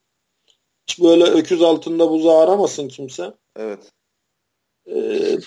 hiç 0.86 1.00
böyle 1.00 1.24
öküz 1.24 1.62
altında 1.62 2.10
buzu 2.10 2.30
aramasın 2.30 2.88
kimse. 2.88 3.34
Evet. 3.56 3.92
Ee, 4.86 5.38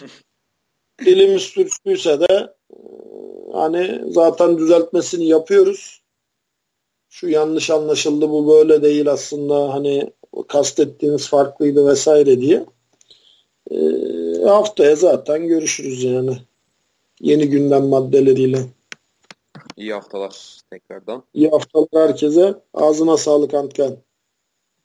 dilimiz 1.05 1.41
sürçtüyse 1.41 2.19
de 2.19 2.53
e, 2.73 2.77
hani 3.53 4.01
zaten 4.13 4.57
düzeltmesini 4.57 5.25
yapıyoruz. 5.27 6.03
Şu 7.09 7.29
yanlış 7.29 7.69
anlaşıldı 7.69 8.29
bu 8.29 8.47
böyle 8.47 8.81
değil 8.81 9.11
aslında 9.11 9.73
hani 9.73 10.13
kastettiğiniz 10.47 11.27
farklıydı 11.27 11.87
vesaire 11.87 12.41
diye. 12.41 12.65
Ee, 13.71 13.77
haftaya 14.45 14.95
zaten 14.95 15.47
görüşürüz 15.47 16.03
yani. 16.03 16.37
Yeni 17.19 17.49
gündem 17.49 17.85
maddeleriyle. 17.85 18.59
İyi 19.77 19.93
haftalar 19.93 20.59
tekrardan. 20.69 21.23
İyi 21.33 21.49
haftalar 21.49 22.09
herkese. 22.09 22.55
Ağzına 22.73 23.17
sağlık 23.17 23.53
Antkan. 23.53 23.97